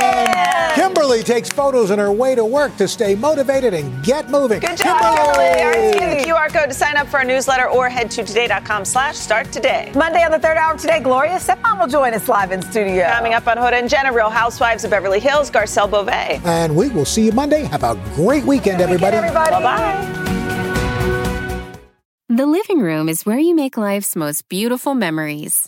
Kimberly 0.86 1.24
takes 1.24 1.50
photos 1.50 1.90
on 1.90 1.98
her 1.98 2.12
way 2.12 2.36
to 2.36 2.46
work 2.46 2.76
to 2.78 2.88
stay 2.88 3.16
motivated 3.16 3.74
and 3.74 4.04
get 4.04 4.30
moving. 4.30 4.60
Good 4.60 4.78
job, 4.78 5.02
Kimberly. 5.02 5.64
All 5.64 5.72
right, 5.72 5.96
scan 5.96 6.18
the 6.20 6.24
QR 6.24 6.54
code 6.54 6.70
to 6.70 6.76
sign 6.76 6.96
up 6.96 7.08
for 7.08 7.18
our 7.18 7.24
newsletter 7.24 7.68
or 7.68 7.90
head 7.90 8.12
to 8.12 8.24
today.com 8.24 8.86
slash 8.86 9.16
start 9.16 9.52
today. 9.52 9.92
Monday 9.96 10.22
on 10.22 10.30
the 10.30 10.38
third 10.38 10.58
hour 10.58 10.76
of 10.76 10.80
today, 10.80 11.00
Gloria 11.00 11.38
Estefan 11.38 11.80
will 11.80 11.88
join 11.88 12.14
us 12.14 12.30
live 12.30 12.52
in 12.52 12.62
studio. 12.62 13.08
Coming 13.08 13.34
up 13.34 13.48
on 13.48 13.58
Hoda 13.58 13.80
and 13.80 13.90
Jenna, 13.90 14.14
Real 14.14 14.30
Housewives 14.30 14.84
of 14.84 14.92
Beverly 14.92 15.20
Hills, 15.20 15.50
Garcelle 15.50 15.90
Beauvais. 15.90 16.40
And 16.46 16.76
we 16.76 16.90
will 16.90 17.06
see 17.06 17.26
you 17.26 17.32
Monday. 17.32 17.64
Have 17.64 17.84
a 17.84 17.96
great 18.14 18.44
weekend, 18.44 18.80
everybody. 18.80 19.18
Bye-bye. 19.18 20.22
The 22.30 22.46
living 22.46 22.80
room 22.80 23.10
is 23.10 23.26
where 23.26 23.40
you 23.40 23.56
make 23.56 23.76
life's 23.76 24.16
most 24.16 24.48
beautiful 24.50 24.94
memories. 24.94 25.68